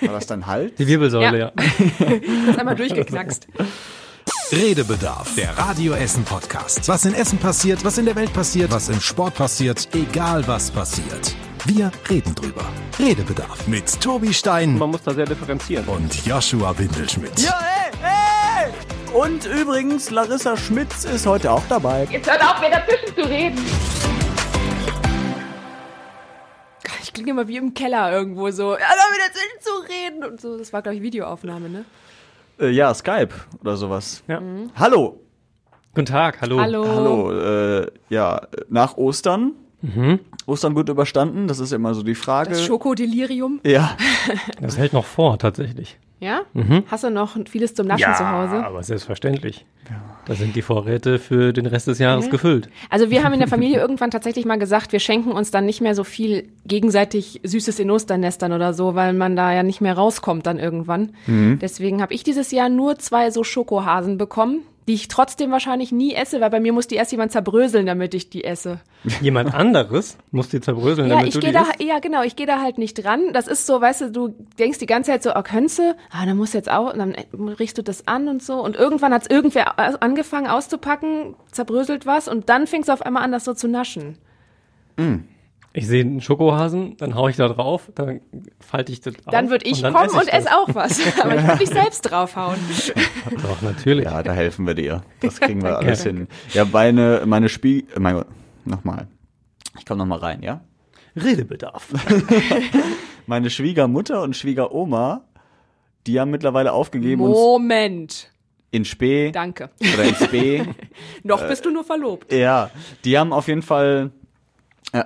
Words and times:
War 0.00 0.12
das 0.14 0.26
dein 0.26 0.46
Hals? 0.46 0.72
Die 0.78 0.86
Wirbelsäule, 0.86 1.38
ja. 1.38 1.52
Ist 2.48 2.58
einmal 2.58 2.74
durchgeknackst. 2.76 3.46
Redebedarf, 4.52 5.34
der 5.36 5.56
Radio 5.56 5.92
Essen 5.94 6.24
Podcast. 6.24 6.88
Was 6.88 7.04
in 7.04 7.14
Essen 7.14 7.38
passiert, 7.38 7.84
was 7.84 7.98
in 7.98 8.06
der 8.06 8.16
Welt 8.16 8.32
passiert, 8.32 8.70
was 8.72 8.88
im 8.88 9.00
Sport 9.00 9.34
passiert, 9.34 9.88
egal 9.94 10.46
was 10.48 10.70
passiert. 10.70 11.34
Wir 11.66 11.90
reden 12.08 12.34
drüber. 12.34 12.64
Redebedarf 12.98 13.66
mit 13.68 14.00
Tobi 14.00 14.32
Stein 14.32 14.76
Man 14.78 14.90
muss 14.90 15.02
da 15.02 15.12
sehr 15.14 15.26
differenzieren. 15.26 15.84
und 15.86 16.26
Joshua 16.26 16.76
Windelschmidt. 16.78 17.38
Ja, 17.40 17.58
ey, 17.60 18.66
ey! 18.66 18.72
Und 19.14 19.44
übrigens, 19.46 20.10
Larissa 20.10 20.56
Schmitz 20.56 21.04
ist 21.04 21.26
heute 21.26 21.50
auch 21.52 21.62
dabei. 21.68 22.08
Jetzt 22.10 22.30
hört 22.30 22.42
auf, 22.42 22.60
mir 22.60 22.70
dazwischen 22.70 23.14
zu 23.14 23.28
reden. 23.28 23.58
Ich 27.20 27.24
klinge 27.24 27.38
immer 27.38 27.48
wie 27.48 27.58
im 27.58 27.74
Keller 27.74 28.10
irgendwo 28.10 28.50
so. 28.50 28.72
Ja, 28.72 28.78
da 28.78 29.14
wieder 29.14 29.26
dazwischen 29.26 29.60
zu 29.60 29.70
reden 29.92 30.24
und 30.24 30.40
so. 30.40 30.56
Das 30.56 30.72
war, 30.72 30.80
glaube 30.80 30.96
ich, 30.96 31.02
Videoaufnahme, 31.02 31.68
ne? 31.68 31.84
Äh, 32.58 32.70
ja, 32.70 32.94
Skype 32.94 33.28
oder 33.60 33.76
sowas. 33.76 34.22
Ja. 34.26 34.40
Hallo. 34.74 35.20
Guten 35.94 36.06
Tag, 36.06 36.40
hallo. 36.40 36.58
Hallo. 36.58 36.86
Hallo. 36.88 37.32
Äh, 37.82 37.90
ja, 38.08 38.40
nach 38.70 38.96
Ostern. 38.96 39.52
Ostern 40.46 40.74
gut 40.74 40.88
überstanden, 40.88 41.46
das 41.46 41.58
ist 41.58 41.72
ja 41.72 41.76
immer 41.76 41.92
so 41.92 42.02
die 42.02 42.14
Frage. 42.14 42.50
Das 42.50 42.64
Schokodelirium. 42.64 43.60
ja, 43.64 43.96
Das 44.62 44.78
hält 44.78 44.94
noch 44.94 45.04
vor, 45.04 45.38
tatsächlich. 45.38 45.98
Ja? 46.20 46.42
Hast 46.90 47.02
du 47.04 47.10
noch 47.10 47.36
vieles 47.48 47.74
zum 47.74 47.86
Naschen 47.86 48.14
zu 48.14 48.30
Hause? 48.30 48.64
aber 48.64 48.82
selbstverständlich. 48.82 49.64
Da 50.26 50.34
sind 50.34 50.54
die 50.54 50.62
Vorräte 50.62 51.18
für 51.18 51.52
den 51.52 51.66
Rest 51.66 51.88
des 51.88 51.98
Jahres 51.98 52.26
Ja. 52.26 52.30
gefüllt. 52.30 52.68
Also 52.90 53.10
wir 53.10 53.24
haben 53.24 53.32
in 53.32 53.40
der 53.40 53.48
Familie 53.48 53.78
irgendwann 53.80 54.10
tatsächlich 54.12 54.44
mal 54.44 54.58
gesagt, 54.58 54.92
wir 54.92 55.00
schenken 55.00 55.32
uns 55.32 55.50
dann 55.50 55.64
nicht 55.66 55.80
mehr 55.80 55.94
so 55.96 56.04
viel 56.04 56.48
gegenseitig 56.66 57.40
Süßes 57.42 57.78
in 57.80 57.90
Osternestern 57.90 58.52
oder 58.52 58.72
so, 58.74 58.94
weil 58.94 59.12
man 59.14 59.34
da 59.34 59.52
ja 59.52 59.62
nicht 59.62 59.80
mehr 59.80 59.94
rauskommt 59.94 60.46
dann 60.46 60.58
irgendwann. 60.58 61.14
Deswegen 61.26 62.00
habe 62.02 62.14
ich 62.14 62.22
dieses 62.22 62.50
Jahr 62.52 62.68
nur 62.68 62.98
zwei 62.98 63.30
so 63.30 63.42
Schokohasen 63.42 64.18
bekommen, 64.18 64.60
die 64.88 64.94
ich 64.94 65.08
trotzdem 65.08 65.50
wahrscheinlich 65.52 65.92
nie 65.92 66.14
esse, 66.14 66.40
weil 66.40 66.50
bei 66.50 66.58
mir 66.60 66.72
muss 66.72 66.88
die 66.88 66.96
erst 66.96 67.12
jemand 67.12 67.30
zerbröseln, 67.32 67.86
damit 67.86 68.12
ich 68.14 68.30
die 68.30 68.42
esse. 68.44 68.80
Jemand 69.20 69.54
anderes 69.54 70.16
muss 70.30 70.48
die 70.48 70.60
zerbröseln, 70.60 71.08
Ja, 71.08 71.14
damit 71.16 71.28
ich 71.28 71.34
du 71.34 71.40
gehe 71.40 71.50
die 71.50 71.54
da, 71.54 71.62
isst. 71.62 71.80
ja 71.82 71.98
genau, 72.00 72.22
ich 72.22 72.34
gehe 72.34 72.46
da 72.46 72.60
halt 72.60 72.78
nicht 72.78 72.94
dran. 72.94 73.32
Das 73.32 73.46
ist 73.46 73.66
so, 73.66 73.80
weißt 73.80 74.00
du, 74.00 74.10
du 74.10 74.28
denkst 74.58 74.78
die 74.78 74.86
ganze 74.86 75.10
Zeit 75.12 75.22
so, 75.22 75.30
oh, 75.36 75.42
könntest 75.42 75.80
ah, 76.10 76.26
dann 76.26 76.36
musst 76.36 76.54
du 76.54 76.58
jetzt 76.58 76.70
auch, 76.70 76.92
dann 76.96 77.14
riechst 77.58 77.78
du 77.78 77.82
das 77.82 78.08
an 78.08 78.26
und 78.28 78.42
so. 78.42 78.54
Und 78.62 78.74
irgendwann 78.74 79.12
hat's 79.14 79.26
irgendwer 79.28 79.78
au- 79.78 79.96
angefangen 80.00 80.48
auszupacken, 80.48 81.34
zerbröselt 81.52 82.06
was 82.06 82.26
und 82.26 82.48
dann 82.48 82.66
fing's 82.66 82.88
auf 82.88 83.02
einmal 83.02 83.22
an, 83.22 83.32
das 83.32 83.44
so 83.44 83.54
zu 83.54 83.68
naschen. 83.68 84.18
Ich 85.72 85.86
sehe 85.86 86.00
einen 86.02 86.20
Schokohasen, 86.20 86.96
dann 86.96 87.14
hau 87.14 87.28
ich 87.28 87.36
da 87.36 87.48
drauf, 87.48 87.92
dann 87.94 88.20
falte 88.58 88.90
ich 88.90 89.00
das 89.00 89.14
auf. 89.14 89.30
Dann 89.30 89.50
würde 89.50 89.66
ich 89.66 89.76
und 89.76 89.82
dann 89.84 89.92
kommen 89.92 90.06
esse 90.06 90.18
und 90.18 90.26
das. 90.26 90.34
esse 90.34 90.56
auch 90.56 90.74
was. 90.74 91.00
Aber 91.22 91.36
ich 91.36 91.42
würde 91.46 91.58
nicht 91.58 91.72
selbst 91.72 92.00
draufhauen. 92.02 92.58
Doch, 93.42 93.62
natürlich. 93.62 94.04
ja, 94.04 94.20
da 94.22 94.32
helfen 94.32 94.66
wir 94.66 94.74
dir. 94.74 95.02
Das 95.20 95.40
kriegen 95.40 95.62
wir 95.62 95.78
alles 95.78 96.02
hin. 96.02 96.26
Ja, 96.52 96.64
meine, 96.64 97.22
meine 97.24 97.48
Spiel, 97.48 97.84
äh, 97.94 98.00
mein 98.00 98.16
Gott, 98.16 98.26
nochmal. 98.64 99.06
Ich 99.78 99.86
komme 99.86 99.98
nochmal 99.98 100.18
rein, 100.18 100.42
ja? 100.42 100.60
Redebedarf. 101.16 101.88
Meine 103.26 103.50
Schwiegermutter 103.50 104.22
und 104.22 104.34
Schwiegeroma, 104.36 105.22
die 106.06 106.18
haben 106.18 106.30
mittlerweile 106.32 106.72
aufgegeben, 106.72 107.22
Moment. 107.22 108.32
in 108.72 108.84
Spee 108.84 109.30
Danke. 109.30 109.70
oder 109.94 110.04
in 110.04 110.14
Spee 110.16 110.62
Noch 111.22 111.46
bist 111.46 111.64
du 111.64 111.70
nur 111.70 111.84
verlobt. 111.84 112.32
Ja, 112.32 112.70
die 113.04 113.18
haben 113.18 113.32
auf 113.32 113.46
jeden 113.48 113.62
Fall 113.62 114.10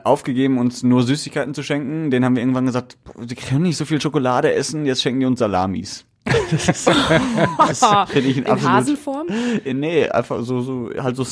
aufgegeben, 0.05 0.59
uns 0.59 0.83
nur 0.83 1.03
Süßigkeiten 1.03 1.55
zu 1.55 1.63
schenken. 1.63 2.11
Den 2.11 2.25
haben 2.25 2.37
wir 2.37 2.43
irgendwann 2.43 2.67
gesagt, 2.67 2.97
die 3.23 3.35
können 3.35 3.63
nicht 3.63 3.77
so 3.77 3.85
viel 3.85 4.01
Schokolade 4.01 4.53
essen, 4.55 4.87
jetzt 4.87 5.03
schenken 5.03 5.21
die 5.21 5.27
uns 5.27 5.39
Salamis. 5.39 6.07
das 6.51 6.89
finde 8.09 8.29
ich 8.31 8.39
ein 8.39 8.45
In 8.45 8.51
absolut. 8.51 8.73
Hasenform? 8.75 9.27
Äh, 9.65 9.75
Nee, 9.75 10.09
einfach 10.09 10.43
so, 10.43 10.61
so 10.63 10.91
halt 10.99 11.17
so 11.17 11.25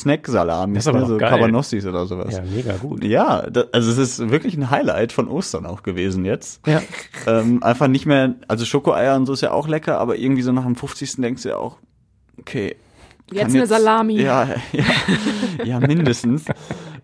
Das 0.75 0.87
aber 0.87 0.99
ne, 0.99 1.05
so 1.07 1.17
geil. 1.17 1.29
Cabanossis 1.29 1.85
oder 1.85 2.05
sowas. 2.05 2.35
Ja, 2.35 2.43
mega 2.43 2.73
gut. 2.73 3.03
Ja, 3.03 3.49
da, 3.49 3.65
also 3.71 3.89
es 3.89 3.97
ist 3.97 4.29
wirklich 4.29 4.55
ein 4.55 4.69
Highlight 4.69 5.11
von 5.11 5.27
Ostern 5.27 5.65
auch 5.65 5.81
gewesen 5.81 6.25
jetzt. 6.25 6.65
Ja. 6.67 6.81
Ähm, 7.25 7.63
einfach 7.63 7.87
nicht 7.87 8.05
mehr, 8.05 8.35
also 8.47 8.65
Schokoeier 8.65 9.15
und 9.15 9.25
so 9.25 9.33
ist 9.33 9.41
ja 9.41 9.51
auch 9.51 9.67
lecker, 9.67 9.97
aber 9.99 10.17
irgendwie 10.17 10.43
so 10.43 10.51
nach 10.51 10.63
dem 10.65 10.75
50. 10.75 11.15
denkst 11.17 11.41
du 11.43 11.49
ja 11.49 11.57
auch, 11.57 11.77
okay. 12.39 12.75
Jetzt 13.31 13.47
kann 13.47 13.55
eine 13.55 13.67
Salami. 13.67 14.21
Ja, 14.21 14.47
ja, 14.73 14.83
ja 15.63 15.79
mindestens. 15.87 16.45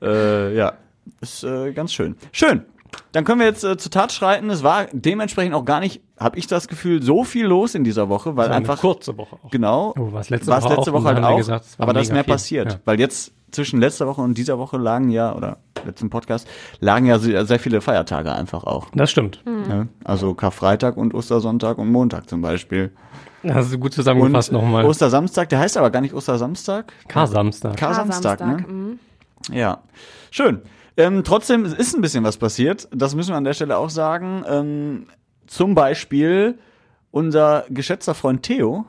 äh, 0.01 0.55
ja, 0.55 0.73
ist 1.22 1.44
äh, 1.44 1.72
ganz 1.74 1.94
schön. 1.94 2.16
Schön. 2.31 2.66
Dann 3.12 3.24
können 3.24 3.40
wir 3.40 3.47
jetzt 3.47 3.64
äh, 3.64 3.78
zur 3.78 3.92
Tat 3.92 4.12
schreiten. 4.12 4.50
Es 4.50 4.64
war 4.64 4.88
dementsprechend 4.92 5.53
auch 5.53 5.66
gar 5.66 5.80
nicht, 5.80 6.02
habe 6.20 6.38
ich 6.38 6.47
das 6.47 6.68
Gefühl, 6.68 7.02
so 7.02 7.24
viel 7.24 7.46
los 7.46 7.75
in 7.75 7.84
dieser 7.84 8.09
Woche, 8.09 8.36
weil 8.36 8.50
war 8.50 8.56
eine 8.56 8.56
einfach 8.56 8.80
kurze 8.80 9.18
Woche 9.18 9.38
auch. 9.44 9.52
Genau. 9.52 9.94
Oh, 9.97 10.12
war's 10.12 10.30
letzte 10.30 10.52
Woche 10.52 10.75
letzte 10.75 10.92
auch, 10.92 10.94
Woche 10.94 11.16
halt 11.16 11.24
auch. 11.24 11.38
gesagt, 11.38 11.66
es 11.66 11.80
aber 11.80 11.94
da 11.94 12.00
ist 12.00 12.12
mehr 12.12 12.24
viel. 12.24 12.34
passiert. 12.34 12.74
Ja. 12.74 12.80
Weil 12.86 13.00
jetzt 13.00 13.34
zwischen 13.52 13.80
letzter 13.80 14.06
Woche 14.08 14.22
und 14.22 14.38
dieser 14.38 14.59
Woche 14.59 14.78
lagen 14.78 15.09
ja, 15.09 15.36
oder 15.36 15.58
letzten 15.86 16.09
Podcast, 16.09 16.47
lagen 16.80 17.06
ja 17.06 17.18
sehr 17.18 17.46
sehr 17.46 17.59
viele 17.59 17.81
Feiertage 17.81 18.31
einfach 18.31 18.64
auch. 18.64 18.88
Das 18.94 19.09
stimmt. 19.09 19.41
Ne? 19.46 19.88
Also 20.03 20.36
Karfreitag 20.36 20.97
und 20.97 21.14
Ostersonntag 21.16 21.78
und 21.80 21.91
Montag 21.91 22.30
zum 22.30 22.41
Beispiel. 22.41 22.91
Das 23.41 23.56
hast 23.56 23.74
du 23.74 23.80
gut 23.80 23.94
zusammengefasst 23.94 24.52
nochmal. 24.52 24.86
Ostersamstag, 24.86 25.50
der 25.50 25.59
heißt 25.59 25.78
aber 25.78 25.90
gar 25.90 26.02
nicht 26.02 26.14
Ostersamstag. 26.14 26.91
Kar-Samstag. 27.08 27.78
Kar-Samstag, 27.78 28.40
ne? 28.41 28.66
mhm. 28.68 29.00
Ja. 29.51 29.83
Schön. 30.31 30.61
Ähm, 30.97 31.23
trotzdem 31.23 31.63
es 31.66 31.73
ist 31.73 31.95
ein 31.95 32.01
bisschen 32.01 32.23
was 32.23 32.38
passiert. 32.38 32.88
Das 32.91 33.16
müssen 33.16 33.29
wir 33.29 33.38
an 33.38 33.45
der 33.45 33.53
Stelle 33.53 33.77
auch 33.77 33.89
sagen. 33.89 34.44
Ähm, 34.47 35.05
zum 35.47 35.75
Beispiel 35.75 36.59
unser 37.11 37.66
geschätzter 37.69 38.13
Freund 38.13 38.44
Theo, 38.44 38.85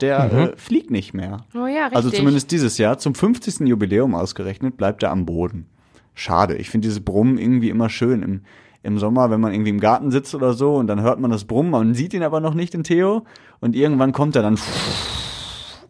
der 0.00 0.32
äh, 0.32 0.56
fliegt 0.56 0.90
nicht 0.90 1.14
mehr. 1.14 1.44
Oh 1.54 1.66
ja, 1.66 1.84
richtig. 1.84 1.96
Also 1.96 2.10
zumindest 2.10 2.50
dieses 2.50 2.78
Jahr. 2.78 2.98
Zum 2.98 3.14
50. 3.14 3.60
Jubiläum 3.60 4.14
ausgerechnet 4.14 4.76
bleibt 4.76 5.02
er 5.02 5.10
am 5.10 5.24
Boden. 5.24 5.66
Schade. 6.14 6.56
Ich 6.56 6.68
finde 6.68 6.88
dieses 6.88 7.00
Brummen 7.00 7.38
irgendwie 7.38 7.70
immer 7.70 7.88
schön 7.88 8.22
im, 8.22 8.42
im 8.82 8.98
Sommer, 8.98 9.30
wenn 9.30 9.40
man 9.40 9.52
irgendwie 9.52 9.70
im 9.70 9.80
Garten 9.80 10.10
sitzt 10.10 10.34
oder 10.34 10.52
so 10.52 10.74
und 10.74 10.88
dann 10.88 11.00
hört 11.00 11.20
man 11.20 11.30
das 11.30 11.44
Brummen, 11.44 11.70
man 11.70 11.94
sieht 11.94 12.12
ihn 12.12 12.22
aber 12.22 12.40
noch 12.40 12.54
nicht, 12.54 12.74
den 12.74 12.84
Theo. 12.84 13.24
Und 13.60 13.76
irgendwann 13.76 14.12
kommt 14.12 14.36
er 14.36 14.42
dann 14.42 14.58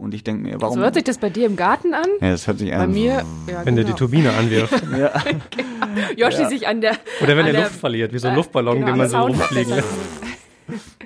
und 0.02 0.14
ich 0.14 0.24
denke 0.24 0.42
mir, 0.42 0.60
warum? 0.60 0.74
So 0.76 0.80
hört 0.82 0.94
sich 0.94 1.04
das 1.04 1.18
bei 1.18 1.30
dir 1.30 1.46
im 1.46 1.56
Garten 1.56 1.94
an? 1.94 2.06
ja, 2.20 2.30
das 2.30 2.46
hört 2.46 2.58
sich 2.58 2.70
Bei 2.70 2.76
an. 2.76 2.92
mir, 2.92 3.24
ja, 3.48 3.64
Wenn 3.64 3.74
der 3.76 3.84
die 3.84 3.88
genau. 3.92 3.96
Turbine 3.98 4.32
anwirft. 4.32 4.82
Joshi 6.16 6.46
sich 6.46 6.66
an 6.66 6.80
der. 6.80 6.92
Oder 7.22 7.36
wenn 7.36 7.46
an 7.46 7.54
er 7.54 7.62
Luft 7.64 7.76
verliert, 7.76 8.12
wie 8.12 8.18
so 8.18 8.28
ein 8.28 8.34
äh, 8.34 8.36
Luftballon, 8.36 8.74
genau, 8.76 8.86
den 8.88 8.96
man 8.98 9.08
so 9.08 9.18
rumfliegen 9.18 9.74
lässt. 9.76 9.88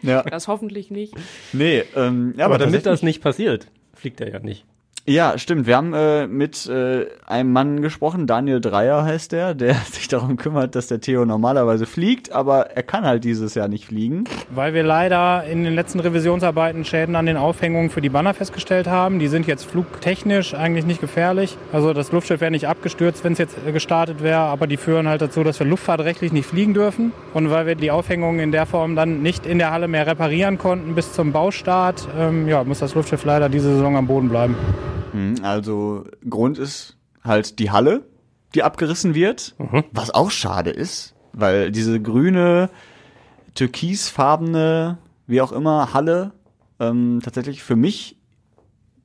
Ja, 0.03 0.23
Das 0.23 0.49
hoffentlich 0.49 0.91
nicht. 0.91 1.15
nee, 1.53 1.83
ähm, 1.97 2.35
ja, 2.37 2.45
Aber 2.45 2.55
aber, 2.57 2.65
damit 2.65 2.87
das 2.87 3.03
nicht 3.03 3.21
passiert, 3.23 3.67
fliegt 3.95 4.21
er 4.21 4.31
ja 4.31 4.39
nicht. 4.39 4.65
Ja, 5.09 5.39
stimmt. 5.39 5.69
Wir 5.69 5.77
haben 5.77 5.95
äh, 5.95 6.27
mit 6.27 6.67
äh, 6.67 7.07
einem 7.27 7.53
Mann 7.53 7.81
gesprochen, 7.81 8.27
Daniel 8.27 8.61
Dreier 8.61 9.05
heißt 9.05 9.31
der, 9.31 9.55
der 9.55 9.75
sich 9.93 10.09
darum 10.09 10.37
kümmert, 10.37 10.75
dass 10.75 10.89
der 10.89 11.01
Theo 11.01 11.25
normalerweise 11.25 11.87
fliegt, 11.87 12.33
aber 12.33 12.73
er 12.73 12.83
kann 12.83 13.05
halt 13.05 13.23
dieses 13.23 13.55
Jahr 13.55 13.69
nicht 13.69 13.87
fliegen. 13.87 14.25
Weil 14.53 14.75
wir 14.75 14.83
leider 14.83 15.45
in 15.45 15.63
den 15.63 15.77
letzten 15.77 16.01
Revisionsarbeiten 16.01 16.85
Schäden 16.85 17.15
an 17.15 17.27
den 17.27 17.37
Aufhängungen 17.37 17.91
für 17.91 18.01
die 18.01 18.09
Banner 18.09 18.35
festgestellt 18.35 18.89
haben. 18.89 19.21
Die 19.21 19.29
sind 19.29 19.47
jetzt 19.47 19.65
flugtechnisch 19.67 20.55
eigentlich 20.55 20.87
nicht 20.87 21.01
gefährlich. 21.01 21.57
Also 21.73 21.93
das 21.93 22.11
Luftschiff 22.11 22.41
wäre 22.41 22.51
nicht 22.51 22.67
abgestürzt, 22.67 23.23
wenn 23.23 23.35
es 23.35 23.39
jetzt 23.39 23.57
äh, 23.65 23.71
gestartet 23.71 24.25
wäre, 24.25 24.41
aber 24.41 24.67
die 24.67 24.77
führen 24.77 25.07
halt 25.07 25.23
dazu, 25.23 25.45
dass 25.45 25.61
wir 25.61 25.69
luftfahrtrechtlich 25.69 26.33
nicht 26.33 26.47
fliegen 26.47 26.75
dürfen. 26.75 27.13
Und 27.33 27.49
weil 27.51 27.67
wir 27.67 27.77
die 27.77 27.93
Aufhängungen 27.93 28.41
in 28.41 28.51
der 28.51 28.67
Form 28.67 28.97
dann 28.97 29.23
nicht 29.23 29.47
in 29.47 29.59
der 29.59 29.71
Halle 29.71 29.87
mehr 29.87 30.09
reparieren 30.09 30.59
konnten 30.59 30.97
bis 30.97 31.13
zum 31.13 31.31
Baustart, 31.31 32.09
ähm, 32.19 32.49
ja, 32.49 32.65
muss 32.65 32.81
das 32.81 32.97
Luftschiff 32.97 33.25
leider 33.25 33.49
diese 33.49 33.73
Saison 33.73 33.97
am 33.97 34.09
Boden 34.09 34.29
bleiben. 34.29 34.57
Hm, 35.13 35.37
Also 35.43 36.05
Grund 36.29 36.59
ist 36.59 36.97
halt 37.23 37.59
die 37.59 37.71
Halle, 37.71 38.05
die 38.55 38.63
abgerissen 38.63 39.15
wird, 39.15 39.55
was 39.93 40.15
auch 40.15 40.31
schade 40.31 40.71
ist, 40.71 41.15
weil 41.33 41.71
diese 41.71 42.01
grüne, 42.01 42.71
türkisfarbene, 43.55 44.99
wie 45.27 45.41
auch 45.41 45.53
immer, 45.53 45.93
Halle 45.93 46.33
ähm, 46.81 47.21
tatsächlich 47.23 47.63
für 47.63 47.77
mich 47.77 48.17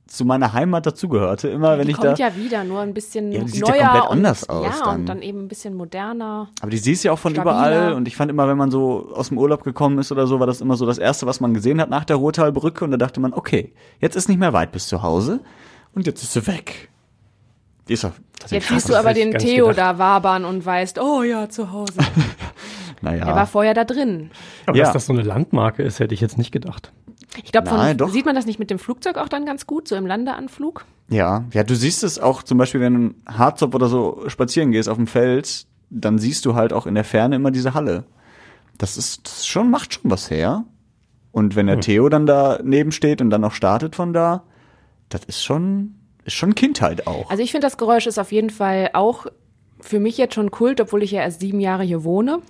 zu 0.06 0.26
meiner 0.26 0.52
Heimat 0.52 0.84
dazugehörte. 0.84 1.48
Immer 1.48 1.78
wenn 1.78 1.86
die 1.86 1.92
ich 1.92 1.96
kommt 1.96 2.18
da. 2.18 2.28
ja 2.28 2.36
wieder, 2.36 2.64
nur 2.64 2.80
ein 2.80 2.92
bisschen 2.92 3.32
Ja, 3.32 3.40
die 3.44 3.48
sieht 3.48 3.62
neuer 3.66 3.76
ja 3.76 3.82
komplett 3.88 4.10
und, 4.10 4.16
anders 4.18 4.48
aus 4.48 4.64
Ja, 4.66 4.84
dann. 4.84 5.00
und 5.00 5.06
dann 5.06 5.22
eben 5.22 5.40
ein 5.44 5.48
bisschen 5.48 5.74
moderner. 5.74 6.48
Aber 6.60 6.70
die 6.70 6.76
siehst 6.76 7.02
ja 7.04 7.12
auch 7.12 7.18
von 7.18 7.32
Stabiler. 7.32 7.52
überall 7.54 7.92
und 7.94 8.06
ich 8.06 8.14
fand 8.16 8.30
immer, 8.30 8.46
wenn 8.46 8.58
man 8.58 8.70
so 8.70 9.10
aus 9.14 9.28
dem 9.28 9.38
Urlaub 9.38 9.64
gekommen 9.64 9.98
ist 9.98 10.12
oder 10.12 10.26
so, 10.26 10.38
war 10.38 10.46
das 10.46 10.60
immer 10.60 10.76
so 10.76 10.84
das 10.84 10.98
erste, 10.98 11.26
was 11.26 11.40
man 11.40 11.54
gesehen 11.54 11.80
hat 11.80 11.88
nach 11.88 12.04
der 12.04 12.16
Ruhrtalbrücke 12.16 12.84
und 12.84 12.90
da 12.90 12.98
dachte 12.98 13.20
man, 13.20 13.32
okay, 13.32 13.72
jetzt 14.00 14.14
ist 14.16 14.28
nicht 14.28 14.38
mehr 14.38 14.52
weit 14.52 14.70
bis 14.72 14.86
zu 14.86 15.02
Hause 15.02 15.40
und 15.94 16.06
jetzt 16.06 16.22
ist 16.22 16.32
sie 16.32 16.46
weg. 16.46 16.88
Die 17.88 17.94
ist 17.94 18.04
doch 18.04 18.12
Jetzt 18.50 18.68
siehst 18.68 18.88
du 18.88 18.96
aber 18.96 19.14
den 19.14 19.32
Theo 19.32 19.68
gedacht. 19.68 19.78
da 19.78 19.98
wabern 19.98 20.44
und 20.44 20.64
weißt, 20.66 20.98
oh 20.98 21.22
ja, 21.22 21.48
zu 21.48 21.70
Hause. 21.72 21.94
naja. 23.00 23.26
Er 23.26 23.36
war 23.36 23.46
vorher 23.46 23.72
da 23.74 23.84
drin. 23.84 24.30
Aber 24.66 24.76
Ja. 24.76 24.84
dass 24.84 24.92
das 24.94 25.06
so 25.06 25.12
eine 25.12 25.22
Landmarke 25.22 25.82
ist, 25.82 26.00
hätte 26.00 26.12
ich 26.14 26.20
jetzt 26.20 26.38
nicht 26.38 26.50
gedacht. 26.50 26.92
Ich 27.44 27.52
glaube, 27.52 27.70
sieht 28.10 28.26
man 28.26 28.34
das 28.34 28.44
nicht 28.44 28.58
mit 28.58 28.70
dem 28.70 28.78
Flugzeug 28.78 29.16
auch 29.16 29.28
dann 29.28 29.46
ganz 29.46 29.66
gut, 29.66 29.88
so 29.88 29.96
im 29.96 30.06
Landeanflug? 30.06 30.84
Ja, 31.08 31.44
ja, 31.52 31.62
du 31.64 31.74
siehst 31.74 32.02
es 32.04 32.18
auch 32.18 32.42
zum 32.42 32.58
Beispiel, 32.58 32.80
wenn 32.80 32.94
du 32.94 33.00
in 33.00 33.14
Harzop 33.26 33.74
oder 33.74 33.88
so 33.88 34.24
spazieren 34.26 34.70
gehst 34.72 34.88
auf 34.88 34.96
dem 34.98 35.06
Feld, 35.06 35.66
dann 35.88 36.18
siehst 36.18 36.44
du 36.44 36.54
halt 36.54 36.72
auch 36.72 36.86
in 36.86 36.94
der 36.94 37.04
Ferne 37.04 37.36
immer 37.36 37.50
diese 37.50 37.74
Halle. 37.74 38.04
Das 38.76 38.96
ist, 38.96 39.26
das 39.26 39.46
schon, 39.46 39.70
macht 39.70 39.94
schon 39.94 40.10
was 40.10 40.30
her. 40.30 40.64
Und 41.30 41.56
wenn 41.56 41.68
der 41.68 41.80
Theo 41.80 42.08
dann 42.10 42.26
da 42.26 42.58
neben 42.62 42.92
steht 42.92 43.22
und 43.22 43.30
dann 43.30 43.40
noch 43.40 43.52
startet 43.52 43.96
von 43.96 44.12
da, 44.12 44.42
das 45.14 45.24
ist 45.24 45.42
schon, 45.44 45.94
ist 46.24 46.34
schon 46.34 46.54
Kindheit 46.54 47.06
auch. 47.06 47.30
Also 47.30 47.42
ich 47.42 47.52
finde, 47.52 47.66
das 47.66 47.76
Geräusch 47.76 48.06
ist 48.06 48.18
auf 48.18 48.32
jeden 48.32 48.50
Fall 48.50 48.90
auch 48.92 49.26
für 49.80 50.00
mich 50.00 50.16
jetzt 50.16 50.34
schon 50.34 50.50
Kult, 50.50 50.80
obwohl 50.80 51.02
ich 51.02 51.10
ja 51.10 51.22
erst 51.22 51.40
sieben 51.40 51.60
Jahre 51.60 51.82
hier 51.82 52.04
wohne. 52.04 52.40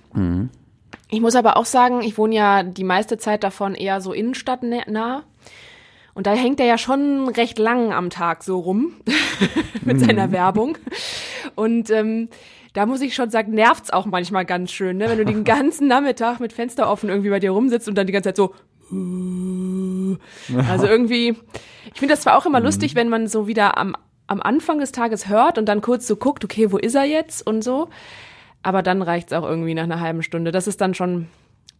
Ich 1.09 1.21
muss 1.21 1.35
aber 1.35 1.57
auch 1.57 1.65
sagen, 1.65 2.01
ich 2.01 2.17
wohne 2.17 2.35
ja 2.35 2.63
die 2.63 2.83
meiste 2.83 3.17
Zeit 3.17 3.43
davon 3.43 3.75
eher 3.75 4.01
so 4.01 4.13
innenstadtnah. 4.13 5.23
Und 6.13 6.27
da 6.27 6.33
hängt 6.33 6.59
er 6.59 6.67
ja 6.67 6.77
schon 6.77 7.27
recht 7.29 7.57
lang 7.57 7.91
am 7.91 8.09
Tag 8.11 8.43
so 8.43 8.59
rum 8.59 8.93
mit 9.83 9.99
seiner 9.99 10.31
Werbung. 10.31 10.77
Und 11.55 11.89
ähm, 11.89 12.29
da 12.73 12.85
muss 12.85 13.01
ich 13.01 13.15
schon 13.15 13.29
sagen, 13.29 13.53
nervt's 13.53 13.91
auch 13.91 14.05
manchmal 14.05 14.45
ganz 14.45 14.71
schön, 14.71 14.97
ne? 14.97 15.09
wenn 15.09 15.17
du 15.17 15.25
den 15.25 15.43
ganzen 15.43 15.87
Nachmittag 15.87 16.39
mit 16.39 16.53
Fenster 16.53 16.89
offen 16.89 17.09
irgendwie 17.09 17.29
bei 17.29 17.39
dir 17.39 17.51
rumsitzt 17.51 17.87
und 17.87 17.95
dann 17.95 18.07
die 18.07 18.13
ganze 18.13 18.29
Zeit 18.29 18.37
so. 18.37 18.53
Also 20.67 20.87
irgendwie, 20.87 21.35
ich 21.93 21.99
finde 21.99 22.13
das 22.13 22.21
zwar 22.21 22.37
auch 22.37 22.45
immer 22.45 22.59
lustig, 22.59 22.95
wenn 22.95 23.09
man 23.09 23.27
so 23.27 23.47
wieder 23.47 23.77
am, 23.77 23.95
am 24.27 24.41
Anfang 24.41 24.79
des 24.79 24.91
Tages 24.91 25.29
hört 25.29 25.57
und 25.57 25.65
dann 25.67 25.81
kurz 25.81 26.07
so 26.07 26.15
guckt, 26.15 26.43
okay, 26.43 26.71
wo 26.71 26.77
ist 26.77 26.95
er 26.95 27.05
jetzt 27.05 27.45
und 27.45 27.63
so. 27.63 27.89
Aber 28.61 28.81
dann 28.81 29.01
reicht's 29.01 29.33
auch 29.33 29.43
irgendwie 29.43 29.73
nach 29.73 29.83
einer 29.83 29.99
halben 29.99 30.23
Stunde. 30.23 30.51
Das 30.51 30.67
ist 30.67 30.79
dann 30.79 30.93
schon 30.93 31.13
ein 31.13 31.27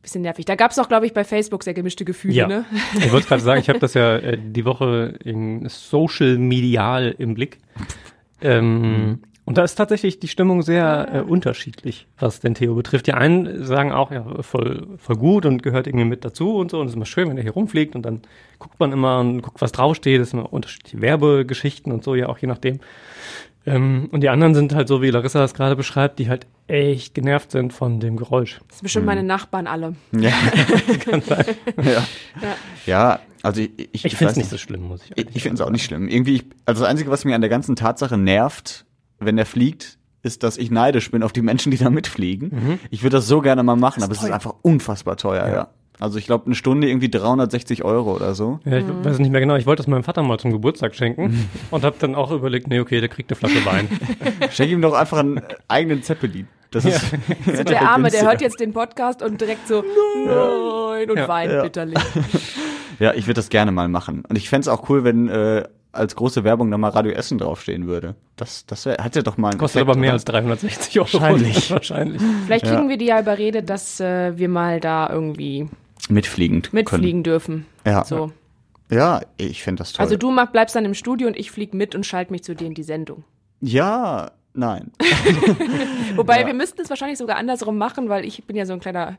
bisschen 0.02 0.22
nervig. 0.22 0.46
Da 0.46 0.56
gab's 0.56 0.78
auch, 0.80 0.90
glaube 0.90 1.06
ich, 1.06 1.14
bei 1.14 1.24
Facebook 1.24 1.64
sehr 1.64 1.74
gemischte 1.74 2.04
Gefühle. 2.06 2.36
Ja. 2.36 2.48
Ne? 2.48 2.66
Ich 2.98 3.12
wollte 3.12 3.28
gerade 3.28 3.42
sagen, 3.42 3.62
ich 3.62 3.70
habe 3.70 3.80
das 3.80 3.94
ja 3.94 4.18
äh, 4.18 4.38
die 4.38 4.66
Woche 4.66 5.18
in 5.24 5.68
Social 5.70 6.38
Medial 6.38 7.16
im 7.18 7.34
Blick. 7.36 7.60
Ähm, 8.42 9.22
und 9.46 9.58
da 9.58 9.64
ist 9.64 9.76
tatsächlich 9.76 10.20
die 10.20 10.30
Stimmung 10.30 10.62
sehr 10.62 11.10
äh, 11.14 11.20
unterschiedlich, 11.20 12.08
was 12.18 12.40
den 12.40 12.56
Theo 12.56 12.76
betrifft. 12.76 13.08
Die 13.08 13.14
einen 13.14 13.66
sagen 13.66 13.92
auch, 13.92 14.10
ja, 14.12 14.24
voll, 14.42 14.88
voll 14.98 15.18
gut 15.18 15.46
und 15.46 15.62
gehört 15.62 15.86
irgendwie 15.86 16.06
mit 16.06 16.24
dazu 16.24 16.56
und 16.56 16.72
so. 16.72 16.80
Und 16.80 16.86
es 16.86 16.94
ist 16.94 16.96
immer 16.96 17.06
schön, 17.06 17.30
wenn 17.30 17.36
er 17.36 17.44
hier 17.44 17.52
rumfliegt 17.52 17.96
und 17.96 18.04
dann 18.04 18.22
guckt 18.60 18.80
man 18.80 18.94
immer 18.94 19.20
und 19.20 19.42
guckt, 19.42 19.60
was 19.62 19.74
draufsteht. 19.74 20.22
Es 20.22 20.30
sind 20.30 20.40
immer 20.40 20.54
unterschiedliche 20.54 21.02
Werbegeschichten 21.02 21.92
und 21.92 22.06
so, 22.06 22.16
ja 22.16 22.30
auch 22.30 22.38
je 22.38 22.48
nachdem. 22.48 22.80
Ähm, 23.66 24.10
und 24.12 24.22
die 24.22 24.30
anderen 24.30 24.56
sind 24.56 24.74
halt 24.74 24.88
so, 24.88 25.02
wie 25.02 25.10
Larissa 25.10 25.40
das 25.40 25.54
gerade 25.54 25.76
beschreibt, 25.76 26.20
die 26.20 26.30
halt 26.30 26.48
echt 26.68 27.14
genervt 27.14 27.52
sind 27.52 27.74
von 27.74 28.00
dem 28.00 28.16
Geräusch. 28.16 28.60
Das 28.68 28.78
sind 28.78 28.84
bestimmt 28.84 29.06
meine 29.06 29.24
Nachbarn 29.24 29.68
alle. 29.68 29.96
ja. 30.12 30.32
ja. 31.82 32.06
ja, 32.86 33.20
also 33.42 33.62
ich, 33.62 33.72
ich, 33.92 34.06
Ich 34.06 34.16
finde 34.16 34.32
es 34.32 34.38
nicht 34.38 34.50
so 34.50 34.58
schlimm, 34.58 34.84
muss 34.88 35.04
ich 35.04 35.12
Ich, 35.18 35.36
ich 35.36 35.44
finde 35.44 35.56
es 35.56 35.62
auch 35.62 35.70
nicht 35.70 35.84
schlimm. 35.84 36.08
Irgendwie, 36.08 36.36
ich, 36.36 36.46
also 36.66 36.82
das 36.82 36.90
Einzige, 36.90 37.10
was 37.10 37.26
mir 37.26 37.36
an 37.36 37.42
der 37.42 37.50
ganzen 37.50 37.76
Tatsache 37.76 38.18
nervt, 38.18 38.86
wenn 39.26 39.38
er 39.38 39.46
fliegt, 39.46 39.98
ist, 40.22 40.44
dass 40.44 40.58
ich 40.58 40.72
neidisch 40.72 41.12
bin 41.12 41.22
auf 41.24 41.34
die 41.34 41.42
Menschen, 41.42 41.72
die 41.72 41.78
da 41.78 41.90
mitfliegen. 41.90 42.80
Ich 42.92 43.04
würde 43.04 43.18
das 43.18 43.28
so 43.28 43.42
gerne 43.42 43.62
mal 43.64 43.76
machen, 43.76 44.04
aber 44.04 44.14
es 44.14 44.24
ist 44.24 44.32
einfach 44.32 44.54
unfassbar 44.62 45.18
teuer, 45.18 45.48
ja. 45.50 45.68
Also 46.00 46.18
ich 46.18 46.26
glaube, 46.26 46.48
eine 46.48 46.56
Stunde 46.56 46.90
irgendwie 46.90 47.10
360 47.10 47.84
Euro 47.84 48.16
oder 48.16 48.34
so. 48.34 48.60
Ja, 48.66 48.78
ich 48.78 48.86
weiß 48.88 49.20
nicht 49.20 49.30
mehr 49.32 49.42
genau. 49.42 49.56
Ich 49.56 49.66
wollte 49.68 49.82
das 49.82 49.88
meinem 49.88 50.04
Vater 50.04 50.24
mal 50.24 50.40
zum 50.40 50.52
Geburtstag 50.52 50.96
schenken 50.96 51.48
und 51.72 51.84
habe 51.84 51.96
dann 52.00 52.16
auch 52.16 52.32
überlegt, 52.32 52.68
nee, 52.68 52.80
okay, 52.80 53.00
der 53.00 53.10
kriegt 53.10 53.30
eine 53.32 53.36
Flasche 53.38 53.64
Wein. 53.66 53.88
Schenk 54.52 54.72
ihm 54.72 54.82
doch 54.82 54.94
einfach 54.94 55.20
einen 55.20 55.42
eigenen 55.68 56.02
Zeppelin. 56.02 56.48
Das 56.72 56.84
ist 57.46 57.70
Der 57.70 57.82
Arme, 57.90 58.10
der 58.10 58.24
hört 58.24 58.42
jetzt 58.42 58.60
den 58.60 58.74
Podcast 58.74 59.22
und 59.22 59.40
direkt 59.40 59.68
so, 59.68 59.84
nein, 60.26 61.10
und 61.12 61.18
Ja. 61.18 61.28
weint 61.28 61.52
Ja. 61.52 61.62
bitterlich. 61.64 62.00
Ja, 63.00 63.14
ich 63.14 63.26
würde 63.28 63.36
das 63.36 63.50
gerne 63.50 63.72
mal 63.72 63.88
machen. 63.88 64.24
Und 64.28 64.36
ich 64.38 64.50
fänd's 64.50 64.68
auch 64.68 64.90
cool, 64.90 65.04
wenn 65.04 65.28
äh, 65.30 65.64
als 65.94 66.16
große 66.16 66.44
Werbung 66.44 66.70
da 66.72 66.78
mal 66.78 66.90
Radio 66.90 67.12
Essen 67.14 67.38
draufstehen 67.38 67.88
würde. 67.88 68.16
Das, 68.36 68.66
das 68.66 68.86
wär, 68.86 68.98
hat 69.04 69.16
ja 69.16 69.22
doch 69.22 69.38
mal 69.38 69.52
einen 69.52 69.60
Kostet 69.60 69.78
Effekt, 69.84 69.92
aber 69.92 70.00
mehr 70.00 70.10
oder? 70.10 70.14
als 70.16 70.26
360 70.26 71.00
Euro. 71.00 71.14
Wahrscheinlich. 71.14 71.72
Wahrscheinlich. 71.72 72.22
Vielleicht 72.46 72.66
kriegen 72.66 72.84
Ja. 72.84 72.90
wir 72.90 72.98
die 72.98 73.06
ja 73.06 73.20
überredet, 73.22 73.70
dass 73.70 74.00
äh, 74.00 74.38
wir 74.38 74.50
mal 74.50 74.80
da 74.80 75.10
irgendwie 75.10 75.70
mitfliegend 76.10 76.74
mitfliegen 76.74 77.24
dürfen. 77.24 77.66
Können. 77.84 77.96
Ja, 77.96 78.04
So. 78.04 78.32
ja, 78.92 79.22
ich 79.38 79.64
fänd 79.64 79.80
das 79.80 79.94
toll. 79.94 80.04
Also 80.04 80.18
du 80.18 80.32
mach, 80.32 80.48
bleibst 80.52 80.76
dann 80.76 80.84
im 80.86 80.94
Studio 80.96 81.28
und 81.28 81.38
ich 81.38 81.52
flieg 81.52 81.74
mit 81.74 81.96
und 81.96 82.06
schalte 82.06 82.32
mich 82.34 82.44
zu 82.44 82.56
dir 82.56 82.68
in 82.68 82.74
die 82.74 82.84
Sendung. 82.84 83.24
ja, 83.62 84.32
nein. 84.56 84.92
Wobei 86.16 86.42
Ja. 86.42 86.48
wir 86.48 86.54
müssten 86.54 86.82
es 86.82 86.90
wahrscheinlich 86.90 87.18
sogar 87.18 87.38
andersrum 87.38 87.78
machen, 87.78 88.10
weil 88.10 88.26
ich 88.26 88.44
bin 88.46 88.56
ja 88.56 88.66
so 88.66 88.74
ein 88.74 88.80
kleiner 88.80 89.18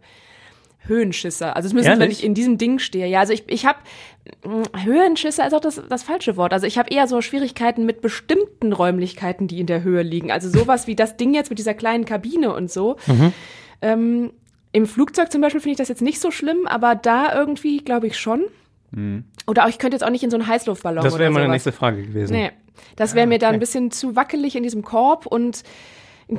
Höhenschisser. 0.87 1.57
Also 1.57 1.69
zumindest, 1.69 1.93
wenn 1.93 2.01
Ehrlich? 2.03 2.19
ich 2.19 2.25
in 2.25 2.35
diesem 2.35 2.59
Ding 2.59 2.79
stehe. 2.79 3.07
Ja, 3.07 3.21
also 3.21 3.33
ich, 3.33 3.45
ich 3.49 3.67
habe 3.67 3.79
Höhenschisser 4.85 5.47
ist 5.47 5.53
auch 5.55 5.61
das, 5.61 5.83
das 5.89 6.03
falsche 6.03 6.37
Wort. 6.37 6.53
Also 6.53 6.67
ich 6.67 6.79
habe 6.79 6.91
eher 6.91 7.07
so 7.07 7.21
Schwierigkeiten 7.21 7.87
mit 7.87 8.01
bestimmten 8.01 8.73
Räumlichkeiten, 8.73 9.49
die 9.49 9.61
in 9.61 9.67
der 9.67 9.83
Höhe 9.83 10.03
liegen. 10.03 10.31
Also 10.31 10.49
sowas 10.49 10.87
wie 10.87 10.95
das 10.97 11.17
Ding 11.17 11.35
jetzt 11.35 11.51
mit 11.51 11.59
dieser 11.59 11.75
kleinen 11.75 12.05
Kabine 12.05 12.55
und 12.55 12.71
so. 12.71 12.97
Mhm. 13.07 13.33
Ähm, 13.83 14.33
Im 14.73 14.87
Flugzeug 14.87 15.31
zum 15.31 15.41
Beispiel 15.41 15.61
finde 15.61 15.73
ich 15.73 15.79
das 15.79 15.89
jetzt 15.89 16.03
nicht 16.03 16.21
so 16.21 16.31
schlimm, 16.31 16.67
aber 16.67 16.95
da 16.95 17.35
irgendwie 17.35 17.79
glaube 17.79 18.07
ich 18.07 18.19
schon. 18.19 18.45
Oder 19.49 19.65
auch, 19.65 19.69
ich 19.69 19.79
könnte 19.79 19.97
jetzt 19.97 20.05
auch 20.05 20.11
nicht 20.11 20.23
in 20.23 20.31
so 20.31 20.37
einen 20.37 20.47
Heißluftballon 20.47 21.03
Das 21.03 21.19
wäre 21.19 21.31
meine 21.31 21.47
sowas. 21.47 21.55
nächste 21.55 21.73
Frage 21.73 22.03
gewesen. 22.03 22.33
Nee, 22.33 22.53
das 22.95 23.17
wäre 23.17 23.27
mir 23.27 23.41
da 23.41 23.49
ein 23.49 23.59
bisschen 23.59 23.91
zu 23.91 24.15
wackelig 24.15 24.55
in 24.55 24.63
diesem 24.63 24.83
Korb 24.83 25.27
und 25.27 25.65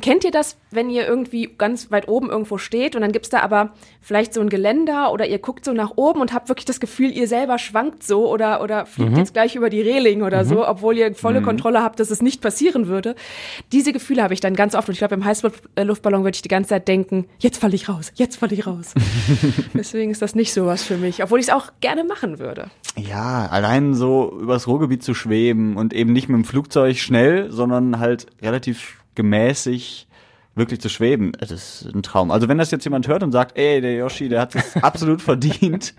kennt 0.02 0.24
ihr 0.24 0.32
das, 0.32 0.58
wenn 0.72 0.90
ihr 0.90 1.08
irgendwie 1.08 1.50
ganz 1.58 1.92
weit 1.92 2.08
oben 2.08 2.30
irgendwo 2.30 2.58
steht 2.58 2.96
und 2.96 3.02
dann 3.02 3.12
gibt's 3.12 3.30
da 3.30 3.40
aber 3.40 3.72
vielleicht 4.02 4.34
so 4.34 4.42
ein 4.42 4.50
Geländer 4.50 5.12
oder 5.12 5.28
ihr 5.28 5.40
guckt 5.40 5.66
so 5.66 5.74
nach 5.74 5.94
oben 5.96 6.22
und 6.22 6.34
habt 6.34 6.50
wirklich 6.50 6.66
das 6.66 6.80
Gefühl, 6.80 7.12
ihr 7.12 7.28
selber 7.28 7.58
schwankt 7.58 8.04
so 8.04 8.30
oder, 8.30 8.62
oder 8.62 8.86
fliegt 8.86 9.18
jetzt 9.18 9.34
gleich 9.34 9.56
über 9.56 9.70
die 9.70 9.82
Reling 9.82 10.24
oder 10.24 10.46
so, 10.46 10.68
obwohl 10.68 10.98
ihr 10.98 11.14
volle 11.16 11.42
Kontrolle 11.42 11.84
habt, 11.84 12.00
dass 12.00 12.12
es 12.12 12.22
nicht 12.22 12.42
passieren 12.42 12.88
würde. 12.88 13.16
Diese 13.72 13.94
Gefühle 13.94 14.24
habe 14.24 14.34
ich 14.34 14.40
dann 14.40 14.56
ganz 14.56 14.76
oft 14.76 14.88
und 14.88 14.94
ich 14.94 15.00
glaube, 15.00 15.16
im 15.16 15.26
Heißluftballon 15.26 16.24
würde 16.24 16.36
ich 16.36 16.42
die 16.42 16.50
ganze 16.50 16.70
Zeit 16.70 16.88
denken, 16.88 17.26
jetzt 17.40 17.58
falle 17.58 17.76
ich 17.76 17.90
raus, 17.90 18.12
jetzt 18.16 18.38
falle 18.38 18.54
ich 18.54 18.66
raus. 18.66 18.94
Deswegen 19.74 20.12
ist 20.12 20.22
das 20.22 20.36
nicht 20.36 20.54
so 20.54 20.66
was 20.66 20.84
für 20.84 20.98
mich, 20.98 21.24
obwohl 21.24 21.40
ich 21.40 21.48
es 21.48 21.54
auch 21.54 21.72
gerne 21.80 22.04
machen 22.04 22.40
würde. 22.40 22.70
Ja, 22.98 23.48
allein 23.48 23.94
so 23.94 24.38
übers 24.40 24.68
Ruhrgebiet 24.68 25.04
zu 25.04 25.14
schweben 25.14 25.78
und 25.78 25.94
eben 25.94 26.14
nicht 26.14 26.30
mit 26.30 26.38
dem 26.38 26.46
Flugzeug 26.46 26.98
schnell, 26.98 27.52
sondern 27.52 28.00
halt 28.00 28.28
relativ 28.42 29.05
gemäßig 29.16 30.08
wirklich 30.56 30.80
zu 30.80 30.90
schweben, 30.90 31.34
das 31.40 31.52
ist 31.52 31.90
ein 31.94 32.02
Traum. 32.02 32.32
Also 32.32 32.48
wenn 32.48 32.58
das 32.58 32.72
jetzt 32.72 32.86
jemand 32.86 33.08
hört 33.08 33.24
und 33.24 33.32
sagt, 33.32 33.58
ey, 33.58 33.82
der 33.82 33.96
Yoshi, 33.96 34.30
der 34.30 34.42
hat 34.42 34.56
es 34.56 34.76
absolut 34.82 35.22
verdient, 35.22 35.94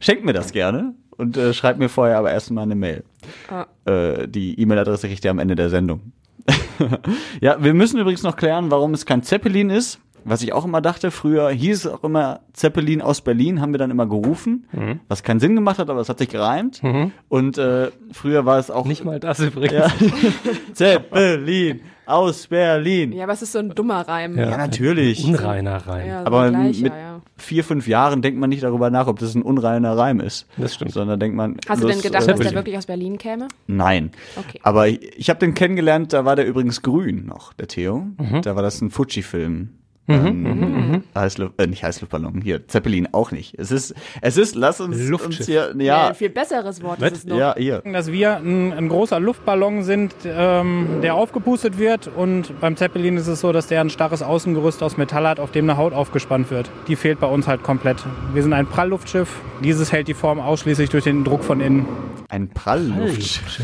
schenkt 0.00 0.24
mir 0.24 0.32
das 0.32 0.52
gerne 0.52 0.94
und 1.16 1.36
äh, 1.36 1.52
schreibt 1.52 1.78
mir 1.78 1.88
vorher 1.88 2.18
aber 2.18 2.30
erstmal 2.30 2.62
eine 2.64 2.76
Mail. 2.76 3.04
Ah. 3.48 3.66
Äh, 3.90 4.28
die 4.28 4.58
E-Mail-Adresse 4.60 5.08
kriegt 5.08 5.24
ihr 5.24 5.30
am 5.30 5.40
Ende 5.40 5.56
der 5.56 5.68
Sendung. 5.68 6.12
ja, 7.40 7.62
wir 7.62 7.74
müssen 7.74 7.98
übrigens 7.98 8.22
noch 8.22 8.36
klären, 8.36 8.70
warum 8.70 8.94
es 8.94 9.04
kein 9.04 9.22
Zeppelin 9.22 9.68
ist. 9.70 9.98
Was 10.24 10.42
ich 10.42 10.52
auch 10.52 10.64
immer 10.64 10.80
dachte, 10.80 11.10
früher 11.10 11.48
hieß 11.50 11.86
es 11.86 11.90
auch 11.90 12.04
immer 12.04 12.40
Zeppelin 12.52 13.00
aus 13.00 13.20
Berlin, 13.22 13.60
haben 13.60 13.72
wir 13.72 13.78
dann 13.78 13.90
immer 13.90 14.06
gerufen, 14.06 14.66
was 15.06 15.22
keinen 15.22 15.40
Sinn 15.40 15.54
gemacht 15.54 15.78
hat, 15.78 15.88
aber 15.88 16.00
es 16.00 16.08
hat 16.08 16.18
sich 16.18 16.28
gereimt. 16.28 16.82
Und 17.28 17.56
äh, 17.56 17.90
früher 18.12 18.44
war 18.44 18.58
es 18.58 18.70
auch 18.70 18.84
Nicht 18.84 19.04
mal 19.04 19.20
das 19.20 19.38
übrigens. 19.40 19.72
ja. 19.72 19.88
Zeppelin 20.74 21.80
aus 22.08 22.46
Berlin. 22.46 23.12
Ja, 23.12 23.18
Ja, 23.18 23.24
aber 23.24 23.32
es 23.32 23.42
ist 23.42 23.52
so 23.52 23.58
ein 23.58 23.70
dummer 23.70 24.06
Reim. 24.08 24.36
Ja. 24.36 24.56
natürlich. 24.56 25.24
Unreiner 25.24 25.76
rein. 25.86 26.08
Ja, 26.08 26.20
so 26.20 26.26
Aber 26.26 26.50
gleicher, 26.50 26.82
mit 26.82 26.92
ja. 26.92 27.20
vier, 27.36 27.64
fünf 27.64 27.86
Jahren 27.86 28.22
denkt 28.22 28.40
man 28.40 28.50
nicht 28.50 28.62
darüber 28.62 28.90
nach, 28.90 29.06
ob 29.06 29.18
das 29.18 29.34
ein 29.34 29.42
unreiner 29.42 29.96
Reim 29.96 30.20
ist. 30.20 30.46
Das 30.56 30.74
stimmt. 30.74 30.92
Sondern 30.92 31.20
denkt 31.20 31.36
man. 31.36 31.56
Hast 31.68 31.82
du 31.82 31.86
bloß, 31.86 32.00
denn 32.00 32.02
gedacht, 32.02 32.24
äh, 32.24 32.26
dass 32.28 32.38
der 32.38 32.52
wirklich 32.54 32.76
aus 32.76 32.86
Berlin 32.86 33.18
käme? 33.18 33.48
Nein. 33.66 34.12
Okay. 34.36 34.60
Aber 34.62 34.88
ich, 34.88 35.00
ich 35.18 35.30
habe 35.30 35.40
den 35.40 35.54
kennengelernt, 35.54 36.12
da 36.12 36.24
war 36.24 36.36
der 36.36 36.46
übrigens 36.46 36.82
grün 36.82 37.26
noch, 37.26 37.52
der 37.52 37.68
Theo. 37.68 38.06
Mhm. 38.18 38.42
Da 38.42 38.56
war 38.56 38.62
das 38.62 38.80
ein 38.80 38.90
Fuji-Film. 38.90 39.77
Ähm, 40.08 41.02
Heißluft, 41.14 41.60
äh, 41.60 41.66
nicht 41.66 41.82
Heißluftballon, 41.84 42.40
hier, 42.40 42.66
Zeppelin 42.66 43.08
auch 43.12 43.30
nicht. 43.30 43.54
Es 43.58 43.70
ist, 43.70 43.94
es 44.22 44.36
ist, 44.36 44.54
lass 44.54 44.80
uns, 44.80 44.96
uns 44.96 45.08
Luftschiff. 45.08 45.46
hier, 45.46 45.74
Ja. 45.76 45.82
ja, 45.84 46.08
ein 46.08 46.14
viel 46.14 46.30
besseres 46.30 46.82
Wort 46.82 47.00
Was? 47.00 47.12
ist 47.12 47.18
es 47.18 47.24
noch. 47.26 47.36
ja, 47.38 47.54
hier. 47.56 47.82
Dass 47.84 48.10
wir 48.10 48.36
ein, 48.38 48.72
ein 48.72 48.88
großer 48.88 49.20
Luftballon 49.20 49.82
sind, 49.82 50.14
ähm, 50.24 51.00
der 51.02 51.14
aufgepustet 51.14 51.78
wird 51.78 52.08
und 52.08 52.58
beim 52.60 52.76
Zeppelin 52.76 53.16
ist 53.18 53.26
es 53.26 53.40
so, 53.40 53.52
dass 53.52 53.66
der 53.66 53.80
ein 53.82 53.90
starres 53.90 54.22
Außengerüst 54.22 54.82
aus 54.82 54.96
Metall 54.96 55.26
hat, 55.28 55.40
auf 55.40 55.50
dem 55.52 55.66
eine 55.68 55.76
Haut 55.78 55.92
aufgespannt 55.92 56.50
wird. 56.50 56.70
Die 56.88 56.96
fehlt 56.96 57.20
bei 57.20 57.26
uns 57.26 57.46
halt 57.46 57.62
komplett. 57.62 57.98
Wir 58.32 58.42
sind 58.42 58.52
ein 58.54 58.66
Prallluftschiff. 58.66 59.28
Dieses 59.62 59.92
hält 59.92 60.08
die 60.08 60.14
Form 60.14 60.40
ausschließlich 60.40 60.88
durch 60.90 61.04
den 61.04 61.24
Druck 61.24 61.44
von 61.44 61.60
innen. 61.60 61.86
Ein 62.30 62.48
Prallluftschiff. 62.48 63.60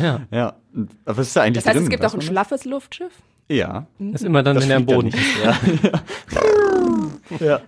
Ja. 0.00 0.20
Ja. 0.30 0.54
Und 0.74 0.90
Was 1.04 1.18
ist 1.18 1.36
da 1.36 1.42
eigentlich 1.42 1.64
Das 1.64 1.66
heißt, 1.66 1.76
drin? 1.76 1.84
es 1.84 1.90
gibt 1.90 2.04
auch 2.04 2.14
ein 2.14 2.20
schlaffes 2.22 2.64
Luftschiff? 2.64 3.12
Ja. 3.48 3.86
Das 3.98 4.22
ist 4.22 4.26
immer 4.26 4.42
dann, 4.42 4.54
Das 4.56 4.64
wenn 4.64 4.70
er 4.70 4.76
am 4.78 4.86
Boden 4.86 5.10
ja 5.44 5.50
ist. 5.50 5.92
Ja. 7.40 7.46
ja. 7.46 7.60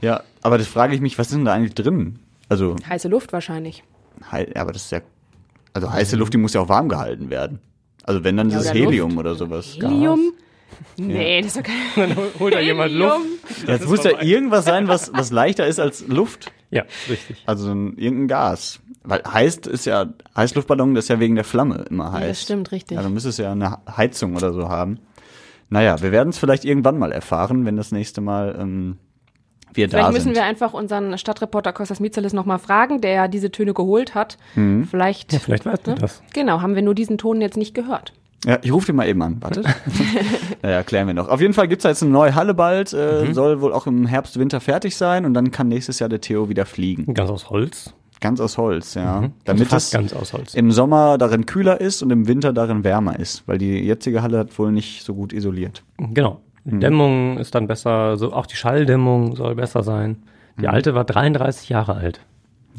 ja, 0.00 0.22
aber 0.42 0.58
das 0.58 0.66
frage 0.66 0.94
ich 0.94 1.00
mich, 1.00 1.18
was 1.18 1.28
ist 1.28 1.34
denn 1.36 1.44
da 1.44 1.54
eigentlich 1.54 1.74
drin? 1.74 2.18
Also, 2.48 2.76
Heiße 2.88 3.08
Luft 3.08 3.32
wahrscheinlich. 3.32 3.82
hei- 4.30 4.54
aber 4.54 4.72
das 4.72 4.84
ist 4.84 4.92
ja, 4.92 5.00
also 5.72 5.90
heiße 5.92 6.16
Luft, 6.16 6.32
die 6.34 6.38
muss 6.38 6.52
ja 6.54 6.60
auch 6.60 6.68
warm 6.68 6.88
gehalten 6.88 7.30
werden. 7.30 7.58
Also 8.04 8.22
wenn, 8.22 8.36
dann 8.36 8.48
ist 8.48 8.54
Ja, 8.54 8.60
es 8.60 8.66
oder 8.70 8.78
Helium 8.80 9.08
Luft. 9.10 9.20
oder 9.20 9.34
sowas. 9.34 9.76
Helium? 9.80 10.32
Nee, 10.96 11.40
das 11.40 11.56
ist 11.56 11.56
doch 11.56 11.62
kein 11.94 12.08
Dann 12.10 12.16
holt 12.38 12.54
da 12.54 12.60
jemand 12.60 12.90
Helium. 12.92 13.08
Luft. 13.44 13.68
Ja, 13.68 13.74
es 13.74 13.86
muss 13.86 14.04
ja 14.04 14.22
irgendwas 14.22 14.64
sein, 14.66 14.88
was, 14.88 15.10
was 15.14 15.30
leichter 15.30 15.66
ist 15.66 15.80
als 15.80 16.06
Luft. 16.06 16.52
Ja, 16.74 16.82
richtig. 17.08 17.42
Also 17.46 17.70
ein, 17.70 17.96
irgendein 17.96 18.28
Gas. 18.28 18.80
Weil 19.04 19.22
heißt 19.26 19.66
ist 19.66 19.84
ja, 19.86 20.06
Heißluftballon, 20.36 20.94
das 20.94 21.04
ist 21.04 21.08
ja 21.08 21.20
wegen 21.20 21.34
der 21.34 21.44
Flamme 21.44 21.84
immer 21.90 22.10
heiß. 22.12 22.20
Ja, 22.22 22.28
das 22.28 22.42
stimmt, 22.42 22.72
richtig. 22.72 22.96
Ja, 22.96 23.02
dann 23.02 23.12
müsste 23.14 23.28
es 23.28 23.36
ja 23.36 23.52
eine 23.52 23.78
Heizung 23.96 24.34
oder 24.34 24.52
so 24.52 24.68
haben. 24.68 24.98
Naja, 25.70 26.00
wir 26.02 26.10
werden 26.12 26.30
es 26.30 26.38
vielleicht 26.38 26.64
irgendwann 26.64 26.98
mal 26.98 27.12
erfahren, 27.12 27.64
wenn 27.64 27.76
das 27.76 27.92
nächste 27.92 28.20
Mal 28.20 28.56
ähm, 28.58 28.98
wir 29.72 29.88
da 29.88 29.98
Vielleicht 29.98 30.12
müssen 30.12 30.24
sind. 30.24 30.34
wir 30.36 30.44
einfach 30.44 30.72
unseren 30.72 31.16
Stadtreporter 31.18 31.72
Kostas 31.72 32.00
Mitzelis 32.00 32.32
nochmal 32.32 32.58
fragen, 32.58 33.00
der 33.00 33.12
ja 33.12 33.28
diese 33.28 33.50
Töne 33.50 33.74
geholt 33.74 34.14
hat. 34.14 34.38
Mhm. 34.54 34.84
Vielleicht, 34.86 35.32
Ja, 35.32 35.38
vielleicht 35.38 35.66
weißt 35.66 35.86
du 35.86 35.90
ne? 35.92 35.96
das. 36.00 36.22
Genau, 36.32 36.60
haben 36.60 36.74
wir 36.74 36.82
nur 36.82 36.94
diesen 36.94 37.18
Ton 37.18 37.40
jetzt 37.40 37.56
nicht 37.56 37.74
gehört. 37.74 38.12
Ja, 38.46 38.58
ich 38.62 38.72
rufe 38.72 38.86
den 38.86 38.96
mal 38.96 39.08
eben 39.08 39.22
an. 39.22 39.42
Wartet. 39.42 39.66
ja, 40.62 40.70
ja, 40.70 40.82
klären 40.82 41.06
wir 41.06 41.14
noch. 41.14 41.28
Auf 41.28 41.40
jeden 41.40 41.54
Fall 41.54 41.68
gibt's 41.68 41.82
da 41.84 41.88
jetzt 41.88 42.02
eine 42.02 42.12
neue 42.12 42.34
Halle 42.34 42.54
bald. 42.54 42.92
Äh, 42.92 43.24
Mhm. 43.24 43.34
Soll 43.34 43.60
wohl 43.60 43.72
auch 43.72 43.86
im 43.86 44.06
Herbst, 44.06 44.38
Winter 44.38 44.60
fertig 44.60 44.96
sein. 44.96 45.24
Und 45.24 45.34
dann 45.34 45.50
kann 45.50 45.68
nächstes 45.68 45.98
Jahr 45.98 46.08
der 46.08 46.20
Theo 46.20 46.48
wieder 46.48 46.66
fliegen. 46.66 47.14
Ganz 47.14 47.30
aus 47.30 47.50
Holz. 47.50 47.94
Ganz 48.20 48.40
aus 48.40 48.56
Holz, 48.58 48.94
ja. 48.94 49.16
Also 49.16 49.30
Damit 49.44 49.68
fast 49.68 49.86
es 49.88 49.92
ganz 49.92 50.12
aus 50.14 50.32
Holz. 50.32 50.54
im 50.54 50.70
Sommer 50.72 51.18
darin 51.18 51.46
kühler 51.46 51.80
ist 51.80 52.02
und 52.02 52.10
im 52.10 52.26
Winter 52.28 52.52
darin 52.52 52.82
wärmer 52.84 53.18
ist. 53.18 53.46
Weil 53.46 53.58
die 53.58 53.78
jetzige 53.80 54.22
Halle 54.22 54.38
hat 54.38 54.58
wohl 54.58 54.72
nicht 54.72 55.04
so 55.04 55.14
gut 55.14 55.32
isoliert. 55.32 55.82
Genau. 55.98 56.40
Mhm. 56.64 56.80
Dämmung 56.80 57.38
ist 57.38 57.54
dann 57.54 57.66
besser, 57.66 58.16
so 58.16 58.32
auch 58.32 58.46
die 58.46 58.56
Schalldämmung 58.56 59.36
soll 59.36 59.54
besser 59.54 59.82
sein. 59.82 60.22
Mhm. 60.56 60.62
Die 60.62 60.68
alte 60.68 60.94
war 60.94 61.04
33 61.04 61.68
Jahre 61.68 61.94
alt. 61.94 62.20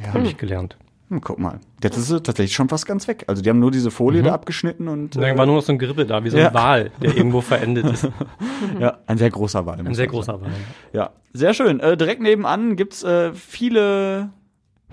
Ja. 0.04 0.14
Habe 0.14 0.24
ich 0.26 0.38
gelernt. 0.38 0.78
Hm, 1.10 1.22
guck 1.22 1.38
mal. 1.38 1.60
Jetzt 1.84 1.98
ist 1.98 2.08
sie 2.08 2.22
tatsächlich 2.22 2.56
schon 2.56 2.68
fast 2.68 2.88
ganz 2.88 3.08
weg. 3.08 3.26
Also 3.28 3.42
die 3.44 3.50
haben 3.50 3.60
nur 3.60 3.70
diese 3.72 3.92
Folie 3.92 4.24
da 4.24 4.34
abgeschnitten 4.34 4.88
und 4.88 5.16
äh, 5.16 5.38
war 5.38 5.46
nur 5.46 5.56
noch 5.56 5.62
so 5.62 5.72
ein 5.72 5.78
Gerippe 5.78 6.06
da, 6.06 6.24
wie 6.24 6.30
so 6.32 6.38
Ja. 6.38 6.48
ein 6.48 6.54
Wal, 6.56 6.92
der 7.02 7.16
irgendwo 7.16 7.42
verendet 7.42 7.86
ist. 7.86 8.08
ja, 8.80 8.98
ein 9.06 9.18
sehr 9.20 9.30
großer 9.30 9.66
Wal. 9.68 9.80
Ein 9.86 9.94
sehr 9.94 10.08
großer 10.08 10.42
Wal. 10.42 10.50
Ja, 10.94 11.12
sehr 11.34 11.54
schön. 11.54 11.80
Äh, 11.80 11.96
direkt 11.96 12.22
nebenan 12.22 12.76
gibt's 12.76 13.04
äh, 13.04 13.34
viele 13.34 14.30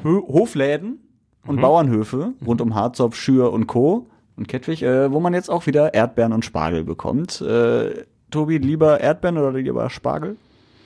Hö 0.02 0.20
Hofläden 0.20 0.98
und 1.46 1.60
Bauernhöfe 1.60 2.34
rund 2.46 2.60
um 2.60 2.74
Harzopf, 2.74 3.16
Schür 3.16 3.52
und 3.52 3.66
Co. 3.66 4.06
und 4.36 4.48
Kettwig, 4.48 4.82
äh, 4.82 5.10
wo 5.12 5.18
man 5.20 5.32
jetzt 5.32 5.48
auch 5.50 5.66
wieder 5.66 5.94
Erdbeeren 5.94 6.32
und 6.34 6.44
Spargel 6.44 6.84
bekommt. 6.84 7.40
Äh, 7.40 8.04
Tobi, 8.30 8.58
lieber 8.58 9.00
Erdbeeren 9.00 9.38
oder 9.38 9.52
lieber 9.52 9.88
Spargel? 9.90 10.36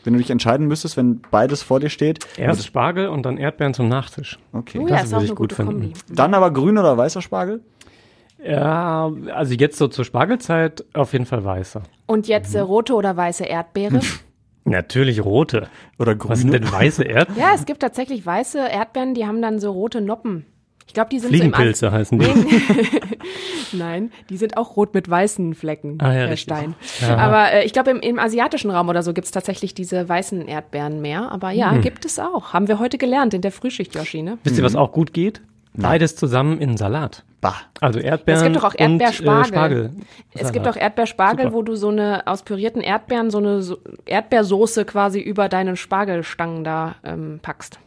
Wenn 0.07 0.13
du 0.15 0.19
dich 0.21 0.31
entscheiden 0.31 0.67
müsstest, 0.69 0.97
wenn 0.97 1.21
beides 1.31 1.63
vor 1.63 1.81
dir 1.81 1.89
steht. 1.91 2.21
Erst 2.39 2.65
Spargel 2.65 3.09
und 3.09 3.25
dann 3.25 3.37
Erdbeeren 3.37 3.75
zum 3.75 3.89
Nachtisch. 3.89 4.39
Okay. 4.53 4.79
Oh 4.83 4.87
das 4.87 5.11
ja, 5.11 5.17
auch 5.17 5.21
würde 5.21 5.25
ich 5.33 5.35
gut 5.35 5.53
finden. 5.53 5.73
Kombi. 5.73 5.93
Dann 6.09 6.33
aber 6.35 6.53
grün 6.53 6.79
oder 6.79 6.97
weißer 6.97 7.21
Spargel? 7.21 7.61
Ja, 8.43 9.11
also 9.35 9.55
jetzt 9.55 9.79
so 9.79 9.89
zur 9.89 10.05
Spargelzeit 10.05 10.85
auf 10.95 11.13
jeden 11.13 11.27
Fall 11.27 11.45
weißer. 11.45 11.83
Und 12.07 12.29
jetzt 12.29 12.51
Mhm. 12.53 12.59
äh, 12.59 12.61
rote 12.61 12.95
oder 12.95 13.17
weiße 13.17 13.45
Erdbeere? 13.45 14.01
Natürlich 14.65 15.25
rote. 15.25 15.69
Oder 15.99 16.17
Was 16.25 16.41
sind 16.41 16.51
grüne? 16.51 16.61
denn 16.65 16.73
weiße 16.73 17.05
Erdbeeren? 17.05 17.41
ja, 17.41 17.55
es 17.55 17.67
gibt 17.67 17.81
tatsächlich 17.81 18.25
weiße 18.27 18.59
Erdbeeren, 18.59 19.15
die 19.15 19.27
haben 19.27 19.41
dann 19.41 19.59
so 19.59 19.71
rote 19.73 20.01
Noppen. 20.01 20.45
Ich 20.87 20.95
glaube, 20.95 21.11
die 21.11 21.19
sind 21.19 21.31
Fliegenpilze 21.31 21.91
heißen 21.93 22.19
die. 22.19 22.25
so 22.25 22.33
im 22.33 22.47
As 22.47 23.73
Nein, 23.73 24.13
die 24.31 24.37
sind 24.37 24.57
auch 24.57 24.77
rot 24.77 24.95
mit 24.95 25.11
weißen 25.11 25.55
Flecken, 25.55 25.99
Ah, 26.01 26.07
ja, 26.07 26.13
Herr 26.13 26.31
richtig. 26.31 26.57
Stein. 26.57 26.75
Ja. 27.01 27.17
Aber 27.17 27.53
äh, 27.53 27.65
ich 27.65 27.73
glaube, 27.73 27.91
im, 27.91 28.01
im 28.01 28.19
asiatischen 28.19 28.71
Raum 28.71 28.89
oder 28.89 29.03
so 29.03 29.13
gibt 29.13 29.25
es 29.27 29.31
tatsächlich 29.33 29.75
diese 29.75 30.09
weißen 30.09 30.47
Erdbeeren 30.47 31.01
mehr. 31.03 31.31
Aber 31.33 31.51
ja, 31.51 31.73
Hm. 31.73 31.81
gibt 31.83 32.05
es 32.05 32.19
auch. 32.19 32.53
Haben 32.53 32.69
wir 32.69 32.79
heute 32.79 32.99
gelernt 32.99 33.35
in 33.35 33.41
der 33.43 33.53
Frühschicht, 33.53 33.95
Yoshi, 33.95 34.23
ne? 34.23 34.39
Wisst 34.45 34.57
ihr, 34.59 34.65
was 34.65 34.77
auch 34.77 34.93
gut 34.93 35.13
geht? 35.13 35.43
Beides 35.83 36.17
zusammen 36.17 36.59
in 36.59 36.77
Salat. 36.77 37.25
Bah. 37.41 37.55
Also 37.81 37.99
Erdbeeren 37.99 38.39
Es 38.39 38.43
gibt 38.45 38.57
doch 38.57 38.65
auch 38.65 38.75
und 38.75 38.81
Erdbeerspargel. 38.81 39.43
äh, 39.43 39.49
Spargel. 39.49 39.91
Es 40.35 40.53
gibt 40.53 40.67
auch 40.67 40.77
Erdbeerspargel, 40.77 41.45
Super. 41.47 41.57
wo 41.57 41.63
du 41.63 41.77
so 41.77 41.89
eine 41.89 42.27
aus 42.27 42.43
pürierten 42.43 42.81
Erdbeeren 42.83 43.31
so 43.31 43.39
eine 43.39 43.63
so 43.63 43.79
Erdbeersoße 44.07 44.85
quasi 44.85 45.21
über 45.21 45.49
deinen 45.49 45.77
Spargelstangen 45.77 46.65
da 46.65 46.97
ähm, 47.05 47.39
packst. 47.43 47.79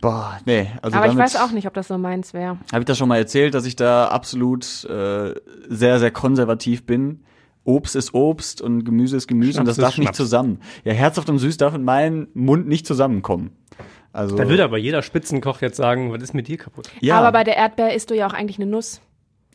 Boah, 0.00 0.38
nee. 0.44 0.68
Also 0.82 0.96
Aber 0.96 1.06
ich 1.06 1.16
weiß 1.16 1.36
auch 1.36 1.52
nicht, 1.52 1.66
ob 1.66 1.74
das 1.74 1.88
so 1.88 1.98
meins 1.98 2.32
wäre. 2.34 2.58
Habe 2.70 2.80
ich 2.80 2.84
das 2.86 2.98
schon 2.98 3.08
mal 3.08 3.18
erzählt, 3.18 3.54
dass 3.54 3.64
ich 3.66 3.76
da 3.76 4.08
absolut 4.08 4.84
äh, 4.84 5.34
sehr, 5.68 5.98
sehr 5.98 6.10
konservativ 6.10 6.86
bin. 6.86 7.24
Obst 7.64 7.94
ist 7.96 8.12
Obst 8.14 8.60
und 8.60 8.84
Gemüse 8.84 9.16
ist 9.16 9.28
Gemüse 9.28 9.60
und 9.60 9.66
Schnaps 9.66 9.76
das 9.76 9.78
ist 9.78 9.84
darf 9.84 9.98
nicht 9.98 10.14
zusammen. 10.14 10.58
Ja, 10.84 10.92
herzhaft 10.92 11.28
und 11.28 11.38
süß 11.38 11.56
darf 11.58 11.74
in 11.74 11.84
meinem 11.84 12.28
Mund 12.34 12.66
nicht 12.66 12.86
zusammenkommen. 12.86 13.52
Also, 14.12 14.36
Da 14.36 14.48
würde 14.48 14.64
aber 14.64 14.76
jeder 14.78 15.02
Spitzenkoch 15.02 15.60
jetzt 15.62 15.76
sagen, 15.76 16.12
was 16.12 16.22
ist 16.22 16.34
mit 16.34 16.48
dir 16.48 16.58
kaputt? 16.58 16.88
ja, 17.00 17.18
Aber 17.18 17.32
bei 17.32 17.44
der 17.44 17.56
Erdbeer 17.56 17.94
isst 17.94 18.10
du 18.10 18.14
ja 18.14 18.26
auch 18.26 18.34
eigentlich 18.34 18.58
eine 18.58 18.66
Nuss. 18.70 19.00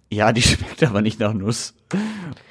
ja, 0.10 0.32
die 0.32 0.42
schmeckt 0.44 0.84
aber 0.84 1.02
nicht 1.02 1.20
nach 1.20 1.34
Nuss. 1.34 1.74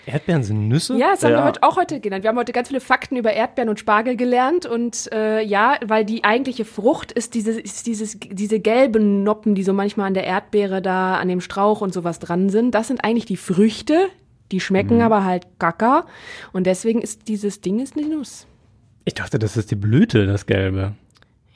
Erdbeeren 0.07 0.43
sind 0.45 0.69
Nüsse? 0.69 0.97
Ja, 0.97 1.11
das 1.11 1.25
haben 1.25 1.33
Ja. 1.33 1.39
wir 1.39 1.45
heute 1.45 1.63
auch 1.65 1.77
heute 1.77 1.99
gelernt. 2.01 2.23
Wir 2.23 2.29
haben 2.29 2.39
heute 2.39 2.53
ganz 2.53 2.69
viele 2.69 2.81
Fakten 2.81 3.17
über 3.17 3.33
Erdbeeren 3.33 3.69
und 3.69 3.81
Spargel 3.81 4.17
gelernt 4.17 4.65
und 4.67 5.11
äh, 5.13 5.43
ja, 5.43 5.77
weil 5.85 6.05
die 6.05 6.23
eigentliche 6.25 6.65
Frucht 6.65 7.11
ist, 7.13 7.35
diese, 7.35 7.59
ist 7.61 7.87
dieses, 7.87 8.19
diese 8.21 8.61
gelben 8.61 9.25
Noppen, 9.25 9.55
die 9.55 9.63
so 9.65 9.73
manchmal 9.73 10.07
an 10.07 10.15
der 10.15 10.25
Erdbeere 10.25 10.81
da 10.81 11.17
an 11.17 11.29
dem 11.29 11.41
Strauch 11.41 11.81
und 11.81 11.93
sowas 11.93 12.19
dran 12.21 12.51
sind. 12.51 12.75
Das 12.75 12.87
sind 12.89 13.05
eigentlich 13.05 13.27
die 13.27 13.37
Früchte, 13.37 14.07
die 14.53 14.61
schmecken 14.61 15.03
aber 15.03 15.25
halt 15.25 15.47
gacker 15.59 16.07
und 16.53 16.67
deswegen 16.69 17.03
ist 17.03 17.27
dieses 17.27 17.61
Ding 17.63 17.81
ist 17.81 17.97
eine 17.97 18.07
Nuss. 18.07 18.47
Ich 19.05 19.15
dachte, 19.15 19.39
das 19.41 19.57
ist 19.57 19.71
die 19.73 19.77
Blüte, 19.77 20.27
das 20.27 20.47
Gelbe. 20.47 20.93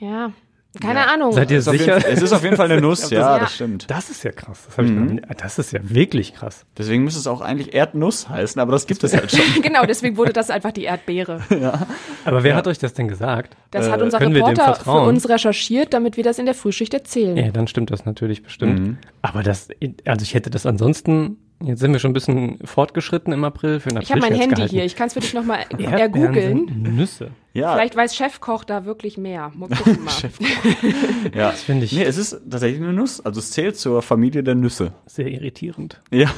Ja, 0.01 0.33
keine 0.81 1.09
Ahnung. 1.09 1.33
Seid 1.33 1.51
ihr 1.51 1.59
auf 1.59 1.65
sicher? 1.65 1.99
jeden, 1.99 2.13
es 2.13 2.23
ist 2.23 2.33
auf 2.33 2.45
jeden 2.45 2.57
Fall 2.57 2.71
eine 2.71 2.81
Nuss, 2.87 3.11
ja, 3.11 3.21
Ja. 3.35 3.39
das 3.41 3.55
stimmt. 3.57 3.91
Das 3.91 4.09
ist 4.09 4.23
ja 4.23 4.31
krass. 4.31 4.63
Das, 4.67 4.79
hab 4.79 4.85
ich 4.85 4.91
noch 4.93 5.05
nie, 5.13 5.21
das 5.37 5.59
ist 5.59 5.73
ja 5.73 5.81
wirklich 5.83 6.33
krass. 6.35 6.65
Deswegen 6.79 7.03
müsste 7.03 7.19
es 7.19 7.27
auch 7.27 7.41
eigentlich 7.41 7.75
Erdnuss 7.75 8.29
heißen, 8.29 8.61
aber 8.61 8.71
das 8.71 8.87
gibt 8.87 9.03
es 9.03 9.13
halt 9.13 9.31
schon. 9.33 9.41
genau, 9.63 9.85
deswegen 9.85 10.17
wurde 10.17 10.33
das 10.33 10.49
einfach 10.49 10.71
die 10.71 10.85
Erdbeere. 10.85 11.41
Aber 12.25 12.45
wer 12.45 12.55
hat 12.55 12.69
euch 12.69 12.79
das 12.79 12.95
denn 12.95 13.09
gesagt? 13.09 13.57
Das 13.73 13.91
hat 13.91 14.01
Äh, 14.01 14.05
unser 14.05 14.21
Reporter 14.21 14.77
für 14.77 14.91
uns 14.93 15.29
recherchiert, 15.29 15.93
damit 15.93 16.17
wir 16.17 16.23
das 16.25 16.39
in 16.39 16.47
der 16.47 16.55
Frühschicht 16.55 16.95
erzählen. 16.95 17.37
Ja, 17.37 17.51
dann 17.51 17.67
stimmt 17.67 17.91
das 17.91 18.05
natürlich 18.05 18.43
bestimmt. 18.45 18.79
Mhm. 18.81 18.99
Aber 19.23 19.43
das, 19.43 19.69
also 20.07 20.23
ich 20.23 20.35
hätte 20.35 20.51
das 20.51 20.67
ansonsten, 20.67 21.37
jetzt 21.63 21.81
sind 21.81 21.93
wir 21.93 21.99
schon 21.99 22.11
ein 22.11 22.15
bisschen 22.15 22.59
fortgeschritten 22.65 23.33
im 23.33 23.45
April 23.45 23.81
für 23.81 23.91
einen 23.91 24.03
Ich 24.03 24.11
habe 24.11 24.21
mein 24.21 24.33
Handy 24.35 24.55
gehalten. 24.55 24.75
hier, 24.75 24.85
ich 24.85 24.97
kann 24.97 25.09
es 25.09 25.15
für 25.15 25.21
dich 25.21 25.35
nochmal 25.35 25.61
ergoogeln. 25.79 26.95
Nüsse. 26.97 27.31
Ja, 27.53 27.75
Vielleicht 27.75 27.97
weiß 27.97 28.15
Chefkoch 28.15 28.65
da 28.65 28.85
wirklich 28.85 29.19
mehr. 29.19 29.51
Mal 29.57 29.69
gucken 29.69 29.99
mal. 30.05 30.13
ja. 31.35 31.51
Das 31.51 31.63
finde 31.63 31.85
ich 31.85 31.93
Nee, 31.93 32.05
es 32.05 32.17
ist 32.17 32.41
tatsächlich 32.49 32.81
eine 32.83 32.93
Nuss. 32.93 33.21
Also 33.21 33.41
es 33.41 33.51
zählt 33.51 33.77
zur 33.77 34.03
Familie 34.03 34.43
der 34.43 34.55
Nüsse. 34.55 34.93
sehr 35.07 35.27
irritierend. 35.29 36.01
Ja, 36.11 36.31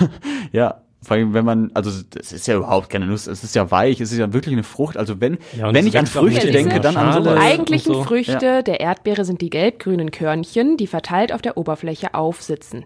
ja. 0.53 0.81
Vor 1.05 1.17
allem, 1.17 1.35
wenn 1.35 1.45
man, 1.45 1.73
also 1.75 1.91
das 2.11 2.33
ist 2.33 2.47
ja 2.47 2.55
überhaupt 2.57 2.89
keine 2.89 3.07
Nuss, 3.07 3.27
es 3.27 3.43
ist 3.43 3.57
ja 3.57 3.69
weich, 3.73 4.01
es 4.01 4.13
ist 4.13 4.19
ja 4.19 4.33
wirklich 4.33 4.53
eine 4.53 4.63
Frucht. 4.63 4.97
Also 4.97 5.21
wenn, 5.21 5.37
Ja, 5.59 5.67
wenn 5.75 5.85
es 5.85 5.87
ich 5.87 5.99
an 5.99 6.07
Früchte 6.07 6.53
denke, 6.53 6.79
dann 6.81 6.97
an 6.97 7.13
Schale. 7.13 7.25
sowas. 7.25 7.35
und 7.39 7.43
Eigentlichen 7.45 7.95
so. 7.95 8.05
Früchte 8.05 8.63
der 8.63 8.79
Erdbeere 8.79 9.25
sind 9.25 9.41
die 9.41 9.51
gelb-grünen 9.51 10.13
Körnchen, 10.13 10.77
die 10.77 10.87
verteilt 10.87 11.33
auf 11.33 11.43
der 11.43 11.57
Oberfläche 11.57 12.15
aufsitzen. 12.15 12.85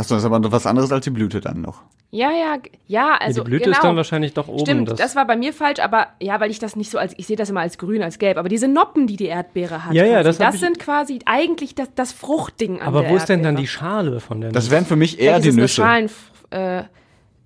Achso, 0.00 0.14
das 0.14 0.24
ist 0.24 0.32
aber 0.32 0.50
was 0.50 0.66
anderes 0.66 0.90
als 0.92 1.04
die 1.04 1.10
Blüte 1.10 1.42
dann 1.42 1.60
noch. 1.60 1.82
Ja, 2.10 2.30
ja, 2.30 2.56
ja, 2.86 3.18
also 3.20 3.42
die 3.42 3.50
Blüte 3.50 3.64
genau. 3.64 3.76
ist 3.76 3.84
dann 3.84 3.96
wahrscheinlich 3.96 4.32
doch 4.32 4.48
oben. 4.48 4.60
Stimmt, 4.60 4.88
das, 4.88 4.98
das, 4.98 5.14
war 5.14 5.26
bei 5.26 5.36
mir 5.36 5.52
falsch, 5.52 5.78
aber 5.78 6.06
ja, 6.20 6.40
weil 6.40 6.50
ich 6.50 6.58
das 6.58 6.74
nicht 6.74 6.90
so 6.90 6.96
als, 6.96 7.12
ich 7.18 7.26
sehe 7.26 7.36
das 7.36 7.50
immer 7.50 7.60
als 7.60 7.76
grün, 7.76 8.02
als 8.02 8.18
gelb, 8.18 8.38
aber 8.38 8.48
diese 8.48 8.66
Noppen, 8.66 9.06
die 9.06 9.16
die 9.16 9.26
Erdbeere 9.26 9.84
hat, 9.84 9.92
Ja, 9.92 10.04
ja, 10.06 10.22
quasi, 10.22 10.24
das 10.24 10.38
das 10.38 10.60
sind 10.60 10.78
quasi 10.78 11.18
eigentlich 11.26 11.74
das, 11.74 11.88
das 11.94 12.12
Fruchtding 12.12 12.80
an 12.80 12.86
aber 12.86 13.02
der 13.02 13.10
wo 13.10 13.16
ist 13.16 13.28
denn 13.28 13.42
dann 13.42 13.56
die. 13.56 13.66
Schale 13.66 14.20
von 14.20 14.40
der 14.40 14.52
Das 14.52 14.64
Nuss? 14.64 14.70
wären 14.70 14.86
für 14.86 14.96
mich 14.96 15.20
eher 15.20 15.38
die 15.38 15.52
Nüsse. 15.52 15.84
Eine, 15.84 16.08
Schalen, 16.50 16.80
äh, 16.80 16.84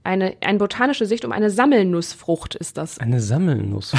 eine, 0.05 0.37
eine 0.43 0.59
botanische 0.59 1.07
Sicht 1.07 1.25
um 1.25 1.33
eine 1.33 1.51
Sammelnussfrucht 1.51 2.55
ist 2.55 2.77
das. 2.77 2.99
Eine 2.99 3.21
Sammelnuss. 3.21 3.93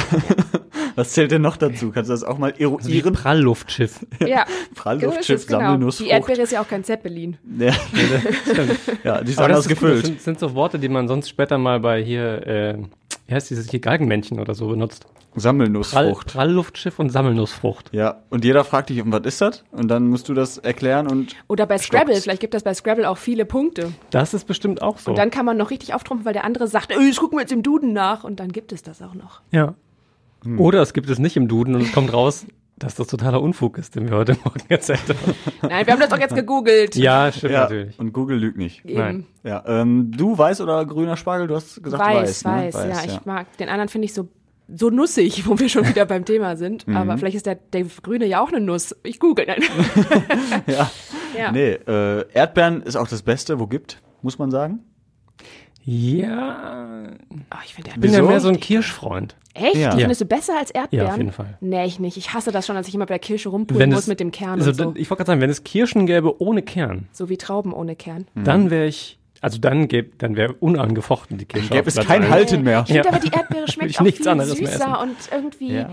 Was 0.94 1.10
zählt 1.12 1.30
denn 1.32 1.42
noch 1.42 1.56
dazu? 1.56 1.90
Kannst 1.90 2.08
du 2.08 2.14
das 2.14 2.24
auch 2.24 2.38
mal 2.38 2.52
Also 2.52 2.78
eruieren? 2.88 3.12
Prallluftschiff. 3.12 4.06
Ja, 4.26 4.46
Prallluftschiff, 4.74 5.46
genau. 5.46 5.60
Sammelnussfrucht. 5.60 6.08
Die 6.08 6.12
Erdbeere 6.12 6.42
ist 6.42 6.52
ja 6.52 6.62
auch 6.62 6.68
kein 6.68 6.84
Zeppelin. 6.84 7.36
Ja, 7.58 7.66
ja, 9.04 9.20
die 9.22 9.30
ist 9.32 9.38
Aber 9.38 9.48
das, 9.48 9.66
anders 9.66 9.66
ist 9.66 9.68
gut. 9.68 9.68
das 9.68 9.68
gefüllt. 9.68 10.06
sind, 10.06 10.20
sind 10.22 10.38
so 10.38 10.54
Worte, 10.54 10.78
die 10.78 10.88
man 10.88 11.08
sonst 11.08 11.28
später 11.28 11.58
mal 11.58 11.80
bei 11.80 12.02
hier, 12.02 12.46
äh, 12.46 12.78
wie 13.26 13.34
heißt 13.34 13.50
dieses 13.50 13.70
hier, 13.70 13.80
Galgenmännchen 13.80 14.38
oder 14.40 14.54
so 14.54 14.68
benutzt. 14.68 15.06
Prall, 15.32 15.42
Sammelnussfrucht. 15.42 16.28
Prallluftschiff 16.28 16.98
und 16.98 17.10
Sammelnussfrucht. 17.10 17.92
Ja, 17.92 18.22
und 18.30 18.44
jeder 18.44 18.64
fragt 18.64 18.88
dich, 18.88 19.02
was 19.04 19.26
ist 19.26 19.40
das? 19.40 19.64
Und 19.70 19.88
dann 19.88 20.08
musst 20.08 20.28
du 20.28 20.34
das 20.34 20.58
erklären 20.58 21.08
und 21.08 21.34
Oder 21.46 21.66
bei 21.66 21.76
Scrabble, 21.76 22.14
Stopp's. 22.14 22.22
vielleicht 22.24 22.40
gibt 22.40 22.54
das 22.54 22.62
bei 22.62 22.72
Scrabble 22.72 23.08
auch 23.08 23.18
viele 23.18 23.44
Punkte. 23.44 23.92
Das 24.10 24.32
ist 24.32 24.46
bestimmt 24.46 24.80
auch 24.80 24.98
so. 24.98 25.10
Und 25.10 25.18
dann 25.18 25.30
kann 25.30 25.44
man 25.44 25.56
noch 25.56 25.70
richtig 25.70 25.92
auftrumpfen, 25.92 26.24
weil 26.24 26.32
der 26.32 26.44
andere 26.44 26.68
sagt, 26.68 26.90
das 26.90 27.16
gucken 27.16 27.36
wir 27.36 27.42
jetzt 27.42 27.52
im 27.52 27.62
Duden 27.62 27.92
nach. 27.92 28.24
Und 28.24 28.40
dann 28.40 28.50
gibt 28.50 28.72
es 28.72 28.82
das 28.82 29.02
auch 29.02 29.14
noch. 29.14 29.42
ja. 29.50 29.74
Hm. 30.44 30.60
Oder 30.60 30.82
es 30.82 30.92
gibt 30.92 31.08
es 31.08 31.18
nicht 31.18 31.36
im 31.36 31.48
Duden 31.48 31.74
und 31.74 31.80
es 31.80 31.92
kommt 31.92 32.12
raus, 32.12 32.46
dass 32.78 32.94
das 32.94 33.06
totaler 33.06 33.40
Unfug 33.40 33.78
ist, 33.78 33.94
den 33.94 34.08
wir 34.08 34.16
heute 34.16 34.36
Morgen 34.44 34.60
erzählt 34.68 35.02
haben. 35.08 35.34
Nein, 35.62 35.86
wir 35.86 35.92
haben 35.92 36.00
das 36.00 36.10
doch 36.10 36.18
jetzt 36.18 36.34
gegoogelt. 36.34 36.94
Ja, 36.96 37.32
stimmt 37.32 37.52
ja, 37.52 37.60
natürlich. 37.62 37.98
und 37.98 38.12
Google 38.12 38.38
lügt 38.38 38.58
nicht. 38.58 38.84
Eben. 38.84 38.98
Nein. 38.98 39.26
Ja, 39.42 39.62
ähm, 39.66 40.10
du 40.14 40.36
weiß 40.36 40.60
oder 40.60 40.84
grüner 40.84 41.16
Spargel? 41.16 41.46
Du 41.46 41.54
hast 41.54 41.82
gesagt 41.82 42.02
Weiß, 42.02 42.44
weiß. 42.44 42.74
ne? 42.74 42.74
weiß, 42.74 43.06
ja. 43.06 43.12
Ich 43.12 43.24
mag 43.24 43.56
den 43.56 43.68
anderen 43.68 43.88
finde 43.88 44.06
ich 44.06 44.14
so 44.14 44.28
so 44.68 44.90
nussig, 44.90 45.46
wo 45.46 45.58
wir 45.58 45.68
schon 45.68 45.86
wieder 45.86 46.06
beim 46.06 46.24
Thema 46.24 46.56
sind. 46.56 46.86
Mhm. 46.86 46.96
Aber 46.96 47.18
vielleicht 47.18 47.36
ist 47.36 47.46
der, 47.46 47.54
der 47.54 47.84
Grüne 48.02 48.26
ja 48.26 48.40
auch 48.40 48.48
eine 48.48 48.60
Nuss. 48.60 48.96
Ich 49.04 49.20
google. 49.20 49.46
Nein. 49.46 49.62
ja. 50.66 50.90
ja. 51.38 51.52
Nee, 51.52 51.72
äh, 51.86 52.24
Erdbeeren 52.32 52.82
ist 52.82 52.96
auch 52.96 53.08
das 53.08 53.22
Beste, 53.22 53.60
wo 53.60 53.66
gibt, 53.66 54.02
muss 54.22 54.38
man 54.38 54.50
sagen. 54.50 54.80
Ja, 55.86 57.04
Oh, 57.30 57.56
ich 57.64 57.74
finde 57.74 57.90
ich 57.94 58.00
bin 58.00 58.12
ja 58.12 58.20
mehr 58.22 58.40
so 58.40 58.48
ein 58.48 58.58
Kirschfreund. 58.58 59.36
Echt? 59.54 59.76
Ja. 59.76 59.90
Die 59.90 59.96
Ja. 59.96 60.00
findest 60.00 60.20
du 60.20 60.24
besser 60.24 60.58
als 60.58 60.70
Erdbeeren? 60.72 61.06
Ja, 61.06 61.12
auf 61.12 61.16
jeden 61.18 61.32
Fall. 61.32 61.56
Nee, 61.60 61.86
ich 61.86 62.00
nicht. 62.00 62.16
Ich 62.16 62.34
hasse 62.34 62.50
das 62.50 62.66
schon, 62.66 62.76
als 62.76 62.88
ich 62.88 62.94
immer 62.94 63.06
bei 63.06 63.14
der 63.14 63.18
Kirsche 63.20 63.48
rumpulen 63.50 63.80
Wenn 63.80 63.90
muss 63.90 64.00
es- 64.00 64.06
mit 64.08 64.18
dem 64.20 64.32
Kern 64.32 64.58
Also, 64.60 64.70
und 64.70 64.76
so. 64.76 64.94
Ich 64.96 65.08
wollte 65.10 65.20
gerade 65.20 65.28
sagen, 65.28 65.40
wenn 65.40 65.50
es 65.50 65.62
Kirschen 65.64 66.06
gäbe 66.06 66.42
ohne 66.42 66.62
Kern, 66.62 67.06
So 67.12 67.28
wie 67.28 67.36
Trauben 67.36 67.72
ohne 67.72 67.94
Kern. 67.94 68.26
dann 68.34 68.70
wäre 68.70 68.86
ich, 68.86 69.18
also 69.40 69.58
dann 69.58 69.86
gäbe, 69.86 70.10
dann 70.18 70.34
wäre 70.36 70.54
unangefochten 70.54 71.38
die 71.38 71.44
Kirsche. 71.46 71.68
Gäbe 71.68 71.82
auf 71.82 71.96
es 71.96 72.04
kein. 72.06 72.28
Halten 72.28 72.62
mehr. 72.64 72.84
Ich 72.86 72.92
finde 72.92 73.08
aber, 73.08 73.18
die 73.20 73.30
Erdbeere 73.30 73.68
schmeckt 73.70 73.96
auch 73.98 74.02
nichts 74.02 74.18
viel 74.20 74.28
anderes 74.28 74.60
mehr 74.60 74.68
süßer 74.72 75.00
und 75.00 75.16
irgendwie 75.30 75.72
Ja. 75.74 75.88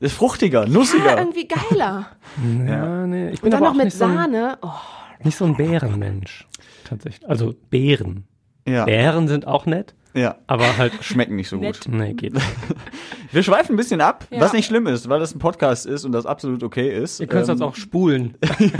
Ist 0.00 0.14
fruchtiger, 0.14 0.62
Ja, 0.64 0.68
nussiger. 0.68 1.18
irgendwie 1.18 1.48
geiler. 1.48 2.06
Ja, 2.66 3.06
nee, 3.06 3.30
ich 3.30 3.40
bin 3.40 3.46
Und 3.48 3.50
dann 3.50 3.54
aber 3.58 3.66
noch 3.66 3.72
auch 3.72 3.76
mit 3.76 3.84
nicht 3.86 3.96
so, 3.96 4.04
ein, 4.04 4.14
Sahne. 4.14 4.58
Oh, 4.62 4.70
nicht 5.24 5.36
so 5.36 5.44
ein 5.44 5.56
Bärenmensch. 5.56 6.46
Tatsächlich. 6.84 7.28
Also 7.28 7.54
Beeren. 7.68 8.27
Ja, 8.68 8.84
Bären 8.84 9.28
sind 9.28 9.46
auch 9.46 9.66
nett, 9.66 9.94
ja. 10.14 10.36
aber 10.46 10.76
halt, 10.78 10.92
Schmecken 11.02 11.36
nicht 11.36 11.48
so 11.48 11.56
Nett. 11.56 11.84
gut. 11.84 11.92
nee, 11.94 12.14
geht 12.14 12.34
nicht. 12.34 12.46
Wir 13.32 13.42
schweifen 13.42 13.74
ein 13.74 13.76
bisschen 13.76 14.00
ab, 14.00 14.26
Ja. 14.30 14.40
was 14.40 14.54
nicht 14.54 14.64
schlimm 14.66 14.86
ist, 14.86 15.08
weil 15.10 15.20
das 15.20 15.34
ein 15.34 15.38
Podcast 15.38 15.84
ist 15.84 16.06
und 16.06 16.12
das 16.12 16.24
absolut 16.24 16.62
okay 16.62 16.88
ist. 16.96 17.20
Ihr 17.20 17.26
könnt 17.26 17.42
es 17.42 17.48
Ähm, 17.50 17.56
jetzt 17.56 17.62
auch 17.62 17.74
spulen. 17.74 18.36
ihr 18.58 18.70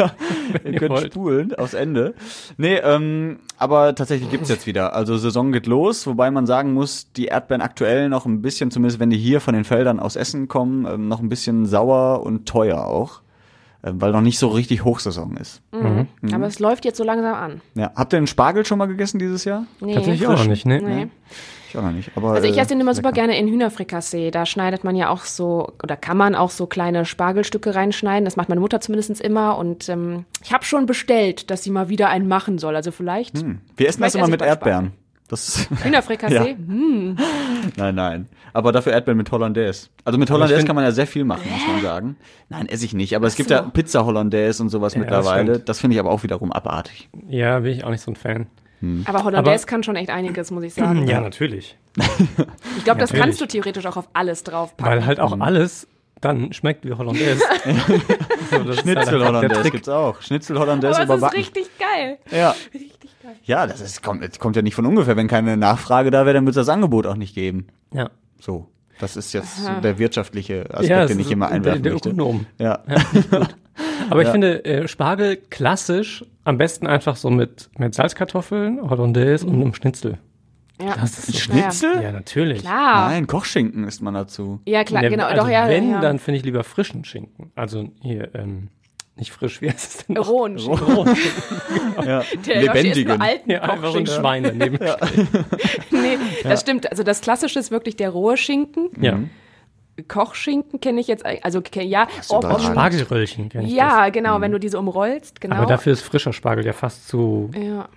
ihr 0.64 0.78
könnt 0.78 0.90
wollt. 0.90 1.12
spulen 1.12 1.54
aufs 1.54 1.75
Ende. 1.75 2.14
Nee, 2.57 2.76
ähm, 2.76 3.40
aber 3.59 3.95
tatsächlich 3.95 4.30
gibt's 4.30 4.49
jetzt 4.49 4.66
wieder. 4.66 4.95
Also 4.95 5.18
Saison 5.18 5.52
geht 5.52 5.66
los, 5.66 6.07
wobei 6.07 6.30
man 6.30 6.47
sagen 6.47 6.73
muss, 6.73 7.12
die 7.12 7.26
Erdbeeren 7.26 7.61
aktuell 7.61 8.09
noch 8.09 8.25
ein 8.25 8.40
bisschen, 8.40 8.71
zumindest 8.71 8.99
wenn 9.00 9.11
die 9.11 9.18
hier 9.18 9.42
von 9.42 9.52
den 9.52 9.64
Feldern 9.64 10.00
aus 10.00 10.16
Essen 10.16 10.49
kommen, 10.49 10.87
ähm, 10.87 11.09
noch 11.09 11.21
ein 11.21 11.28
bisschen 11.28 11.66
sauer 11.66 12.23
und 12.25 12.47
teuer 12.49 12.87
auch. 12.87 13.21
Ähm, 13.85 14.00
weil 14.00 14.11
noch 14.11 14.20
nicht 14.20 14.38
so 14.38 14.49
richtig 14.49 14.85
Hochsaison 14.85 15.37
ist. 15.37 15.62
Mhm. 15.73 16.08
Aber 16.32 16.47
es 16.47 16.58
läuft 16.58 16.85
jetzt 16.85 16.97
so 16.97 17.04
langsam 17.04 17.35
an. 17.35 17.61
Ja. 17.75 17.92
Habt 17.94 18.12
ihr 18.12 18.20
den 18.20 18.26
Spargel 18.26 18.66
schon 18.66 18.78
mal 18.78 18.87
gegessen 18.87 19.18
dieses 19.20 19.44
Jahr? 19.44 19.66
Nee. 19.80 19.94
Tatsächlich 19.94 20.26
auch 20.26 20.37
noch 20.37 20.47
nicht, 20.47 20.66
ne? 20.66 20.80
Nee. 20.82 21.06
Ich 21.68 21.76
auch 21.76 21.82
noch 21.82 21.92
nicht. 21.92 22.11
Aber, 22.16 22.32
Also 22.32 22.49
ich 22.49 22.56
äh, 22.56 22.61
esse 22.61 22.70
den 22.70 22.80
immer 22.80 22.92
ist 22.92 22.97
super 22.97 23.12
gerne 23.12 23.38
in 23.38 23.47
Hühnerfrikassee. 23.47 24.30
Da 24.30 24.47
schneidet 24.47 24.82
man 24.85 24.97
ja 24.97 25.11
auch 25.11 25.25
so, 25.25 25.75
oder 25.82 25.97
kann 25.97 26.16
man 26.16 26.35
auch 26.35 26.50
so 26.50 26.66
kleine 26.66 27.04
Spargelstücke 27.04 27.75
reinschneiden. 27.75 28.25
Das 28.25 28.37
macht 28.37 28.49
meine 28.49 28.61
Mutter 28.61 28.80
zumindest 28.80 29.20
immer. 29.20 29.58
Und 29.58 29.88
ähm, 29.88 30.25
ich 30.42 30.52
habe 30.52 30.64
schon 30.64 30.87
bestellt, 30.87 31.50
dass 31.50 31.62
sie 31.62 31.70
mal 31.70 31.88
wieder 31.88 32.08
einen 32.08 32.26
machen 32.26 32.58
soll. 32.58 32.75
Also 32.75 32.90
vielleicht 32.90 33.37
Wir 33.76 33.88
essen 33.88 34.02
das 34.02 34.14
immer 34.14 34.25
esse 34.25 34.30
mit 34.30 34.42
Erdbeeren. 34.42 34.92
Das 35.28 35.68
Hühnerfrikassee. 35.82 36.35
Ja. 36.35 36.44
Hm. 36.44 37.16
Nein, 37.76 37.94
nein. 37.94 38.28
Aber 38.54 38.73
dafür 38.73 38.92
Erdbeeren 38.92 39.18
mit 39.18 39.30
Hollandaise. 39.30 39.88
Also 40.04 40.18
mit 40.18 40.30
Hollandaise 40.30 40.58
find- 40.61 40.66
kann 40.68 40.76
man 40.76 40.85
ja 40.85 40.90
sehr 40.92 41.06
viel 41.06 41.25
machen, 41.25 41.42
muss 41.50 41.66
man 41.66 41.82
sagen. 41.82 42.16
Nein, 42.49 42.66
esse 42.66 42.85
ich 42.85 42.94
nicht. 42.94 43.14
Aber 43.14 43.26
es 43.26 43.37
gibt 43.37 43.50
ja 43.50 43.61
Pizza 43.62 44.04
Hollandaise 44.06 44.62
und 44.62 44.70
sowas 44.70 44.94
Ja, 44.94 45.00
das 45.00 45.04
mittlerweile. 45.06 45.52
stimmt. 45.54 45.68
Das 45.68 45.80
finde 45.80 45.94
ich 45.94 46.00
aber 46.00 46.11
auch 46.11 46.23
wiederum 46.23 46.50
abartig. 46.52 47.08
Ja, 47.28 47.58
bin 47.61 47.73
ich 47.73 47.85
auch 47.85 47.90
nicht 47.90 48.00
so 48.02 48.11
ein 48.11 48.16
Fan. 48.16 48.47
Aber 49.06 49.25
Hollandaise 49.25 49.66
kann 49.66 49.82
schon 49.82 49.97
echt 49.97 50.08
einiges, 50.11 50.50
muss 50.52 50.62
ich 50.62 50.73
sagen. 50.75 51.06
Ja, 51.08 51.20
natürlich. 51.20 51.76
Ich 52.76 52.85
glaube, 52.85 53.00
das 53.00 53.12
kannst 53.12 53.40
du 53.40 53.47
theoretisch 53.47 53.85
auch 53.87 53.97
auf 53.97 54.08
alles 54.12 54.44
draufpacken. 54.44 54.87
Weil 54.92 55.04
halt 55.04 55.18
auch 55.20 55.38
alles 55.40 55.88
dann 56.20 56.52
schmeckt 56.52 56.84
wie 56.84 56.92
Hollandaise. 56.92 57.40
so, 58.50 58.58
das 58.64 58.76
ist 58.76 58.76
halt 58.76 58.78
Schnitzel 58.80 59.18
der 59.18 59.28
Hollandaise 59.28 59.70
gibt's 59.70 59.88
auch. 59.88 60.20
Schnitzel 60.22 60.58
Hollandaise 60.58 61.00
Aber 61.00 61.02
es 61.04 61.10
ist 61.10 61.16
überbacken. 61.18 61.38
richtig 61.38 61.66
geil. 61.78 62.18
Ja. 62.30 62.54
Richtig 62.75 63.10
geil. 63.22 63.37
Ja, 63.44 63.66
das 63.66 63.80
ist, 63.80 64.02
kommt, 64.02 64.22
das 64.22 64.38
kommt 64.38 64.56
ja 64.56 64.62
nicht 64.62 64.75
von 64.75 64.87
ungefähr. 64.87 65.16
Wenn 65.16 65.28
keine 65.28 65.56
Nachfrage 65.56 66.10
da 66.10 66.25
wäre, 66.26 66.34
dann 66.34 66.44
würde 66.44 66.58
es 66.60 66.66
das 66.66 66.72
Angebot 66.75 67.06
auch 67.06 67.16
nicht 67.16 67.34
geben. 67.34 67.66
Ja. 67.92 68.10
So. 68.40 68.68
Das 69.00 69.16
ist 69.16 69.32
jetzt 69.32 69.64
so 69.64 69.70
der 69.80 69.98
wirtschaftliche 70.00 70.64
Aspekt, 70.70 70.88
Ja, 70.90 71.06
den 71.06 71.20
ich 71.20 71.26
ist 71.26 71.32
immer 71.32 71.46
der- 71.46 71.54
einwerfen 71.56 71.82
der 71.84 71.92
möchte. 71.92 72.08
Ökonom. 72.08 72.46
Ja. 72.58 72.80
Aber 74.10 74.22
ich 74.22 74.28
finde 74.28 74.64
äh, 74.64 74.88
Spargel 74.88 75.37
klassisch 75.37 76.25
am 76.42 76.58
besten 76.58 76.87
einfach 76.88 77.14
so 77.14 77.30
mit, 77.30 77.70
mit 77.78 77.94
Salzkartoffeln, 77.94 78.80
Hollandaise 78.90 79.46
und 79.46 79.54
einem 79.54 79.75
Schnitzel. 79.75 80.18
Ja. 80.80 80.94
Das 80.97 81.18
ist 81.18 81.26
so. 81.32 81.38
Schnitzel? 81.38 82.02
Ja, 82.02 82.12
natürlich. 82.12 82.61
Klar. 82.61 83.08
Nein, 83.11 83.26
Kochschinken 83.26 83.85
isst 83.85 84.00
man 84.02 84.14
dazu. 84.14 84.61
Ja, 84.66 84.85
klar, 84.85 85.02
Ne, 85.02 85.11
genau. 85.11 85.25
also 85.26 85.42
Doch, 85.42 85.49
ja, 85.50 85.68
wenn, 85.68 85.90
ja. 85.90 86.00
dann 86.00 86.18
finde 86.18 86.38
ich 86.38 86.44
lieber 86.44 86.62
frischen 86.64 87.04
Schinken. 87.04 87.50
Also 87.56 87.88
hier, 88.00 88.35
ähm, 88.35 88.68
nicht 89.16 89.32
frisch, 89.32 89.61
wie 89.61 89.68
heißt 89.70 90.00
es 90.00 90.06
denn? 90.06 90.16
Rohen. 90.16 90.56
Ja. 90.58 92.23
Der 92.47 92.62
Yoshi 92.62 92.66
ist 92.66 92.75
Lebendigen. 92.75 93.16
nur 93.16 93.20
alten 93.20 93.50
Ja, 93.50 93.62
einfach 93.62 93.90
so 93.92 93.99
ein. 93.99 94.06
Schwein 94.06 94.42
daneben. 94.44 94.78
Ja. 94.85 94.97
Nee, 95.90 96.18
das 96.44 96.61
stimmt. 96.61 96.90
Also 96.90 97.02
das 97.02 97.20
Klassische 97.20 97.58
ist 97.58 97.70
wirklich 97.73 97.97
der 97.97 98.11
rohe 98.11 98.37
Schinken. 98.37 98.90
ja. 99.00 99.18
Kochschinken 100.06 100.78
kenne 100.80 101.00
ich 101.00 101.08
jetzt, 101.08 101.26
eigentlich- 101.26 101.44
also 101.44 101.61
ja, 101.75 102.06
oh, 102.28 102.40
oh, 102.44 102.58
Spargelröllchen 102.61 103.49
kenn 103.49 103.66
ich 103.66 103.73
ja, 103.73 104.11
genau, 104.11 104.40
wenn 104.40 104.53
du 104.53 104.61
diese 104.61 104.79
umrollst, 104.79 105.40
genau. 105.40 105.57
das. 105.57 105.62
Aber 105.64 105.68
dafür 105.72 105.92
ist 105.92 106.03
frischer 106.03 106.33
Spargel 106.33 106.64
ja 106.64 106.72
fast 106.72 107.09
zu, 107.09 107.50
ja. 107.61 107.88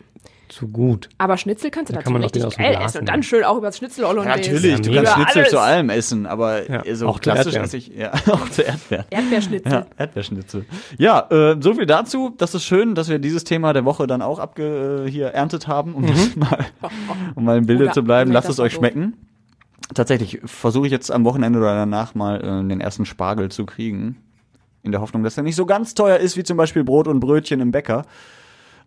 Zu 0.52 0.68
gut. 0.68 1.10
Aber 1.18 1.38
Schnitzel 1.38 1.72
kannst 1.72 1.90
du 1.90 1.94
Da 1.94 2.00
dazu 2.02 2.12
kann 2.14 2.22
man 2.22 2.30
geil 2.32 2.78
essen 2.84 3.00
und 3.00 3.10
dann 3.10 3.24
schön 3.24 3.44
auch 3.44 3.58
über 3.58 3.68
das 3.68 3.78
Schnitzel 3.78 4.06
Hollandaise. 4.06 4.52
Natürlich, 4.52 4.82
du 4.82 4.92
Ja, 4.92 5.02
kannst 5.04 5.18
mega. 5.18 5.24
Schnitzel 5.24 5.40
Alles. 5.40 5.50
zu 5.52 5.60
allem 5.60 5.90
essen, 5.90 6.26
aber 6.26 6.70
Ja, 6.70 6.96
so 6.96 7.08
auch 7.08 7.20
klassisch 7.20 7.56
esse 7.56 7.78
ich, 7.78 7.88
ja, 7.96 8.12
auch 8.32 8.50
zu 8.50 8.62
Erdbeeren. 8.64 9.06
Erdbeerschnitzel. 9.10 9.72
Ja, 9.72 9.86
Erdbeerschnitzel. 9.98 10.66
Ja, 10.98 11.28
äh, 11.30 11.58
so 11.60 11.74
viel 11.74 11.86
dazu. 11.86 12.34
Das 12.38 12.54
ist 12.54 12.64
schön, 12.66 12.96
dass 12.96 13.10
wir 13.10 13.20
dieses 13.20 13.44
Thema 13.44 13.74
der 13.74 13.86
Woche 13.86 14.08
dann 14.08 14.22
auch 14.22 14.40
abge 14.40 15.06
äh, 15.08 15.10
hier 15.10 15.28
erntet 15.28 15.68
haben, 15.68 15.96
um 15.96 16.06
das 16.06 16.36
mal, 16.36 16.66
um 17.36 17.46
mal 17.46 17.58
im 17.58 17.66
Bilde 17.66 17.86
Oder 17.86 17.94
zu 17.94 18.04
bleiben. 18.04 18.32
Lasst 18.32 18.50
es 18.50 18.60
euch 18.60 18.74
schmecken. 18.74 19.14
Tatsächlich 19.94 20.40
versuche 20.46 20.86
ich 20.86 20.92
jetzt 20.92 21.12
am 21.12 21.26
Wochenende 21.26 21.60
oder 21.60 21.76
danach 21.76 22.16
mal 22.16 22.38
äh, 22.42 22.68
den 22.68 22.80
ersten 22.80 23.06
Spargel 23.06 23.50
zu 23.50 23.66
kriegen. 23.66 24.18
In 24.84 24.92
der 24.92 25.02
Hoffnung, 25.02 25.24
dass 25.24 25.38
er 25.38 25.44
nicht 25.44 25.56
so 25.56 25.66
ganz 25.66 25.94
teuer 25.94 26.18
ist 26.18 26.38
wie 26.38 26.44
zum 26.44 26.58
Beispiel 26.58 26.84
Brot 26.84 27.08
und 27.08 27.20
Brötchen 27.20 27.60
im 27.60 27.72
Bäcker. 27.72 28.06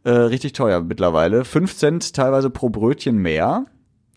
Äh, 0.04 0.10
richtig 0.10 0.52
teuer 0.52 0.80
mittlerweile. 0.82 1.44
Fünf 1.44 1.76
Cent 1.76 2.14
teilweise 2.14 2.50
pro 2.50 2.68
Brötchen 2.68 3.16
mehr. 3.16 3.66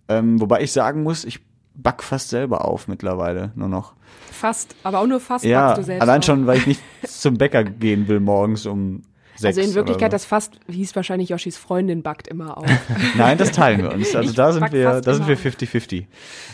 Ähm, 0.10 0.40
wobei 0.40 0.62
ich 0.62 0.72
sagen 0.72 1.04
muss, 1.04 1.26
ich 1.26 1.40
back 1.76 2.04
fast 2.04 2.30
selber 2.30 2.66
auf 2.66 2.88
mittlerweile 2.88 3.52
nur 3.56 3.70
noch. 3.70 3.94
Fast, 4.32 4.76
aber 4.84 5.00
auch 5.00 5.08
nur 5.08 5.20
fast 5.20 5.46
Ja, 5.46 5.68
backst 5.68 5.80
du 5.80 5.84
selbst 5.86 6.02
allein 6.02 6.20
auf. 6.20 6.26
schon, 6.26 6.48
weil 6.48 6.58
ich 6.60 6.68
nicht 6.68 6.82
zum 7.08 7.38
Bäcker 7.38 7.64
gehen 7.64 8.08
will 8.08 8.20
morgens 8.20 8.66
um 8.66 9.04
sechs. 9.40 9.58
Also 9.58 9.70
in 9.70 9.76
Wirklichkeit, 9.76 10.14
das 10.14 10.26
fast 10.26 10.60
hieß 10.70 10.96
wahrscheinlich 10.96 11.30
Yoshis 11.30 11.58
Freundin 11.58 12.04
backt 12.04 12.28
immer 12.28 12.58
auf. 12.58 12.66
Nein, 13.18 13.38
das 13.38 13.52
teilen 13.52 13.82
wir 13.82 13.94
uns. 13.94 14.16
Also 14.16 14.30
Ich 14.30 14.36
da 14.36 14.52
sind 14.52 14.72
wir, 14.72 15.02
da 15.02 15.14
sind 15.14 15.28
wir 15.28 15.36
immer. 15.36 15.56
50-50. 15.56 16.06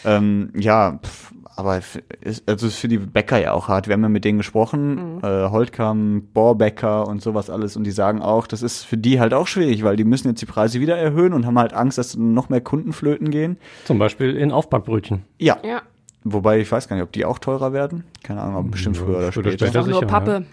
Ähm, 0.06 0.52
ja, 0.56 1.00
pff, 1.04 1.32
aber 1.56 1.82
ist, 2.22 2.50
also 2.50 2.68
ist 2.68 2.78
für 2.78 2.88
die 2.88 2.98
Bäcker 2.98 3.40
ja 3.40 3.54
auch 3.54 3.68
hart. 3.68 3.88
Wir 3.88 3.94
haben 3.94 4.02
ja 4.04 4.10
mit 4.10 4.26
denen 4.26 4.40
gesprochen, 4.40 5.18
Mhm. 5.18 5.20
äh, 5.24 5.50
Holtkam, 5.50 6.24
Bohrbäcker 6.34 7.08
und 7.08 7.22
sowas 7.22 7.50
alles 7.50 7.78
und 7.78 7.84
die 7.84 7.92
sagen 7.92 8.22
auch, 8.22 8.48
das 8.48 8.64
ist 8.64 8.84
für 8.84 8.98
die 8.98 9.20
halt 9.20 9.34
auch 9.34 9.48
schwierig, 9.48 9.84
weil 9.84 9.96
die 9.96 10.04
müssen 10.04 10.28
jetzt 10.30 10.42
die 10.42 10.46
Preise 10.48 10.80
wieder 10.80 10.98
erhöhen 10.98 11.34
und 11.34 11.46
haben 11.46 11.60
halt 11.60 11.74
Angst, 11.74 11.98
dass 11.98 12.16
noch 12.18 12.50
mehr 12.50 12.62
Kunden 12.62 12.92
flöten 12.92 13.30
gehen. 13.30 13.58
Zum 13.86 14.00
Beispiel 14.00 14.36
in 14.36 14.52
Aufbackbrötchen. 14.52 15.24
Ja, 15.40 15.58
ja, 15.64 15.82
wobei 16.24 16.60
ich 16.60 16.72
weiß 16.72 16.88
gar 16.88 16.96
nicht, 16.96 17.04
ob 17.04 17.12
die 17.12 17.26
auch 17.26 17.40
teurer 17.40 17.74
werden. 17.74 18.04
Keine 18.24 18.42
Ahnung, 18.42 18.56
aber 18.56 18.70
bestimmt 18.70 18.98
früher 18.98 19.18
oder 19.18 19.32
später. 19.32 19.52
später. 19.52 19.66
ist 19.68 19.78
auch 19.78 19.88
nur 19.88 20.02
Pappe. 20.06 20.46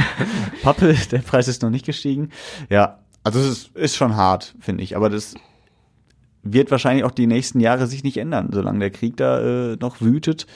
Pappe, 0.62 0.94
der 1.10 1.18
Preis 1.18 1.48
ist 1.48 1.62
noch 1.62 1.70
nicht 1.70 1.86
gestiegen. 1.86 2.30
Ja, 2.70 2.98
also 3.24 3.38
es 3.40 3.46
ist, 3.48 3.76
ist 3.76 3.96
schon 3.96 4.16
hart, 4.16 4.54
finde 4.60 4.82
ich. 4.82 4.96
Aber 4.96 5.10
das 5.10 5.34
wird 6.42 6.70
wahrscheinlich 6.70 7.04
auch 7.04 7.10
die 7.10 7.26
nächsten 7.26 7.60
Jahre 7.60 7.86
sich 7.86 8.04
nicht 8.04 8.16
ändern. 8.16 8.50
Solange 8.52 8.78
der 8.78 8.90
Krieg 8.90 9.16
da 9.16 9.72
äh, 9.72 9.76
noch 9.80 10.00
wütet, 10.00 10.46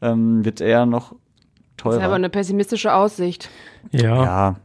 ähm, 0.00 0.44
wird 0.44 0.60
es 0.60 0.66
eher 0.66 0.86
noch 0.86 1.10
Das 1.12 1.18
teurer. 1.76 1.96
ist 1.98 2.02
aber 2.04 2.14
eine 2.14 2.30
pessimistische 2.30 2.94
Aussicht. 2.94 3.50
Ja. 3.90 4.24
ja, 4.24 4.56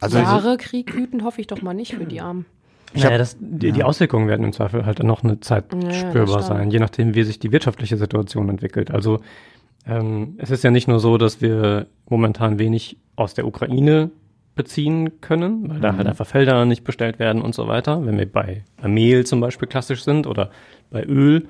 also 0.00 0.18
Jahre 0.18 0.56
Krieg 0.58 0.92
hüten 0.92 1.24
hoffe 1.24 1.40
ich 1.40 1.46
doch 1.46 1.62
mal 1.62 1.74
nicht 1.74 1.94
für 1.94 2.04
die 2.06 2.20
Armen. 2.20 2.46
Ich 2.94 3.02
naja, 3.02 3.12
hab- 3.14 3.18
das, 3.18 3.36
die, 3.40 3.72
die 3.72 3.84
Auswirkungen 3.84 4.28
werden 4.28 4.44
im 4.44 4.52
Zweifel 4.52 4.86
halt 4.86 5.02
noch 5.02 5.22
eine 5.22 5.40
Zeit 5.40 5.66
Ja, 5.72 5.80
ja, 5.88 5.92
spürbar 5.92 6.42
sein, 6.42 6.70
je 6.70 6.78
nachdem, 6.78 7.14
wie 7.14 7.22
sich 7.22 7.38
die 7.38 7.52
wirtschaftliche 7.52 7.96
Situation 7.96 8.48
entwickelt. 8.48 8.90
Also 8.90 9.20
ähm, 9.86 10.34
es 10.38 10.50
ist 10.50 10.64
ja 10.64 10.70
nicht 10.70 10.88
nur 10.88 11.00
so, 11.00 11.18
dass 11.18 11.40
wir 11.40 11.86
momentan 12.08 12.58
wenig 12.58 12.96
aus 13.16 13.34
der 13.34 13.46
Ukraine 13.46 14.10
beziehen 14.54 15.20
können, 15.20 15.70
weil 15.70 15.80
da 15.80 15.96
halt 15.96 16.06
einfach 16.08 16.26
Felder 16.26 16.64
nicht 16.64 16.82
bestellt 16.82 17.18
werden 17.18 17.42
und 17.42 17.54
so 17.54 17.68
weiter, 17.68 18.04
wenn 18.04 18.18
wir 18.18 18.30
bei, 18.30 18.64
bei 18.80 18.88
Mehl 18.88 19.24
zum 19.24 19.40
Beispiel 19.40 19.68
klassisch 19.68 20.02
sind 20.02 20.26
oder 20.26 20.50
bei 20.90 21.04
Öl, 21.04 21.46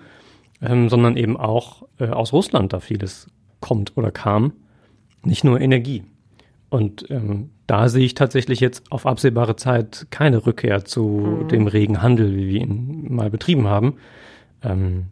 ähm, 0.61 0.89
sondern 0.89 1.17
eben 1.17 1.37
auch 1.37 1.85
äh, 1.99 2.09
aus 2.09 2.33
Russland 2.33 2.73
da 2.73 2.81
vieles 2.81 3.29
kommt 3.61 3.97
oder 3.97 4.11
kam, 4.11 4.53
nicht 5.25 5.43
nur 5.43 5.61
Energie. 5.61 6.05
Und 6.71 7.11
ähm, 7.11 7.51
da 7.67 7.89
sehe 7.89 8.05
ich 8.05 8.15
tatsächlich 8.15 8.61
jetzt 8.61 8.91
auf 8.93 9.07
absehbare 9.07 9.57
Zeit 9.57 10.07
keine 10.11 10.47
Rückkehr 10.47 10.85
zu 10.85 11.47
dem 11.51 11.67
regen 11.67 12.03
Handel, 12.03 12.37
wie 12.37 12.49
wir 12.49 12.61
ihn 12.61 13.15
mal 13.15 13.31
betrieben 13.31 13.67
haben. 13.67 13.95
Ähm, 14.63 15.07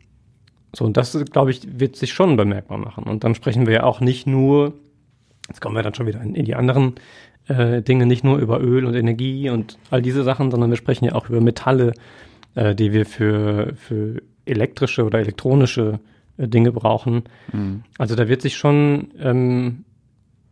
so, 0.75 0.85
und 0.85 0.99
das, 0.99 1.19
glaube 1.33 1.51
ich, 1.51 1.81
wird 1.81 1.97
sich 1.97 2.13
schon 2.13 2.37
bemerkbar 2.37 2.77
machen. 2.77 3.05
Und 3.05 3.25
dann 3.25 3.35
sprechen 3.35 3.67
wir 3.67 3.73
ja 3.73 3.83
auch 3.85 4.01
nicht 4.01 4.27
nur, 4.27 4.75
jetzt 5.49 5.63
kommen 5.63 5.75
wir 5.75 5.83
dann 5.83 5.95
schon 5.95 6.07
wieder 6.07 6.21
in, 6.21 6.35
in 6.35 6.45
die 6.45 6.55
anderen 6.55 6.97
äh, 7.49 7.81
Dinge, 7.81 8.05
nicht 8.05 8.25
nur 8.25 8.37
über 8.37 8.61
Öl 8.61 8.85
und 8.85 8.95
Energie 8.95 9.49
und 9.49 9.79
all 9.91 10.03
diese 10.03 10.23
Sachen, 10.23 10.51
sondern 10.51 10.69
wir 10.69 10.77
sprechen 10.77 11.07
ja 11.07 11.15
auch 11.15 11.31
über 11.31 11.41
Metalle, 11.41 11.95
äh, 12.55 12.75
die 12.75 12.93
wir 12.93 13.07
für, 13.07 13.73
für 13.77 14.21
elektrische 14.45 15.05
oder 15.05 15.21
elektronische 15.21 16.01
äh, 16.37 16.49
Dinge 16.49 16.73
brauchen. 16.73 17.25
Also 17.97 18.15
da 18.15 18.29
wird 18.29 18.43
sich 18.43 18.57
schon 18.57 19.09
ähm, 19.19 19.86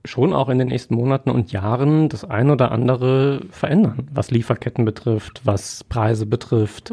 schon 0.05 0.33
auch 0.33 0.49
in 0.49 0.59
den 0.59 0.69
nächsten 0.69 0.95
Monaten 0.95 1.31
und 1.31 1.53
Jahren 1.53 2.09
das 2.09 2.25
ein 2.25 2.51
oder 2.51 2.73
andere 2.73 3.41
verändern, 3.51 4.09
was 4.13 4.31
Lieferketten 4.31 4.85
betrifft, 4.85 5.41
was 5.45 5.85
Preise 5.85 6.27
betrifft. 6.27 6.91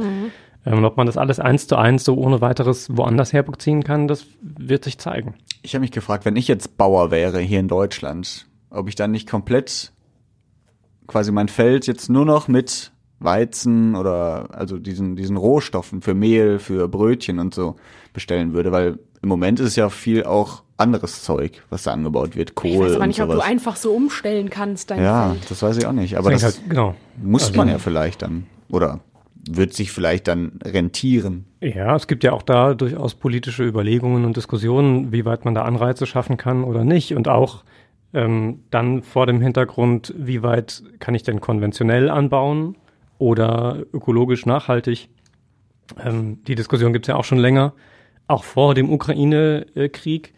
Ähm, 0.66 0.78
und 0.78 0.86
ob 0.86 0.98
man 0.98 1.08
das 1.08 1.18
alles 1.18 1.40
eins 1.40 1.68
zu 1.68 1.76
eins 1.76 2.04
so 2.04 2.16
ohne 2.16 2.42
weiteres 2.42 2.96
woanders 2.96 3.34
herbeziehen 3.34 3.84
kann, 3.84 4.08
das 4.08 4.26
wird 4.42 4.84
sich 4.84 4.98
zeigen. 4.98 5.36
ich 5.64 5.74
habe 5.74 5.82
mich 5.82 5.92
gefragt, 5.92 6.26
wenn 6.26 6.36
ich 6.36 6.48
jetzt 6.48 6.78
Bauer 6.78 7.12
wäre 7.12 7.40
hier 7.40 7.60
in 7.60 7.68
Deutschland, 7.68 8.48
ob 8.70 8.88
ich 8.88 8.96
dann 8.96 9.12
nicht 9.12 9.30
komplett 9.30 9.92
quasi 11.08 11.32
mein 11.32 11.50
Feld 11.50 11.88
jetzt 11.88 12.10
nur 12.10 12.26
noch 12.26 12.48
mit 12.48 12.92
Weizen 13.20 13.96
oder 13.96 14.50
also 14.52 14.78
diesen, 14.78 15.16
diesen 15.16 15.38
Rohstoffen 15.38 16.02
für 16.02 16.14
Mehl, 16.14 16.58
für 16.58 16.88
Brötchen 16.88 17.40
und 17.40 17.54
so 17.54 17.76
bestellen 18.14 18.54
würde, 18.54 18.72
weil 18.72 19.00
im 19.22 19.30
Moment 19.30 19.60
ist 19.60 19.68
es 19.68 19.76
ja 19.76 19.90
viel 19.90 20.24
auch 20.24 20.64
anderes 20.82 21.24
Zeug, 21.24 21.64
was 21.70 21.84
da 21.84 21.92
angebaut 21.94 22.36
wird, 22.36 22.56
Kohl 22.56 22.70
Ich 22.72 22.80
weiß 22.80 22.92
aber 22.96 23.02
und 23.04 23.08
nicht, 23.08 23.22
ob 23.22 23.28
du 23.30 23.34
sowas. 23.36 23.48
einfach 23.48 23.76
so 23.78 23.92
umstellen 23.94 24.50
kannst, 24.50 24.92
dein 24.92 25.02
Ja, 25.02 25.30
Feld. 25.30 25.50
das 25.52 25.62
weiß 25.62 25.78
ich 25.78 25.86
auch 25.86 25.92
nicht. 25.94 26.18
Aber 26.18 26.32
Das 26.32 26.42
das, 26.42 26.58
halt, 26.58 26.70
genau. 26.70 26.96
muss 27.22 27.44
Also- 27.46 27.58
man 27.58 27.70
ja 27.70 27.78
vielleicht 27.78 28.22
dann. 28.22 28.46
Oder 28.70 29.00
wird 29.50 29.74
sich 29.74 29.92
vielleicht 29.92 30.28
dann 30.28 30.60
rentieren. 30.64 31.46
Ja, 31.62 31.96
es 31.96 32.08
gibt 32.08 32.24
ja 32.24 32.32
auch 32.34 32.44
da 32.44 32.74
durchaus 32.76 33.16
politische 33.16 33.64
Überlegungen 33.66 34.24
und 34.26 34.38
Diskussionen, 34.38 35.12
wie 35.12 35.26
weit 35.26 35.46
man 35.46 35.56
da 35.56 35.64
Anreize 35.64 36.06
schaffen 36.06 36.38
kann 36.38 36.64
oder 36.64 36.84
nicht. 36.84 37.16
Und 37.16 37.28
auch 37.28 37.64
ähm, 38.14 38.60
dann 38.72 39.02
vor 39.04 39.26
dem 39.26 39.42
Hintergrund, 39.42 40.14
wie 40.18 40.44
weit 40.44 40.84
kann 41.00 41.16
ich 41.16 41.24
denn 41.24 41.40
konventionell 41.42 42.10
anbauen 42.10 42.76
oder 43.18 43.78
ökologisch 43.94 44.46
nachhaltig. 44.46 45.10
Ähm, 46.04 46.44
die 46.46 46.56
Diskussion 46.56 46.94
gibt 46.94 47.06
es 47.06 47.08
ja 47.08 47.16
auch 47.16 47.24
schon 47.24 47.38
länger, 47.40 47.74
auch 48.28 48.44
vor 48.44 48.76
dem 48.76 48.92
Ukraine-Krieg. 48.92 50.34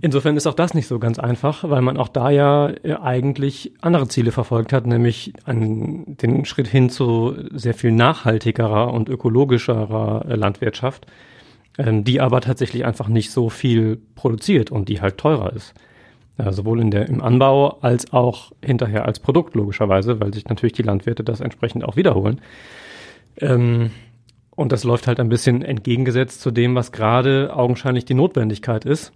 Insofern 0.00 0.36
ist 0.36 0.46
auch 0.46 0.54
das 0.54 0.74
nicht 0.74 0.86
so 0.86 0.98
ganz 0.98 1.18
einfach, 1.18 1.68
weil 1.68 1.82
man 1.82 1.96
auch 1.96 2.08
da 2.08 2.30
ja 2.30 2.70
äh, 2.82 2.94
eigentlich 2.94 3.72
andere 3.80 4.08
Ziele 4.08 4.32
verfolgt 4.32 4.72
hat, 4.72 4.86
nämlich 4.86 5.32
an 5.44 6.04
den 6.06 6.44
Schritt 6.44 6.68
hin 6.68 6.90
zu 6.90 7.34
sehr 7.52 7.74
viel 7.74 7.92
nachhaltigerer 7.92 8.92
und 8.92 9.08
ökologischerer 9.08 10.26
äh, 10.28 10.34
Landwirtschaft, 10.34 11.06
ähm, 11.78 12.04
die 12.04 12.20
aber 12.20 12.40
tatsächlich 12.40 12.84
einfach 12.84 13.08
nicht 13.08 13.30
so 13.30 13.48
viel 13.48 14.00
produziert 14.14 14.70
und 14.70 14.88
die 14.88 15.00
halt 15.00 15.18
teurer 15.18 15.52
ist. 15.52 15.74
Äh, 16.38 16.52
sowohl 16.52 16.80
in 16.80 16.90
der, 16.90 17.08
im 17.08 17.22
Anbau 17.22 17.78
als 17.80 18.12
auch 18.12 18.52
hinterher 18.62 19.04
als 19.04 19.20
Produkt 19.20 19.54
logischerweise, 19.54 20.20
weil 20.20 20.32
sich 20.32 20.46
natürlich 20.46 20.72
die 20.72 20.82
Landwirte 20.82 21.24
das 21.24 21.40
entsprechend 21.40 21.84
auch 21.84 21.96
wiederholen. 21.96 22.40
Ähm, 23.38 23.90
und 24.54 24.72
das 24.72 24.84
läuft 24.84 25.06
halt 25.06 25.20
ein 25.20 25.28
bisschen 25.28 25.62
entgegengesetzt 25.62 26.40
zu 26.40 26.50
dem, 26.50 26.74
was 26.74 26.92
gerade 26.92 27.54
augenscheinlich 27.54 28.04
die 28.04 28.14
Notwendigkeit 28.14 28.84
ist. 28.84 29.12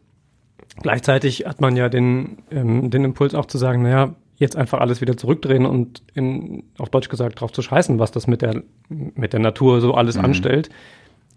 Gleichzeitig 0.82 1.46
hat 1.46 1.60
man 1.60 1.76
ja 1.76 1.88
den, 1.88 2.38
ähm, 2.50 2.90
den 2.90 3.04
Impuls 3.04 3.34
auch 3.34 3.46
zu 3.46 3.58
sagen, 3.58 3.82
naja, 3.82 4.14
jetzt 4.36 4.56
einfach 4.56 4.80
alles 4.80 5.00
wieder 5.00 5.16
zurückdrehen 5.16 5.64
und 5.64 6.02
in, 6.14 6.64
auf 6.78 6.90
Deutsch 6.90 7.08
gesagt 7.08 7.40
drauf 7.40 7.52
zu 7.52 7.62
scheißen, 7.62 7.98
was 7.98 8.10
das 8.10 8.26
mit 8.26 8.42
der, 8.42 8.62
mit 8.88 9.32
der 9.32 9.40
Natur 9.40 9.80
so 9.80 9.94
alles 9.94 10.18
anstellt, 10.18 10.68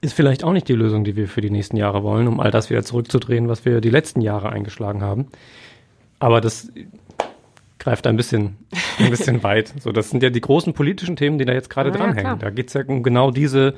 ist 0.02 0.14
vielleicht 0.14 0.44
auch 0.44 0.52
nicht 0.52 0.68
die 0.68 0.74
Lösung, 0.74 1.04
die 1.06 1.16
wir 1.16 1.28
für 1.30 1.40
die 1.42 1.50
nächsten 1.50 1.78
Jahre 1.78 2.04
wollen, 2.04 2.28
um 2.28 2.40
all 2.42 2.52
das 2.52 2.70
wieder 2.70 2.84
zurückzudrehen, 2.84 3.48
was 3.48 3.64
wir 3.64 3.80
die 3.80 3.90
letzten 3.90 4.20
Jahre 4.22 4.50
eingeschlagen 4.50 5.02
haben. 5.02 5.28
Aber 6.20 6.42
das 6.42 6.70
greift 7.80 8.08
ein 8.08 8.18
bisschen, 8.18 8.58
ein 9.00 9.10
bisschen 9.10 9.44
weit. 9.44 9.74
So, 9.80 9.92
das 9.94 10.10
sind 10.10 10.22
ja 10.22 10.30
die 10.30 10.42
großen 10.42 10.74
politischen 10.74 11.16
Themen, 11.16 11.38
die 11.38 11.46
da 11.46 11.54
jetzt 11.54 11.70
gerade 11.70 11.90
Ja, 11.90 11.96
ja, 11.96 12.00
dranhängen. 12.02 12.24
klar. 12.24 12.38
da 12.38 12.50
geht's 12.50 12.74
ja 12.74 12.84
um 12.86 13.04
genau 13.04 13.32
diese, 13.32 13.76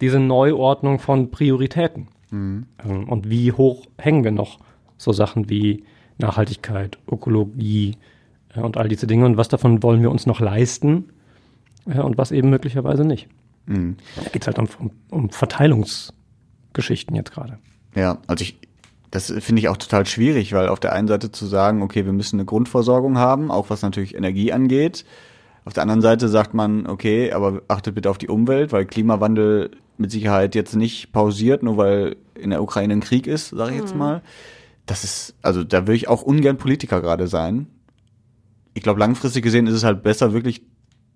diese 0.00 0.18
Neuordnung 0.18 0.98
von 0.98 1.30
Prioritäten. 1.30 2.08
Ähm, 2.32 2.66
Und 3.08 3.28
wie 3.28 3.52
hoch 3.52 3.84
hängen 3.98 4.24
wir 4.24 4.30
noch 4.30 4.58
so 5.02 5.12
Sachen 5.12 5.48
wie 5.48 5.84
Nachhaltigkeit, 6.18 6.98
Ökologie 7.10 7.96
äh, 8.54 8.60
und 8.60 8.76
all 8.76 8.88
diese 8.88 9.06
Dinge 9.06 9.26
und 9.26 9.36
was 9.36 9.48
davon 9.48 9.82
wollen 9.82 10.02
wir 10.02 10.10
uns 10.10 10.26
noch 10.26 10.40
leisten 10.40 11.10
äh, 11.86 12.00
und 12.00 12.18
was 12.18 12.32
eben 12.32 12.50
möglicherweise 12.50 13.04
nicht. 13.04 13.28
Mhm. 13.66 13.96
Da 14.16 14.30
geht's 14.30 14.46
halt 14.46 14.58
um, 14.58 14.68
um, 14.78 14.90
um 15.10 15.30
Verteilungsgeschichten 15.30 17.14
jetzt 17.16 17.32
gerade. 17.32 17.58
Ja, 17.94 18.18
also 18.26 18.42
ich, 18.42 18.58
das 19.10 19.30
finde 19.30 19.60
ich 19.60 19.68
auch 19.68 19.76
total 19.76 20.06
schwierig, 20.06 20.52
weil 20.52 20.68
auf 20.68 20.80
der 20.80 20.92
einen 20.92 21.08
Seite 21.08 21.30
zu 21.30 21.46
sagen, 21.46 21.82
okay, 21.82 22.04
wir 22.06 22.12
müssen 22.12 22.36
eine 22.36 22.46
Grundversorgung 22.46 23.18
haben, 23.18 23.50
auch 23.50 23.70
was 23.70 23.82
natürlich 23.82 24.14
Energie 24.14 24.52
angeht. 24.52 25.04
Auf 25.64 25.74
der 25.74 25.82
anderen 25.82 26.00
Seite 26.00 26.28
sagt 26.28 26.54
man, 26.54 26.86
okay, 26.86 27.32
aber 27.32 27.62
achtet 27.68 27.94
bitte 27.94 28.10
auf 28.10 28.18
die 28.18 28.28
Umwelt, 28.28 28.72
weil 28.72 28.84
Klimawandel 28.84 29.70
mit 29.98 30.10
Sicherheit 30.10 30.54
jetzt 30.54 30.74
nicht 30.74 31.12
pausiert, 31.12 31.62
nur 31.62 31.76
weil 31.76 32.16
in 32.34 32.50
der 32.50 32.62
Ukraine 32.62 32.94
ein 32.94 33.00
Krieg 33.00 33.26
ist, 33.26 33.50
sage 33.50 33.72
ich 33.72 33.80
jetzt 33.80 33.94
mal. 33.94 34.22
Das 34.86 35.04
ist, 35.04 35.34
also 35.42 35.64
da 35.64 35.86
will 35.86 35.94
ich 35.94 36.08
auch 36.08 36.22
ungern 36.22 36.56
Politiker 36.56 37.00
gerade 37.00 37.28
sein. 37.28 37.66
Ich 38.74 38.82
glaube, 38.82 39.00
langfristig 39.00 39.42
gesehen 39.44 39.66
ist 39.66 39.74
es 39.74 39.84
halt 39.84 40.02
besser, 40.02 40.32
wirklich 40.32 40.62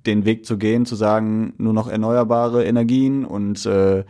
den 0.07 0.25
Weg 0.25 0.47
zu 0.47 0.57
gehen, 0.57 0.87
zu 0.87 0.95
sagen, 0.95 1.55
nur 1.59 1.73
noch 1.73 1.89
erneuerbare 1.89 2.65
Energien 2.65 3.25
und 3.25 3.67
äh, 3.67 4.05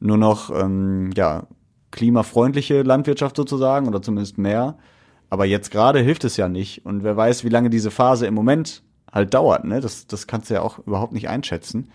nur 0.00 0.16
noch 0.16 0.50
ähm, 0.50 1.10
ja, 1.16 1.46
klimafreundliche 1.90 2.82
Landwirtschaft 2.82 3.36
sozusagen 3.36 3.86
oder 3.86 4.02
zumindest 4.02 4.38
mehr. 4.38 4.76
Aber 5.30 5.44
jetzt 5.46 5.70
gerade 5.70 6.00
hilft 6.00 6.24
es 6.24 6.36
ja 6.36 6.48
nicht. 6.48 6.84
Und 6.84 7.04
wer 7.04 7.16
weiß, 7.16 7.44
wie 7.44 7.48
lange 7.48 7.70
diese 7.70 7.90
Phase 7.90 8.26
im 8.26 8.34
Moment 8.34 8.82
halt 9.12 9.32
dauert. 9.32 9.64
Ne? 9.64 9.80
Das, 9.80 10.06
das 10.06 10.26
kannst 10.26 10.50
du 10.50 10.54
ja 10.54 10.62
auch 10.62 10.78
überhaupt 10.80 11.12
nicht 11.12 11.28
einschätzen. 11.28 11.88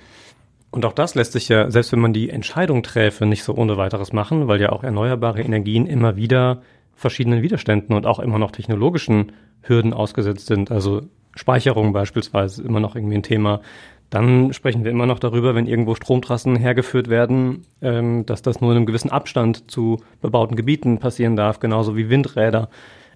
Und 0.71 0.85
auch 0.85 0.93
das 0.93 1.15
lässt 1.15 1.31
sich 1.31 1.49
ja, 1.49 1.71
selbst 1.71 1.91
wenn 1.91 1.99
man 1.99 2.13
die 2.13 2.29
Entscheidung 2.29 2.83
träfe, 2.83 3.25
nicht 3.25 3.43
so 3.43 3.55
ohne 3.55 3.77
weiteres 3.77 4.13
machen, 4.13 4.47
weil 4.47 4.61
ja 4.61 4.71
auch 4.71 4.83
erneuerbare 4.83 5.41
Energien 5.41 5.87
immer 5.87 6.15
wieder 6.15 6.61
verschiedenen 6.95 7.41
Widerständen 7.41 7.95
und 7.95 8.05
auch 8.05 8.19
immer 8.19 8.37
noch 8.37 8.51
technologischen 8.51 9.31
Hürden 9.61 9.93
ausgesetzt 9.93 10.47
sind. 10.47 10.69
Also 10.69 11.01
Speicherung 11.35 11.93
beispielsweise 11.93 12.61
ist 12.61 12.67
immer 12.67 12.79
noch 12.79 12.95
irgendwie 12.95 13.15
ein 13.15 13.23
Thema. 13.23 13.61
Dann 14.09 14.53
sprechen 14.53 14.83
wir 14.83 14.91
immer 14.91 15.05
noch 15.05 15.19
darüber, 15.19 15.55
wenn 15.55 15.67
irgendwo 15.67 15.95
Stromtrassen 15.95 16.55
hergeführt 16.55 17.09
werden, 17.09 17.65
ähm, 17.81 18.25
dass 18.25 18.41
das 18.41 18.59
nur 18.59 18.71
in 18.71 18.77
einem 18.77 18.85
gewissen 18.85 19.11
Abstand 19.11 19.69
zu 19.71 20.01
bebauten 20.21 20.55
Gebieten 20.55 20.97
passieren 20.99 21.35
darf, 21.35 21.59
genauso 21.59 21.95
wie 21.95 22.09
Windräder. 22.09 22.69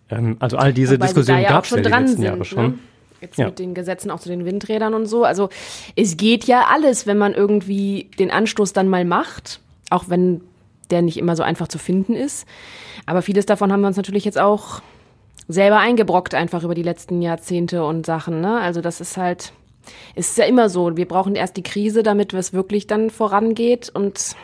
Ähm, 0.09 0.37
also 0.39 0.57
all 0.57 0.73
diese 0.73 0.95
Wobei 0.95 1.05
Diskussionen 1.07 1.41
ja 1.41 1.49
gab 1.49 1.65
es 1.65 1.71
ja 1.71 1.77
die 1.77 1.89
letzten 1.89 2.07
sind, 2.07 2.23
Jahre 2.23 2.45
schon. 2.45 2.65
Ne? 2.65 2.73
Jetzt 3.23 3.37
Ja. 3.37 3.45
mit 3.47 3.57
den 3.59 3.73
Gesetzen 3.73 4.11
auch 4.11 4.19
zu 4.19 4.29
den 4.29 4.45
Windrädern 4.45 4.93
und 4.93 5.05
so. 5.05 5.23
Also 5.23 5.49
es 5.95 6.17
geht 6.17 6.43
ja 6.43 6.67
alles, 6.69 7.07
wenn 7.07 7.17
man 7.17 7.33
irgendwie 7.33 8.09
den 8.19 8.29
Anstoß 8.31 8.73
dann 8.73 8.89
mal 8.89 9.05
macht, 9.05 9.61
auch 9.89 10.05
wenn 10.09 10.41
der 10.91 11.01
nicht 11.01 11.17
immer 11.17 11.35
so 11.35 11.43
einfach 11.43 11.69
zu 11.69 11.79
finden 11.79 12.13
ist. 12.13 12.45
Aber 13.05 13.21
vieles 13.21 13.45
davon 13.45 13.71
haben 13.71 13.81
wir 13.81 13.87
uns 13.87 13.97
natürlich 13.97 14.25
jetzt 14.25 14.37
auch 14.37 14.81
selber 15.47 15.77
eingebrockt, 15.79 16.35
einfach 16.35 16.63
über 16.63 16.75
die 16.75 16.83
letzten 16.83 17.21
Jahrzehnte 17.21 17.85
und 17.85 18.05
Sachen. 18.05 18.41
Ne? 18.41 18.59
Also 18.59 18.81
das 18.81 18.99
ist 19.01 19.15
halt, 19.17 19.53
ist 20.15 20.37
ja 20.37 20.45
immer 20.45 20.69
so. 20.69 20.95
Wir 20.97 21.07
brauchen 21.07 21.35
erst 21.35 21.55
die 21.57 21.63
Krise, 21.63 22.03
damit 22.03 22.33
es 22.33 22.51
wirklich 22.53 22.87
dann 22.87 23.09
vorangeht 23.09 23.89
und 23.93 24.35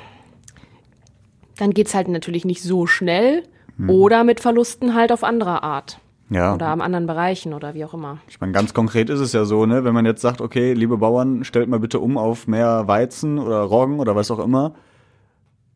dann 1.58 1.72
geht's 1.72 1.94
halt 1.94 2.08
natürlich 2.08 2.46
nicht 2.46 2.64
so 2.64 2.88
schnell 2.88 3.44
oder 3.88 4.26
mit 4.26 4.42
Verlusten 4.42 4.94
halt 4.94 5.12
auf 5.14 5.24
andere 5.24 5.64
Art. 5.64 6.00
Ja. 6.30 6.54
Oder 6.54 6.68
an 6.68 6.82
anderen 6.82 7.08
Bereichen 7.08 7.54
oder 7.54 7.74
wie 7.74 7.84
auch 7.86 7.94
immer. 7.94 8.20
Ich 8.28 8.40
meine, 8.40 8.54
ganz 8.54 8.74
konkret 8.74 9.10
ist 9.10 9.20
es 9.20 9.34
ja 9.34 9.46
so, 9.46 9.66
ne, 9.66 9.84
wenn 9.84 9.94
man 9.94 10.06
jetzt 10.06 10.22
sagt, 10.22 10.42
okay, 10.42 10.74
liebe 10.74 10.98
Bauern, 10.98 11.44
stellt 11.44 11.70
mal 11.70 11.80
bitte 11.80 12.00
um 12.00 12.18
auf 12.18 12.48
mehr 12.48 12.88
Weizen 12.88 13.40
oder 13.40 13.62
Roggen 13.62 14.00
oder 14.00 14.16
was 14.16 14.30
auch 14.30 14.40
immer. 14.40 14.74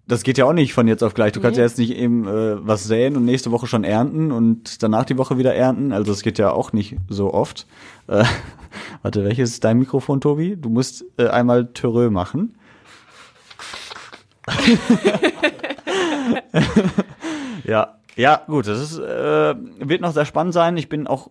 Das 0.05 0.23
geht 0.23 0.37
ja 0.37 0.45
auch 0.45 0.53
nicht 0.53 0.73
von 0.73 0.87
jetzt 0.87 1.01
auf 1.01 1.13
gleich. 1.13 1.31
Du 1.31 1.39
kannst 1.39 1.55
Nee. 1.57 1.61
ja 1.63 1.67
jetzt 1.67 1.77
nicht 1.79 1.95
eben 1.95 2.27
äh, 2.27 2.67
was 2.67 2.83
säen 2.83 3.15
und 3.15 3.23
nächste 3.25 3.51
Woche 3.51 3.67
schon 3.67 3.83
ernten 3.85 4.31
und 4.31 4.83
danach 4.83 5.05
die 5.05 5.17
Woche 5.17 5.37
wieder 5.37 5.55
ernten. 5.55 5.91
Also 5.93 6.11
es 6.11 6.21
geht 6.23 6.37
ja 6.37 6.51
auch 6.51 6.73
nicht 6.73 6.97
so 7.07 7.33
oft. 7.33 7.65
Äh, 8.07 8.25
warte, 9.01 9.23
welches 9.23 9.51
ist 9.51 9.63
dein 9.63 9.79
Mikrofon, 9.79 10.19
Tobi? 10.21 10.57
Du 10.57 10.69
musst 10.69 11.05
äh, 11.17 11.27
einmal 11.29 11.67
Törö 11.67 12.09
machen. 12.09 12.55
ja, 17.63 17.95
ja, 18.15 18.41
gut, 18.47 18.67
das 18.67 18.79
ist, 18.79 18.99
äh, 18.99 19.55
wird 19.79 20.01
noch 20.01 20.13
sehr 20.13 20.25
spannend 20.25 20.53
sein. 20.53 20.77
Ich 20.77 20.89
bin 20.89 21.07
auch 21.07 21.29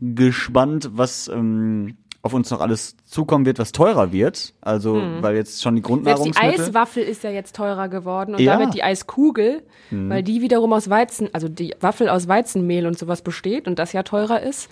gespannt, 0.00 0.90
was 0.92 1.28
ähm, 1.28 1.96
auf 2.22 2.34
uns 2.34 2.50
noch 2.50 2.60
alles 2.60 2.96
zukommen 3.04 3.46
wird, 3.46 3.58
was 3.58 3.72
teurer 3.72 4.12
wird. 4.12 4.54
Also, 4.60 5.02
weil 5.20 5.36
jetzt 5.36 5.62
schon 5.62 5.76
die 5.76 5.82
Hm. 5.82 6.04
Selbst 6.04 6.24
die 6.24 6.30
Grundnahrungsmittel. 6.30 6.66
Eiswaffel 6.66 7.02
ist 7.02 7.24
ja 7.24 7.30
jetzt 7.30 7.56
teurer 7.56 7.88
geworden 7.88 8.34
und 8.34 8.40
Ja. 8.40 8.58
Damit 8.58 8.74
die 8.74 8.82
Eiskugel, 8.82 9.62
weil 9.90 10.22
die 10.22 10.40
wiederum 10.42 10.72
aus 10.72 10.88
Weizen, 10.90 11.30
also 11.32 11.48
die 11.48 11.74
Waffel 11.80 12.08
aus 12.08 12.28
Weizenmehl 12.28 12.86
und 12.86 12.98
sowas 12.98 13.22
besteht 13.22 13.66
und 13.66 13.78
das 13.78 13.92
ja 13.92 14.02
teurer 14.02 14.40
ist. 14.42 14.68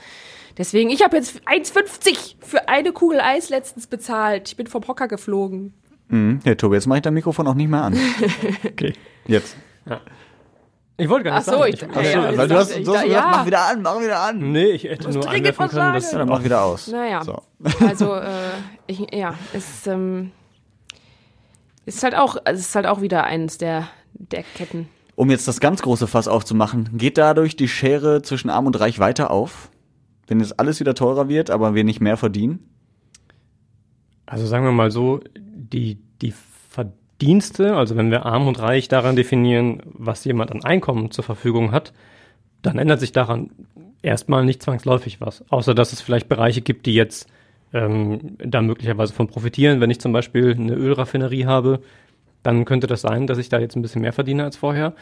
Deswegen, 0.58 0.90
ich 0.90 1.02
habe 1.02 1.16
jetzt 1.16 1.40
1,50 1.46 2.34
für 2.40 2.68
eine 2.68 2.92
Kugel 2.92 3.20
Eis 3.20 3.48
letztens 3.48 3.86
bezahlt. 3.86 4.48
Ich 4.48 4.56
bin 4.56 4.66
vom 4.66 4.86
Hocker 4.86 5.08
geflogen. 5.08 5.72
Mhm. 6.08 6.40
Ja, 6.44 6.54
Tobi, 6.54 6.74
jetzt 6.76 6.86
mache 6.86 6.98
ich 6.98 7.02
dein 7.02 7.14
Mikrofon 7.14 7.46
auch 7.46 7.54
nicht 7.54 7.68
mehr 7.70 7.82
an. 7.82 7.96
Okay. 8.64 8.92
Jetzt. 9.26 9.56
Ich 11.00 11.08
wollte 11.08 11.24
gar 11.24 11.34
Ach 11.34 11.38
nicht 11.38 11.46
so, 11.46 11.58
sagen. 11.58 11.72
ich, 11.72 11.80
ja, 11.80 11.88
Achso, 11.88 12.00
ja, 12.02 12.24
weil 12.24 12.30
ich 12.46 12.52
du 12.52 12.58
hast, 12.58 12.70
dachte- 12.70 12.82
du 12.82 12.94
hast 12.94 13.02
ich 13.04 13.08
gesagt, 13.08 13.24
dachte, 13.24 13.37
mach 13.38 13.46
wieder 13.46 13.66
an, 13.68 13.82
mach 13.82 14.00
wieder 14.00 14.20
an. 14.20 14.52
Nee, 14.52 14.64
ich 14.66 14.82
hätte 14.84 15.11
nur 15.11 15.24
was 15.24 15.70
können, 15.70 15.94
dass 15.94 16.12
Ja, 16.12 16.18
dann 16.18 16.28
mach 16.28 16.42
wieder 16.44 16.62
aus. 16.64 16.88
Naja. 16.88 17.22
So. 17.22 17.42
Also, 17.87 18.14
äh, 18.16 18.28
ich, 18.88 19.06
ja, 19.14 19.34
es 19.52 19.87
ähm, 19.87 20.32
ist 21.87 22.02
halt 22.02 22.16
auch, 22.16 22.37
es 22.44 22.58
ist 22.61 22.74
halt 22.74 22.87
auch 22.87 23.00
wieder 23.00 23.24
eines 23.24 23.58
der, 23.58 23.88
der 24.14 24.42
Ketten. 24.42 24.88
Um 25.14 25.30
jetzt 25.30 25.46
das 25.48 25.61
ganz 25.61 25.82
große 25.82 26.06
Fass 26.08 26.26
aufzumachen, 26.28 26.90
geht 26.98 27.16
dadurch 27.16 27.54
die 27.56 27.68
Schere 27.68 28.22
zwischen 28.22 28.50
Arm 28.50 28.66
und 28.66 28.78
Reich 28.78 28.98
weiter 28.98 29.30
auf? 29.30 29.70
Wenn 30.26 30.40
jetzt 30.40 30.58
alles 30.61 30.80
wieder 30.80 30.94
teurer 30.94 31.28
wird, 31.28 31.50
aber 31.50 31.74
wir 31.76 31.84
nicht 31.84 32.00
mehr 32.00 32.16
verdienen? 32.16 32.68
Also 34.26 34.46
sagen 34.46 34.64
wir 34.64 34.72
mal 34.72 34.90
so, 34.90 35.20
die, 35.38 35.98
die 36.20 36.32
Verdienste, 37.18 37.74
also 37.74 37.96
wenn 37.96 38.12
wir 38.12 38.26
arm 38.26 38.46
und 38.46 38.61
reich 38.61 38.87
daran 38.87 39.16
definieren, 39.16 39.83
was 39.87 40.24
jemand 40.24 40.52
an 40.52 40.64
Einkommen 40.64 41.11
zur 41.11 41.24
Verfügung 41.24 41.72
hat, 41.72 41.92
dann 42.62 42.78
ändert 42.78 43.00
sich 43.00 43.11
daran 43.11 43.50
erstmal 44.02 44.44
nicht 44.44 44.62
zwangsläufig 44.62 45.20
was. 45.20 45.44
Außer 45.50 45.74
dass 45.74 45.92
es 45.92 46.00
vielleicht 46.00 46.28
Bereiche 46.28 46.61
gibt, 46.61 46.87
die 46.87 46.94
jetzt 46.94 47.28
ähm, 47.72 48.37
da 48.38 48.62
möglicherweise 48.62 49.12
von 49.12 49.26
profitieren. 49.26 49.81
Wenn 49.81 49.90
ich 49.90 50.00
zum 50.00 50.12
Beispiel 50.12 50.54
eine 50.57 50.74
Ölraffinerie 50.74 51.46
habe, 51.46 51.81
dann 52.44 52.64
könnte 52.64 52.87
das 52.87 53.00
sein, 53.00 53.26
dass 53.26 53.38
ich 53.38 53.48
da 53.48 53.59
jetzt 53.59 53.74
ein 53.74 53.83
bisschen 53.83 54.02
mehr 54.02 54.12
verdiene 54.12 54.44
als 54.44 54.57
vorher. 54.57 54.94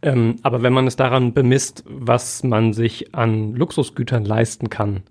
Ähm, 0.00 0.36
aber 0.42 0.62
wenn 0.62 0.72
man 0.72 0.86
es 0.86 0.96
daran 0.96 1.34
bemisst, 1.34 1.84
was 1.86 2.44
man 2.44 2.72
sich 2.72 3.14
an 3.14 3.54
Luxusgütern 3.54 4.24
leisten 4.24 4.70
kann, 4.70 5.02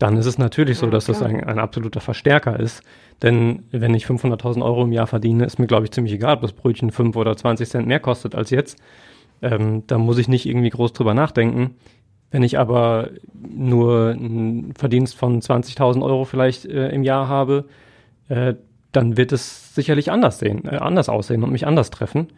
dann 0.00 0.16
ist 0.16 0.26
es 0.26 0.36
natürlich 0.36 0.78
so, 0.78 0.86
Ja, 0.86 0.92
dass 0.92 1.04
das 1.04 1.18
klar. 1.18 1.30
ein, 1.30 1.44
ein 1.44 1.58
absoluter 1.60 2.00
Verstärker 2.00 2.58
ist. 2.58 2.82
Denn 3.22 3.64
wenn 3.70 3.94
ich 3.94 4.06
500.000 4.06 4.64
Euro 4.64 4.84
im 4.84 4.92
Jahr 4.92 5.06
verdiene, 5.06 5.44
ist 5.44 5.58
mir, 5.58 5.66
glaube 5.66 5.84
ich, 5.84 5.90
ziemlich 5.90 6.14
egal, 6.14 6.36
ob 6.36 6.42
das 6.42 6.52
Brötchen 6.52 6.90
5 6.90 7.16
oder 7.16 7.36
20 7.36 7.68
Cent 7.68 7.86
mehr 7.86 8.00
kostet 8.00 8.34
als 8.34 8.50
jetzt. 8.50 8.78
Ähm, 9.42 9.84
da 9.86 9.98
muss 9.98 10.18
ich 10.18 10.28
nicht 10.28 10.46
irgendwie 10.46 10.70
groß 10.70 10.92
drüber 10.92 11.14
nachdenken. 11.14 11.76
Wenn 12.30 12.42
ich 12.42 12.58
aber 12.58 13.10
nur 13.34 14.10
einen 14.10 14.72
Verdienst 14.74 15.16
von 15.16 15.40
20.000 15.40 16.02
Euro 16.02 16.24
vielleicht 16.24 16.64
äh, 16.64 16.88
im 16.90 17.02
Jahr 17.02 17.28
habe, 17.28 17.66
äh, 18.28 18.54
dann 18.92 19.16
wird 19.16 19.32
es 19.32 19.74
sicherlich 19.74 20.10
anders 20.10 20.38
sehen, 20.38 20.64
äh, 20.64 20.76
anders 20.76 21.08
aussehen 21.08 21.42
und 21.42 21.52
mich 21.52 21.66
anders 21.66 21.90
treffen. 21.90 22.28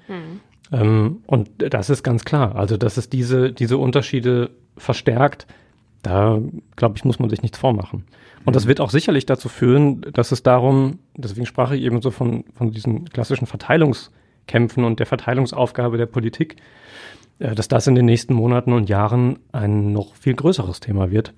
Ähm, 0.73 1.23
und 1.27 1.51
das 1.59 1.90
ist 1.90 2.03
ganz 2.03 2.25
klar. 2.25 2.57
Also, 2.57 2.77
dass 2.77 2.97
es 2.97 3.09
diese, 3.11 3.53
diese 3.53 3.79
Unterschiede 3.79 4.51
verstärkt, 4.77 5.47
da, 6.03 6.41
glaube 6.77 6.97
ich, 6.97 7.05
muss 7.05 7.19
man 7.19 7.31
sich 7.31 7.43
nichts 7.43 7.59
vormachen. 7.59 8.05
Und 8.45 8.57
das 8.57 8.67
wird 8.67 8.81
auch 8.81 8.91
sicherlich 8.91 9.25
dazu 9.25 9.49
führen, 9.49 10.03
dass 10.12 10.33
es 10.33 10.43
darum, 10.43 10.99
deswegen 11.17 11.47
sprach 11.47 11.71
ich 11.71 11.83
eben 11.83 12.03
so 12.03 12.11
von, 12.11 12.45
von 12.55 12.73
diesen 12.73 13.09
klassischen 13.09 13.47
Verteilungskämpfen 13.47 14.85
und 14.85 14.99
der 14.99 15.07
Verteilungsaufgabe 15.07 15.97
der 15.97 16.07
Politik, 16.07 16.57
äh, 17.38 17.55
dass 17.55 17.69
das 17.69 17.87
in 17.87 17.95
den 17.95 18.07
nächsten 18.07 18.35
Monaten 18.35 18.73
und 18.73 18.88
Jahren 18.88 19.38
ein 19.53 19.93
noch 19.93 20.15
viel 20.17 20.35
größeres 20.35 20.81
Thema 20.81 21.11
wird, 21.11 21.35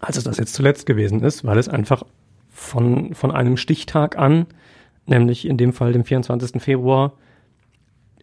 als 0.00 0.18
es 0.18 0.24
das 0.24 0.36
jetzt 0.36 0.54
zuletzt 0.54 0.84
gewesen 0.84 1.22
ist, 1.22 1.44
weil 1.44 1.58
es 1.58 1.68
einfach 1.68 2.02
von, 2.50 3.14
von 3.14 3.30
einem 3.30 3.56
Stichtag 3.56 4.18
an, 4.18 4.46
nämlich 5.06 5.46
in 5.46 5.56
dem 5.56 5.72
Fall 5.72 5.92
dem 5.92 6.04
24. 6.04 6.60
Februar, 6.62 7.14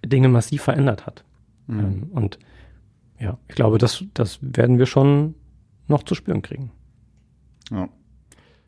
Dinge 0.06 0.30
massiv 0.30 0.62
verändert 0.62 1.08
hat. 1.08 1.24
Ähm, 1.68 2.10
und 2.12 2.38
ja, 3.20 3.38
ich 3.48 3.56
glaube, 3.56 3.80
das, 3.80 4.04
das 4.14 4.40
werden 4.42 4.78
wir 4.78 4.86
schon 4.86 5.34
noch 5.88 6.04
zu 6.04 6.16
spüren 6.16 6.42
kriegen. 6.42 6.72
Ja. 7.72 7.90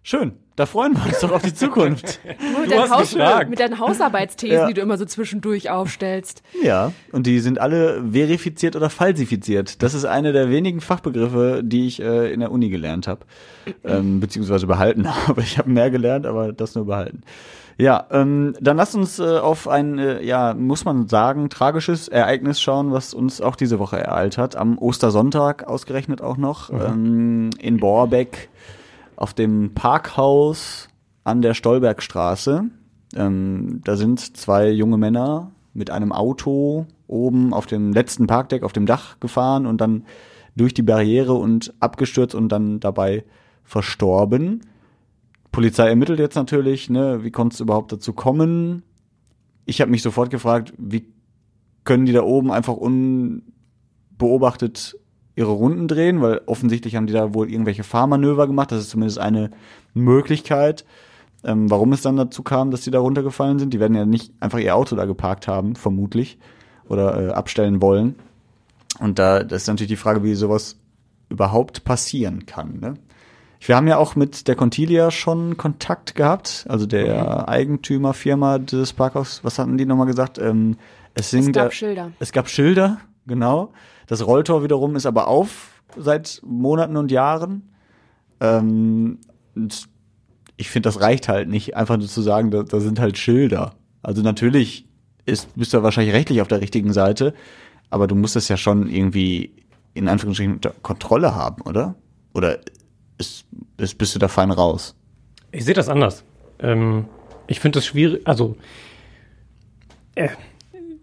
Schön. 0.01 0.33
Da 0.55 0.65
freuen 0.65 0.93
wir 0.93 1.05
uns 1.05 1.19
doch 1.19 1.31
auf 1.31 1.41
die 1.41 1.53
Zukunft. 1.53 2.19
Nur 2.51 2.61
mit, 2.61 2.65
Du 2.71 2.75
deinen 2.75 2.81
hast 2.81 2.91
Haus 2.91 3.13
gefragt. 3.13 3.49
mit 3.49 3.59
deinen 3.59 3.79
Hausarbeitsthesen, 3.79 4.55
Ja. 4.57 4.67
die 4.67 4.73
du 4.73 4.81
immer 4.81 4.97
so 4.97 5.05
zwischendurch 5.05 5.69
aufstellst. 5.69 6.41
Ja, 6.63 6.91
und 7.13 7.27
die 7.27 7.39
sind 7.39 7.59
alle 7.61 8.03
verifiziert 8.11 8.75
oder 8.75 8.89
falsifiziert. 8.89 9.81
Das 9.83 9.93
ist 9.93 10.03
eine 10.05 10.33
der 10.33 10.49
wenigen 10.49 10.81
Fachbegriffe, 10.81 11.61
die 11.63 11.87
ich 11.87 12.01
äh, 12.01 12.31
in 12.33 12.41
der 12.41 12.51
Uni 12.51 12.69
gelernt 12.69 13.07
habe, 13.07 13.25
ähm, 13.85 14.19
beziehungsweise 14.19 14.67
behalten 14.67 15.07
habe. 15.27 15.41
Ich 15.41 15.57
habe 15.57 15.69
mehr 15.69 15.91
gelernt, 15.91 16.25
aber 16.25 16.51
das 16.51 16.75
nur 16.75 16.85
behalten. 16.85 17.21
Ja, 17.79 18.07
ähm, 18.11 18.55
dann 18.59 18.75
lasst 18.75 18.93
uns 18.93 19.19
äh, 19.19 19.37
auf 19.37 19.69
ein, 19.69 19.97
äh, 19.99 20.21
ja, 20.21 20.53
muss 20.53 20.83
man 20.83 21.07
sagen, 21.07 21.49
tragisches 21.49 22.09
Ereignis 22.09 22.59
schauen, 22.59 22.91
was 22.91 23.13
uns 23.13 23.39
auch 23.39 23.55
diese 23.55 23.79
Woche 23.79 23.97
ereilt 23.97 24.37
hat. 24.37 24.57
Am 24.57 24.77
Ostersonntag 24.77 25.65
ausgerechnet 25.65 26.21
auch 26.21 26.35
noch 26.35 26.71
ähm, 26.71 27.51
in 27.57 27.77
Borbeck 27.77 28.49
auf 29.15 29.33
dem 29.33 29.73
Parkhaus 29.75 30.89
an 31.23 31.41
der 31.41 31.53
Stolbergstraße. 31.53 32.65
Ähm, 33.15 33.81
da 33.85 33.95
sind 33.95 34.35
zwei 34.35 34.69
junge 34.71 34.97
Männer 34.97 35.51
mit 35.73 35.89
einem 35.89 36.11
Auto 36.11 36.85
oben 37.07 37.53
auf 37.53 37.65
dem 37.65 37.93
letzten 37.93 38.27
Parkdeck 38.27 38.63
auf 38.63 38.73
dem 38.73 38.87
Dach 38.87 39.21
gefahren 39.21 39.65
und 39.65 39.79
dann 39.79 40.03
durch 40.57 40.73
die 40.73 40.81
Barriere 40.81 41.33
und 41.33 41.73
abgestürzt 41.79 42.35
und 42.35 42.49
dann 42.49 42.81
dabei 42.81 43.23
verstorben. 43.63 44.63
Polizei 45.51 45.89
ermittelt 45.89 46.19
jetzt 46.19 46.35
natürlich, 46.35 46.89
ne, 46.89 47.23
wie 47.23 47.31
konnte 47.31 47.55
es 47.55 47.59
überhaupt 47.59 47.91
dazu 47.91 48.13
kommen? 48.13 48.83
Ich 49.65 49.81
habe 49.81 49.91
mich 49.91 50.01
sofort 50.01 50.29
gefragt, 50.29 50.73
wie 50.77 51.05
können 51.83 52.05
die 52.05 52.13
da 52.13 52.23
oben 52.23 52.51
einfach 52.51 52.75
unbeobachtet 52.75 54.97
ihre 55.35 55.51
Runden 55.51 55.87
drehen, 55.87 56.21
weil 56.21 56.41
offensichtlich 56.45 56.95
haben 56.95 57.07
die 57.07 57.13
da 57.13 57.33
wohl 57.33 57.49
irgendwelche 57.49 57.83
Fahrmanöver 57.83 58.45
gemacht. 58.45 58.71
Das 58.71 58.81
ist 58.81 58.89
zumindest 58.89 59.19
eine 59.19 59.51
Möglichkeit. 59.93 60.85
Ähm, 61.43 61.71
warum 61.71 61.93
es 61.93 62.01
dann 62.01 62.17
dazu 62.17 62.43
kam, 62.43 62.71
dass 62.71 62.81
die 62.81 62.91
da 62.91 62.99
runtergefallen 62.99 63.59
sind. 63.59 63.73
Die 63.73 63.79
werden 63.79 63.95
ja 63.95 64.05
nicht 64.05 64.33
einfach 64.41 64.59
ihr 64.59 64.75
Auto 64.75 64.97
da 64.97 65.05
geparkt 65.05 65.47
haben, 65.47 65.77
vermutlich, 65.77 66.37
oder 66.89 67.29
äh, 67.29 67.31
abstellen 67.31 67.81
wollen. 67.81 68.15
Und 68.99 69.19
da 69.19 69.43
das 69.43 69.61
ist 69.61 69.67
natürlich 69.67 69.89
die 69.89 69.95
Frage, 69.95 70.23
wie 70.23 70.35
sowas 70.35 70.77
überhaupt 71.29 71.85
passieren 71.85 72.45
kann. 72.45 72.79
Ne? 72.79 72.95
Wir 73.61 73.75
haben 73.75 73.87
ja 73.87 73.97
auch 73.97 74.15
mit 74.15 74.47
der 74.47 74.55
Contilia 74.55 75.11
schon 75.11 75.57
Kontakt 75.57 76.15
gehabt, 76.15 76.65
also 76.69 76.85
der 76.85 77.49
Eigentümerfirma 77.49 78.57
dieses 78.59 78.93
Parkhaus. 78.93 79.43
Was 79.43 79.59
hatten 79.59 79.77
die 79.77 79.85
nochmal 79.85 80.07
gesagt? 80.07 80.37
Ähm, 80.37 80.77
es, 81.13 81.33
Es 81.33 81.45
gab 81.51 81.53
da- 81.53 81.71
Schilder. 81.71 82.11
es 82.19 82.31
gab 82.31 82.49
Schilder, 82.49 82.97
genau. 83.27 83.73
Das 84.07 84.25
Rolltor 84.25 84.63
wiederum 84.63 84.95
ist 84.95 85.05
aber 85.05 85.27
auf 85.27 85.81
seit 85.97 86.41
Monaten 86.45 86.95
und 86.95 87.11
Jahren. 87.11 87.69
Ähm, 88.39 89.19
und 89.55 89.87
ich 90.55 90.69
finde, 90.69 90.87
das 90.87 91.01
reicht 91.01 91.27
halt 91.27 91.49
nicht, 91.49 91.75
einfach 91.75 91.97
nur 91.97 92.07
zu 92.07 92.21
sagen, 92.21 92.51
da, 92.51 92.63
da 92.63 92.79
sind 92.79 92.99
halt 92.99 93.17
Schilder. 93.17 93.73
Also 94.01 94.21
natürlich 94.21 94.87
ist, 95.25 95.53
bist 95.55 95.73
du 95.73 95.83
wahrscheinlich 95.83 96.13
rechtlich 96.15 96.41
auf 96.41 96.47
der 96.47 96.61
richtigen 96.61 96.93
Seite, 96.93 97.33
aber 97.89 98.07
du 98.07 98.15
musst 98.15 98.35
es 98.37 98.47
ja 98.47 98.55
schon 98.57 98.89
irgendwie 98.89 99.53
in 99.93 100.07
Anführungsstrichen 100.07 100.53
unter 100.55 100.73
Kontrolle 100.81 101.35
haben, 101.35 101.61
oder? 101.63 101.95
Oder 102.33 102.59
ist, 103.19 103.45
ist, 103.77 103.97
bist 103.97 104.15
du 104.15 104.19
da 104.19 104.27
fein 104.27 104.49
raus? 104.49 104.95
Ich 105.51 105.65
sehe 105.65 105.75
das 105.75 105.89
anders. 105.89 106.23
Ähm, 106.59 107.05
ich 107.47 107.59
finde 107.59 107.79
es 107.79 107.85
schwierig, 107.85 108.21
also 108.25 108.55
äh, 110.15 110.29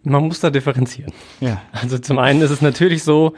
man 0.02 0.24
muss 0.24 0.40
da 0.40 0.50
differenzieren. 0.50 1.12
Ja. 1.40 1.62
Also 1.72 1.98
zum 1.98 2.18
einen 2.18 2.40
ist 2.42 2.50
es 2.50 2.62
natürlich 2.62 3.02
so, 3.02 3.34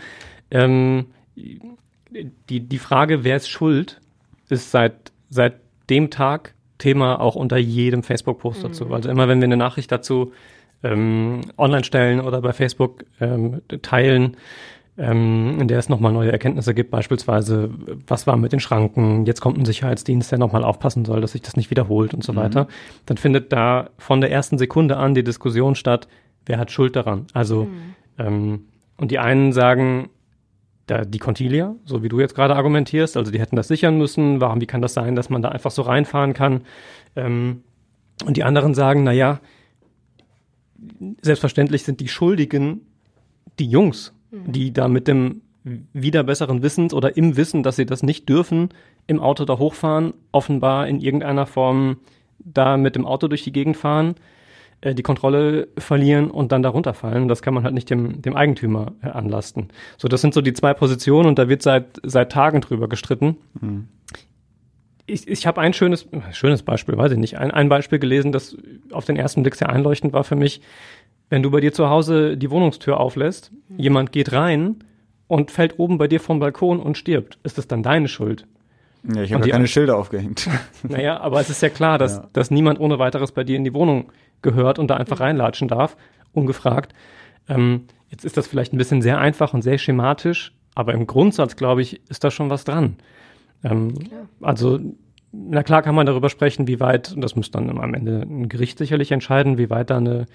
ähm, 0.51 1.07
die, 1.37 2.61
die 2.61 2.79
Frage, 2.79 3.25
wer 3.25 3.37
ist 3.37 3.49
schuld, 3.49 4.01
ist 4.49 4.71
seit, 4.71 5.13
seit 5.31 5.61
dem 5.91 6.11
Tag 6.11 6.55
Thema 6.79 7.21
auch 7.21 7.35
unter 7.35 7.57
jedem 7.57 8.03
Facebook-Post 8.03 8.65
dazu. 8.65 8.93
Also 8.93 9.11
immer 9.11 9.29
wenn 9.29 9.41
wir 9.41 9.47
eine 9.47 9.57
Nachricht 9.57 9.91
dazu 9.91 10.33
ähm, 10.83 11.41
online 11.57 11.85
stellen 11.85 12.21
oder 12.21 12.41
bei 12.41 12.53
Facebook 12.53 13.05
ähm, 13.21 13.63
teilen, 13.83 14.37
ähm, 14.99 15.61
in 15.61 15.69
der 15.69 15.79
es 15.79 15.89
nochmal 15.89 16.13
neue 16.13 16.33
Erkenntnisse 16.33 16.75
gibt, 16.75 16.91
beispielsweise, 16.91 17.71
was 18.07 18.27
war 18.27 18.37
mit 18.37 18.53
den 18.53 18.61
Schranken, 18.61 19.27
jetzt 19.27 19.41
kommt 19.41 19.57
ein 19.57 19.65
Sicherheitsdienst, 19.65 20.31
der 20.31 20.39
nochmal 20.39 20.65
aufpassen 20.65 21.05
soll, 21.05 21.21
dass 21.21 21.33
sich 21.33 21.43
das 21.43 21.57
nicht 21.57 21.71
wiederholt 21.71 22.15
und 22.15 22.25
so 22.25 22.35
weiter, 22.35 22.67
dann 23.07 23.17
findet 23.17 23.53
da 23.53 23.91
von 23.97 24.21
der 24.21 24.33
ersten 24.33 24.59
Sekunde 24.59 24.97
an 24.97 25.15
die 25.15 25.23
Diskussion 25.23 25.77
statt, 25.77 26.09
wer 26.47 26.59
hat 26.59 26.73
Schuld 26.73 26.97
daran? 26.97 27.27
Also, 27.33 27.69
ähm, 28.19 28.65
und 28.97 29.11
die 29.13 29.21
einen 29.21 29.53
sagen, 29.53 30.11
da 30.87 31.05
die 31.05 31.19
Contilia, 31.19 31.77
so 31.85 32.03
wie 32.03 32.09
du 32.09 32.19
jetzt 32.19 32.35
gerade 32.35 32.57
argumentierst, 32.57 33.17
also 33.17 33.31
die 33.31 33.39
hätten 33.39 33.57
das 33.57 33.69
sichern 33.69 33.99
müssen, 33.99 34.41
warum, 34.41 34.61
wie 34.61 34.67
kann 34.67 34.83
das 34.83 34.95
sein, 34.95 35.15
dass 35.15 35.31
man 35.31 35.43
da 35.43 35.51
einfach 35.51 35.71
so 35.71 35.83
reinfahren 35.83 36.35
kann? 36.35 36.63
Ähm, 37.15 37.63
und 38.25 38.37
die 38.37 38.43
anderen 38.43 38.75
sagen, 38.75 39.05
na 39.05 39.13
ja, 39.13 39.41
selbstverständlich 41.23 41.85
sind 41.85 42.01
die 42.01 42.09
Schuldigen 42.09 42.81
die 43.59 43.69
Jungs, 43.69 44.13
die 44.31 44.73
da 44.73 44.89
mit 44.89 45.09
dem 45.09 45.43
wieder 45.93 46.23
besseren 46.23 46.63
Wissens 46.63 46.95
oder 46.95 47.17
im 47.17 47.37
Wissen, 47.37 47.63
dass 47.63 47.77
sie 47.77 47.87
das 47.87 48.03
nicht 48.03 48.29
dürfen, 48.29 48.71
im 49.07 49.21
Auto 49.21 49.45
da 49.45 49.59
hochfahren, 49.59 50.15
offenbar 50.33 50.87
in 50.89 51.01
irgendeiner 51.01 51.47
Form 51.47 51.99
da 52.39 52.77
mit 52.77 52.97
dem 52.97 53.07
Auto 53.07 53.29
durch 53.29 53.43
die 53.43 53.53
Gegend 53.53 53.77
fahren, 53.77 54.15
äh, 54.81 54.95
die 54.95 55.03
Kontrolle 55.03 55.69
verlieren 55.77 56.31
und 56.31 56.53
dann 56.53 56.63
da 56.63 56.69
runterfallen. 56.69 57.29
Das 57.29 57.43
kann 57.43 57.55
man 57.55 57.65
halt 57.65 57.75
nicht 57.75 57.91
dem, 57.91 58.23
dem 58.23 58.37
Eigentümer 58.37 58.93
äh, 59.03 59.09
anlasten. 59.09 59.69
So, 59.97 60.09
das 60.09 60.21
sind 60.21 60.35
so 60.35 60.41
die 60.41 60.53
zwei 60.53 60.75
Positionen 60.75 61.27
und 61.27 61.39
da 61.39 61.49
wird 61.49 61.63
seit, 61.63 62.01
seit 62.03 62.33
Tagen 62.33 62.61
drüber 62.61 62.89
gestritten. 62.89 63.37
Ich, 65.07 65.27
ich 65.27 65.47
habe 65.47 65.61
ein 65.61 65.73
schönes, 65.73 66.07
schönes 66.33 66.63
Beispiel, 66.63 66.97
weiß 66.97 67.13
ich 67.13 67.19
nicht, 67.19 67.39
ein, 67.39 67.51
ein 67.51 67.69
Beispiel 67.69 67.99
gelesen, 67.99 68.31
das 68.31 68.57
auf 68.93 69.07
den 69.07 69.17
ersten 69.17 69.43
Blick 69.43 69.55
sehr 69.55 69.71
einleuchtend 69.71 70.13
war 70.13 70.23
für 70.23 70.37
mich. 70.37 70.61
Wenn 71.31 71.43
du 71.43 71.51
bei 71.51 71.61
dir 71.61 71.73
zu 71.73 71.89
Hause 71.91 72.37
die 72.37 72.51
Wohnungstür 72.51 72.99
auflässt, 73.01 73.53
jemand 73.77 74.13
geht 74.13 74.33
rein 74.33 74.77
und 75.27 75.51
fällt 75.51 75.79
oben 75.79 75.99
bei 75.99 76.09
dir 76.09 76.21
vom 76.21 76.39
Balkon 76.41 76.81
und 76.81 76.97
stirbt, 76.97 77.39
ist 77.43 77.59
das 77.59 77.67
dann 77.69 77.83
deine 77.83 78.09
Schuld? 78.09 78.47
Ja, 79.15 79.23
ich 79.23 79.33
habe 79.33 79.47
ja 79.47 79.53
keine 79.53 79.69
Schilder 79.69 79.97
aufgehängt. 79.97 80.49
Naja, 80.83 81.21
aber 81.21 81.41
es 81.41 81.51
ist 81.51 81.63
ja 81.63 81.69
klar, 81.69 81.99
dass, 81.99 82.17
Ja. 82.17 82.29
dass 82.33 82.51
niemand 82.51 82.81
ohne 82.81 82.99
weiteres 82.99 83.33
bei 83.33 83.45
dir 83.45 83.57
in 83.57 83.65
die 83.65 83.75
Wohnung 83.75 84.11
gehört 84.43 84.79
und 84.79 84.89
da 84.89 84.97
einfach 84.97 85.21
reinlatschen 85.21 85.69
darf, 85.69 85.97
ungefragt. 86.33 86.95
Ähm, 87.49 87.85
jetzt 88.09 88.25
ist 88.25 88.37
das 88.37 88.47
vielleicht 88.47 88.73
ein 88.73 88.79
bisschen 88.79 89.03
sehr 89.03 89.19
einfach 89.19 89.55
und 89.55 89.63
sehr 89.63 89.79
schematisch, 89.79 90.53
aber 90.75 90.95
im 90.95 91.07
Grundsatz, 91.07 91.57
glaube 91.57 91.83
ich, 91.83 92.01
ist 92.11 92.25
da 92.25 92.31
schon 92.31 92.51
was 92.51 92.65
dran. 92.65 92.97
Ähm, 93.65 93.95
also, 94.41 94.79
na 95.33 95.63
klar 95.63 95.83
kann 95.83 95.95
man 95.95 96.07
darüber 96.07 96.29
sprechen, 96.31 96.67
wie 96.67 96.81
weit, 96.81 97.13
und 97.13 97.21
das 97.21 97.37
muss 97.37 97.51
dann 97.51 97.69
am 97.79 97.95
Ende 97.95 98.23
ein 98.23 98.49
Gericht 98.49 98.79
sicherlich 98.79 99.13
entscheiden, 99.13 99.59
wie 99.59 99.71
weit 99.71 99.91
da 99.91 99.99
eine, 99.99 100.27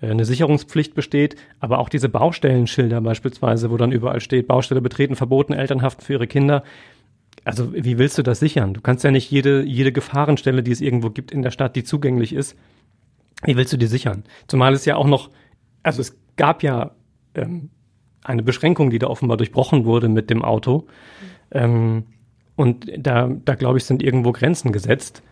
eine 0.00 0.24
Sicherungspflicht 0.24 0.94
besteht, 0.94 1.36
aber 1.60 1.78
auch 1.78 1.88
diese 1.88 2.08
Baustellenschilder 2.08 3.00
beispielsweise, 3.00 3.70
wo 3.70 3.76
dann 3.76 3.92
überall 3.92 4.20
steht, 4.20 4.46
Baustelle 4.46 4.80
betreten, 4.80 5.16
verboten, 5.16 5.52
Elternhaft 5.52 6.02
für 6.02 6.14
ihre 6.14 6.26
Kinder. 6.26 6.62
Also 7.44 7.74
wie 7.74 7.98
willst 7.98 8.18
du 8.18 8.22
das 8.22 8.40
sichern? 8.40 8.74
Du 8.74 8.80
kannst 8.80 9.04
ja 9.04 9.10
nicht 9.10 9.30
jede, 9.30 9.62
jede 9.62 9.92
Gefahrenstelle, 9.92 10.62
die 10.62 10.72
es 10.72 10.80
irgendwo 10.80 11.10
gibt 11.10 11.30
in 11.30 11.42
der 11.42 11.50
Stadt, 11.50 11.76
die 11.76 11.84
zugänglich 11.84 12.32
ist, 12.32 12.56
wie 13.44 13.56
willst 13.56 13.72
du 13.72 13.76
die 13.76 13.86
sichern? 13.86 14.24
Zumal 14.46 14.72
es 14.72 14.84
ja 14.84 14.96
auch 14.96 15.06
noch, 15.06 15.30
also 15.82 16.00
es 16.00 16.16
gab 16.36 16.62
ja 16.62 16.92
ähm, 17.34 17.70
eine 18.22 18.42
Beschränkung, 18.42 18.90
die 18.90 18.98
da 18.98 19.08
offenbar 19.08 19.36
durchbrochen 19.36 19.84
wurde 19.84 20.08
mit 20.08 20.30
dem 20.30 20.42
Auto. 20.42 20.86
Ähm, 21.50 22.04
und 22.56 22.90
da, 22.96 23.30
da 23.44 23.54
glaube 23.54 23.78
ich, 23.78 23.84
sind 23.84 24.02
irgendwo 24.02 24.32
Grenzen 24.32 24.72
gesetzt, 24.72 25.22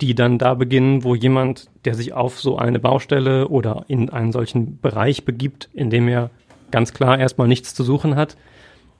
die 0.00 0.14
dann 0.14 0.38
da 0.38 0.54
beginnen, 0.54 1.04
wo 1.04 1.14
jemand, 1.14 1.68
der 1.84 1.94
sich 1.94 2.12
auf 2.12 2.40
so 2.40 2.56
eine 2.56 2.78
Baustelle 2.78 3.48
oder 3.48 3.84
in 3.88 4.10
einen 4.10 4.32
solchen 4.32 4.80
Bereich 4.80 5.24
begibt, 5.24 5.68
in 5.72 5.90
dem 5.90 6.08
er 6.08 6.30
ganz 6.70 6.92
klar 6.92 7.18
erstmal 7.18 7.48
nichts 7.48 7.74
zu 7.74 7.84
suchen 7.84 8.16
hat, 8.16 8.36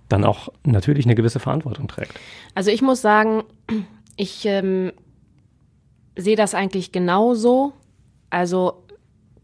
dann 0.08 0.24
auch 0.24 0.48
natürlich 0.64 1.04
eine 1.04 1.14
gewisse 1.14 1.40
Verantwortung 1.40 1.88
trägt. 1.88 2.12
Also 2.54 2.70
ich 2.70 2.82
muss 2.82 3.02
sagen, 3.02 3.44
ich 4.16 4.44
ähm, 4.46 4.92
sehe 6.16 6.36
das 6.36 6.54
eigentlich 6.54 6.92
genauso. 6.92 7.72
Also 8.30 8.84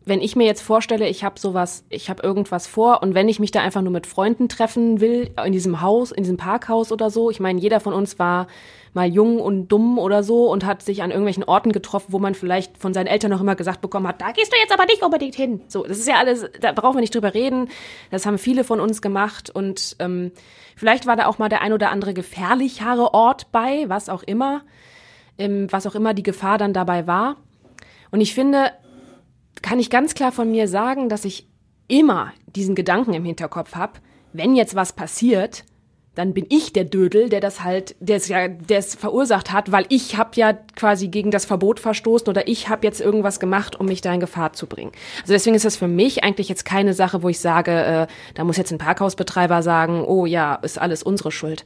wenn 0.07 0.21
ich 0.21 0.37
mir 0.37 0.47
jetzt 0.47 0.63
vorstelle, 0.63 1.09
ich 1.09 1.25
habe 1.25 1.39
sowas, 1.39 1.85
ich 1.89 2.11
habe 2.11 2.23
irgendwas 2.23 2.67
vor 2.67 3.03
und 3.03 3.15
wenn 3.15 3.29
ich 3.29 3.41
mich 3.41 3.51
da 3.51 3.61
einfach 3.61 3.83
nur 3.83 3.93
mit 3.93 4.07
Freunden 4.07 4.49
treffen 4.49 5.01
will, 5.01 5.31
in 5.45 5.53
diesem 5.53 5.81
Haus, 5.81 6.13
in 6.13 6.25
diesem 6.25 6.37
Parkhaus 6.37 6.93
oder 6.93 7.11
so, 7.11 7.31
ich 7.31 7.41
meine, 7.41 7.61
jeder 7.61 7.81
von 7.81 7.95
uns 7.95 8.19
war 8.19 8.47
mal 8.95 9.07
jung 9.07 9.41
und 9.41 9.69
dumm 9.69 9.99
oder 9.99 10.23
so 10.23 10.51
und 10.51 10.65
hat 10.65 10.83
sich 10.83 11.03
an 11.03 11.11
irgendwelchen 11.11 11.45
Orten 11.45 11.73
getroffen, 11.73 12.13
wo 12.13 12.19
man 12.19 12.35
vielleicht 12.35 12.79
von 12.79 12.95
seinen 12.95 13.09
Eltern 13.09 13.31
noch 13.31 13.41
immer 13.41 13.57
gesagt 13.57 13.81
bekommen 13.81 14.07
hat, 14.07 14.21
da 14.21 14.31
gehst 14.31 14.53
du 14.53 14.57
jetzt 14.57 14.73
aber 14.73 14.87
nicht 14.87 15.03
unbedingt 15.03 15.35
hin. 15.35 15.63
So, 15.69 15.83
das 15.85 15.99
ist 15.99 16.09
ja 16.09 16.17
alles, 16.17 16.47
da 16.61 16.73
brauchen 16.73 16.97
wir 16.97 17.01
nicht 17.01 17.15
drüber 17.15 17.35
reden. 17.35 17.69
Das 18.11 18.25
haben 18.25 18.39
viele 18.39 18.65
von 18.65 18.81
uns 18.81 19.03
gemacht 19.03 19.51
und 19.51 19.97
ähm, 19.99 20.33
vielleicht 20.77 21.07
war 21.07 21.17
da 21.17 21.27
auch 21.27 21.39
mal 21.39 21.49
der 21.49 21.61
ein 21.61 21.73
oder 21.73 21.91
andere 21.91 22.15
gefährlichere 22.15 23.13
Ort 23.13 23.51
bei, 23.51 23.85
was 23.89 24.09
auch 24.09 24.23
immer, 24.23 24.63
ähm, 25.39 25.67
was 25.71 25.87
auch 25.87 25.97
immer 25.97 26.15
die 26.15 26.23
Gefahr 26.23 26.57
dann 26.57 26.73
dabei 26.73 27.07
war. 27.07 27.37
Und 28.13 28.21
ich 28.21 28.33
finde, 28.33 28.71
kann 29.61 29.81
ich 29.81 29.91
ganz 29.91 30.15
klar 30.15 30.31
von 30.31 30.51
mir 30.51 30.69
sagen, 30.69 31.09
dass 31.09 31.25
ich 31.25 31.49
immer 31.89 32.33
diesen 32.47 32.77
Gedanken 32.77 33.13
im 33.13 33.25
Hinterkopf 33.25 33.75
habe, 33.75 33.95
wenn 34.33 34.55
jetzt 34.55 34.75
was 34.75 34.93
passiert, 34.93 35.65
dann 36.15 36.33
bin 36.33 36.47
ich 36.49 36.73
der 36.73 36.85
Dödel, 36.85 37.29
der 37.29 37.41
das 37.41 37.65
halt, 37.65 37.97
der 38.01 38.17
es 38.17 38.29
ja, 38.29 38.49
der 38.49 38.79
es 38.79 38.95
verursacht 38.95 39.53
hat, 39.53 39.73
weil 39.73 39.87
ich 39.89 40.17
habe 40.17 40.31
ja 40.35 40.53
quasi 40.53 41.09
gegen 41.09 41.31
das 41.31 41.45
Verbot 41.45 41.81
verstoßen 41.81 42.29
oder 42.29 42.47
ich 42.47 42.69
habe 42.69 42.87
jetzt 42.87 43.01
irgendwas 43.01 43.41
gemacht, 43.41 43.79
um 43.79 43.87
mich 43.87 44.01
da 44.01 44.13
in 44.13 44.21
Gefahr 44.21 44.53
zu 44.53 44.67
bringen. 44.67 44.93
Also 45.23 45.33
deswegen 45.33 45.57
ist 45.57 45.65
das 45.65 45.77
für 45.77 45.89
mich 45.89 46.23
eigentlich 46.23 46.49
jetzt 46.49 46.65
keine 46.65 46.95
Sache, 46.95 47.23
wo 47.23 47.29
ich 47.29 47.41
sage, 47.41 47.73
äh, 47.73 48.07
da 48.35 48.45
muss 48.45 48.57
jetzt 48.57 48.71
ein 48.71 48.79
Parkhausbetreiber 48.79 49.63
sagen, 49.63 50.05
oh 50.05 50.27
ja, 50.27 50.55
ist 50.57 50.79
alles 50.79 51.03
unsere 51.03 51.33
Schuld. 51.33 51.65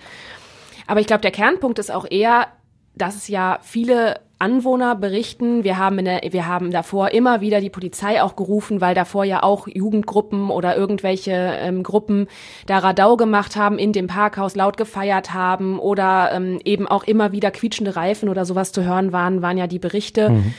Aber 0.86 1.00
ich 1.00 1.06
glaube, 1.06 1.20
der 1.20 1.30
Kernpunkt 1.30 1.78
ist 1.78 1.90
auch 1.90 2.06
eher, 2.10 2.48
dass 2.94 3.16
es 3.16 3.28
ja 3.28 3.58
viele 3.62 4.20
Anwohner 4.40 4.94
berichten, 4.94 5.64
wir 5.64 5.78
haben, 5.78 5.98
in 5.98 6.04
der, 6.04 6.20
wir 6.30 6.46
haben 6.46 6.70
davor 6.70 7.10
immer 7.10 7.40
wieder 7.40 7.60
die 7.60 7.70
Polizei 7.70 8.22
auch 8.22 8.36
gerufen, 8.36 8.80
weil 8.80 8.94
davor 8.94 9.24
ja 9.24 9.42
auch 9.42 9.66
Jugendgruppen 9.66 10.50
oder 10.50 10.76
irgendwelche 10.76 11.32
ähm, 11.32 11.82
Gruppen 11.82 12.28
da 12.66 12.78
Radau 12.78 13.16
gemacht 13.16 13.56
haben, 13.56 13.78
in 13.78 13.92
dem 13.92 14.06
Parkhaus 14.06 14.54
laut 14.54 14.76
gefeiert 14.76 15.34
haben 15.34 15.80
oder 15.80 16.30
ähm, 16.32 16.60
eben 16.64 16.86
auch 16.86 17.02
immer 17.04 17.32
wieder 17.32 17.50
quietschende 17.50 17.96
Reifen 17.96 18.28
oder 18.28 18.44
sowas 18.44 18.70
zu 18.70 18.84
hören 18.84 19.12
waren, 19.12 19.42
waren 19.42 19.58
ja 19.58 19.66
die 19.66 19.80
Berichte. 19.80 20.30
Mhm. 20.30 20.54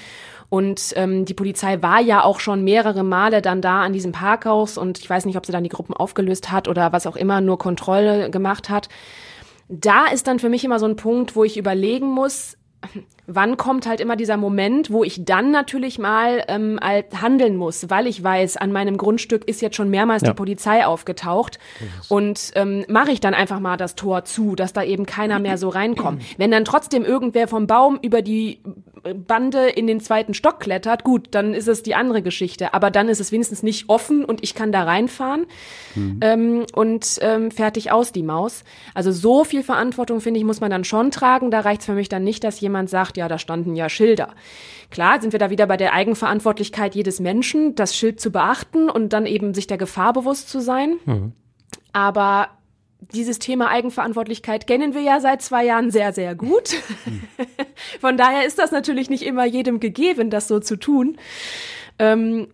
Und 0.50 0.94
ähm, 0.96 1.26
die 1.26 1.36
Polizei 1.36 1.82
war 1.82 2.02
ja 2.02 2.24
auch 2.24 2.40
schon 2.40 2.64
mehrere 2.64 3.04
Male 3.04 3.42
dann 3.42 3.62
da 3.62 3.84
an 3.84 3.94
diesem 3.94 4.12
Parkhaus 4.12 4.78
und 4.78 4.98
ich 5.00 5.10
weiß 5.10 5.26
nicht, 5.26 5.38
ob 5.38 5.46
sie 5.46 5.52
dann 5.52 5.64
die 5.64 5.70
Gruppen 5.70 5.94
aufgelöst 5.94 6.52
hat 6.52 6.68
oder 6.68 6.92
was 6.92 7.06
auch 7.08 7.16
immer, 7.16 7.40
nur 7.40 7.60
Kontrolle 7.60 8.30
gemacht 8.32 8.70
hat. 8.70 8.90
Da 9.70 10.08
ist 10.08 10.28
dann 10.28 10.40
für 10.40 10.50
mich 10.50 10.66
immer 10.66 10.80
so 10.80 10.88
ein 10.88 10.96
Punkt, 10.96 11.36
wo 11.36 11.44
ich 11.44 11.56
überlegen 11.56 12.08
muss, 12.08 12.58
wann 13.30 13.58
kommt 13.58 13.88
halt 13.88 14.02
immer 14.02 14.16
dieser 14.16 14.38
Moment, 14.38 14.92
wo 14.92 15.04
ich 15.04 15.24
dann 15.24 15.52
natürlich 15.52 16.00
mal 16.00 16.44
ähm, 16.48 16.80
halt 16.82 17.22
handeln 17.22 17.56
muss, 17.56 17.90
weil 17.90 18.08
ich 18.08 18.24
weiß, 18.24 18.58
an 18.58 18.72
meinem 18.72 18.98
Grundstück 18.98 19.48
ist 19.48 19.62
jetzt 19.62 19.76
schon 19.76 19.90
mehrmals 19.90 20.24
ja. 20.24 20.30
die 20.30 20.34
Polizei 20.34 20.86
aufgetaucht 20.86 21.60
und 22.10 22.52
ähm, 22.56 22.86
mache 22.90 23.12
ich 23.12 23.22
dann 23.22 23.34
einfach 23.34 23.60
mal 23.60 23.78
das 23.78 23.96
Tor 23.96 24.26
zu, 24.26 24.56
dass 24.56 24.74
da 24.74 24.84
eben 24.84 25.06
keiner 25.06 25.40
mehr 25.40 25.58
so 25.58 25.70
reinkommt. 25.70 26.24
Wenn 26.38 26.52
dann 26.52 26.66
trotzdem 26.66 27.06
irgendwer 27.06 27.48
vom 27.48 27.68
Baum 27.68 28.00
über 28.02 28.22
die 28.22 28.62
Bande 29.28 29.70
in 29.70 29.88
den 29.88 30.00
zweiten 30.00 30.34
Stock 30.34 30.60
klettert, 30.60 31.04
gut, 31.04 31.28
dann 31.32 31.54
ist 31.54 31.68
es 31.68 31.84
die 31.84 31.96
andere 31.96 32.22
Geschichte. 32.22 32.74
Aber 32.74 32.92
dann 32.92 33.10
ist 33.10 33.20
es 33.20 33.32
wenigstens 33.32 33.64
nicht 33.64 33.90
offen 33.90 34.26
und 34.26 34.44
ich 34.44 34.56
kann 34.56 34.72
da 34.72 34.84
reinfahren 34.84 35.46
mhm. 35.96 36.20
ähm, 36.22 36.66
und 36.74 37.20
ähm, 37.22 37.52
fertig 37.52 37.92
aus 37.92 38.12
die 38.12 38.24
Maus. 38.24 38.64
Also 38.94 39.12
so 39.12 39.44
viel 39.44 39.64
Verantwortung, 39.64 40.22
finde 40.22 40.40
ich, 40.40 40.46
muss 40.46 40.62
man 40.62 40.72
dann 40.72 40.84
schon 40.84 41.12
tragen. 41.12 41.52
Da 41.52 41.62
reicht 41.62 41.82
es 41.82 41.86
für 41.86 41.94
mich 41.94 42.10
dann 42.10 42.24
nicht, 42.24 42.44
dass 42.44 42.60
jemand 42.60 42.90
sagt, 42.90 43.18
ja, 43.18 43.28
da 43.28 43.38
standen 43.38 43.76
ja 43.76 43.90
Schilder. 43.90 44.34
Klar, 44.92 45.22
sind 45.22 45.34
wir 45.34 45.40
da 45.40 45.50
wieder 45.50 45.68
bei 45.68 45.78
der 45.78 45.94
Eigenverantwortlichkeit 45.94 46.96
jedes 46.96 47.20
Menschen, 47.20 47.76
das 47.76 47.96
Schild 47.96 48.20
zu 48.20 48.32
beachten 48.32 48.90
und 48.90 49.14
dann 49.14 49.26
eben 49.26 49.54
sich 49.54 49.68
der 49.68 49.78
Gefahr 49.78 50.14
bewusst 50.14 50.50
zu 50.50 50.60
sein. 50.60 50.98
Mhm. 51.06 51.34
Aber 51.94 52.50
dieses 53.14 53.40
Thema 53.40 53.70
Eigenverantwortlichkeit 53.70 54.68
kennen 54.68 54.94
wir 54.94 55.02
ja 55.02 55.20
seit 55.20 55.42
zwei 55.42 55.66
Jahren 55.66 55.92
sehr, 55.92 56.14
sehr 56.14 56.36
gut. 56.36 56.76
Mhm. 57.06 57.22
Von 58.00 58.18
daher 58.18 58.46
ist 58.46 58.60
das 58.60 58.72
natürlich 58.72 59.10
nicht 59.10 59.24
immer 59.24 59.46
jedem 59.46 59.80
gegeben, 59.80 60.30
das 60.30 60.48
so 60.48 60.60
zu 60.60 60.76
tun. 60.76 61.18
Ähm, 61.98 62.48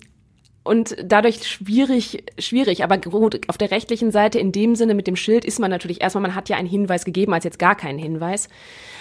und 0.66 0.96
dadurch 1.04 1.48
schwierig, 1.48 2.24
schwierig. 2.40 2.84
Aber 2.84 2.98
gut, 2.98 3.40
auf 3.48 3.58
der 3.58 3.70
rechtlichen 3.70 4.10
Seite 4.10 4.40
in 4.40 4.52
dem 4.52 4.76
Sinne 4.76 4.96
mit 4.96 5.06
dem 5.06 5.16
Schild 5.16 5.46
ist 5.46 5.60
man 5.60 5.70
natürlich 5.70 6.02
erstmal, 6.02 6.24
man 6.24 6.34
hat 6.34 6.50
ja 6.50 6.58
einen 6.58 6.68
Hinweis 6.68 7.06
gegeben, 7.06 7.34
als 7.34 7.44
jetzt 7.44 7.60
gar 7.60 7.76
keinen 7.76 8.00
Hinweis. 8.00 8.50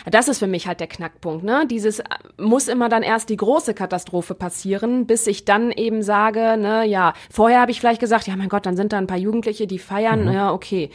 Das 0.05 0.29
ist 0.29 0.40
für 0.40 0.47
mich 0.47 0.67
halt 0.67 0.81
der 0.81 0.88
Knackpunkt, 0.88 1.43
ne? 1.43 1.67
Dieses 1.67 2.03
muss 2.37 2.69
immer 2.69 2.90
dann 2.90 3.03
erst 3.03 3.31
die 3.31 3.38
große 3.38 3.73
Katastrophe 3.73 4.35
passieren, 4.35 5.07
bis 5.07 5.27
ich 5.27 5.47
dann 5.47 5.71
eben 5.71 6.03
sage, 6.03 6.59
ne, 6.59 6.85
ja, 6.87 7.14
vorher 7.31 7.62
habe 7.62 7.71
ich 7.71 7.81
vielleicht 7.81 8.01
gesagt, 8.01 8.27
ja, 8.27 8.37
mein 8.37 8.51
Gott, 8.51 8.67
dann 8.67 8.77
sind 8.77 8.93
da 8.93 8.99
ein 8.99 9.07
paar 9.07 9.17
Jugendliche, 9.17 9.67
die 9.67 9.79
feiern, 9.79 10.27
mhm. 10.27 10.33
ja, 10.33 10.53
okay 10.53 10.90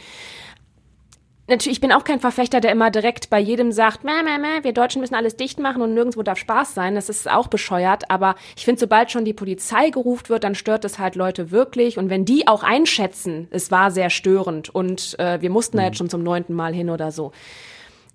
natürlich, 1.50 1.76
ich 1.76 1.80
bin 1.80 1.92
auch 1.92 2.04
kein 2.04 2.20
Verfechter, 2.20 2.60
der 2.60 2.72
immer 2.72 2.90
direkt 2.90 3.28
bei 3.28 3.38
jedem 3.38 3.72
sagt, 3.72 4.04
mäh, 4.04 4.22
mäh, 4.24 4.38
mäh, 4.38 4.62
wir 4.64 4.72
Deutschen 4.72 5.00
müssen 5.00 5.14
alles 5.14 5.36
dicht 5.36 5.58
machen 5.58 5.82
und 5.82 5.92
nirgendwo 5.92 6.22
darf 6.22 6.38
Spaß 6.38 6.74
sein. 6.74 6.94
Das 6.94 7.08
ist 7.08 7.30
auch 7.30 7.48
bescheuert. 7.48 8.10
Aber 8.10 8.36
ich 8.56 8.64
finde, 8.64 8.80
sobald 8.80 9.10
schon 9.10 9.24
die 9.24 9.34
Polizei 9.34 9.90
gerufen 9.90 10.28
wird, 10.28 10.44
dann 10.44 10.54
stört 10.54 10.84
es 10.84 10.98
halt 10.98 11.14
Leute 11.14 11.50
wirklich. 11.50 11.98
Und 11.98 12.08
wenn 12.08 12.24
die 12.24 12.48
auch 12.48 12.62
einschätzen, 12.62 13.48
es 13.50 13.70
war 13.70 13.90
sehr 13.90 14.08
störend 14.10 14.74
und 14.74 15.18
äh, 15.18 15.40
wir 15.42 15.50
mussten 15.50 15.76
mhm. 15.76 15.80
da 15.80 15.86
jetzt 15.86 15.98
schon 15.98 16.08
zum 16.08 16.22
neunten 16.22 16.54
Mal 16.54 16.72
hin 16.72 16.88
oder 16.88 17.12
so. 17.12 17.32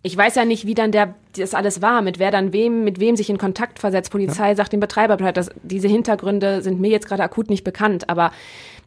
Ich 0.01 0.15
weiß 0.15 0.35
ja 0.35 0.45
nicht, 0.45 0.67
wie 0.67 0.75
dann 0.75 0.91
der, 0.91 1.15
das 1.35 1.55
alles 1.55 1.81
war, 1.81 2.03
mit 2.03 2.19
wer 2.19 2.29
dann 2.29 2.53
wem, 2.53 2.83
mit 2.83 2.99
wem 2.99 3.15
sich 3.15 3.27
in 3.31 3.39
Kontakt 3.39 3.79
versetzt. 3.79 4.11
Polizei 4.11 4.49
ja. 4.49 4.55
sagt 4.55 4.71
dem 4.71 4.79
Betreiber, 4.79 5.17
das, 5.17 5.49
diese 5.63 5.87
Hintergründe 5.87 6.61
sind 6.61 6.79
mir 6.79 6.91
jetzt 6.91 7.07
gerade 7.07 7.23
akut 7.23 7.49
nicht 7.49 7.63
bekannt, 7.63 8.07
aber 8.07 8.31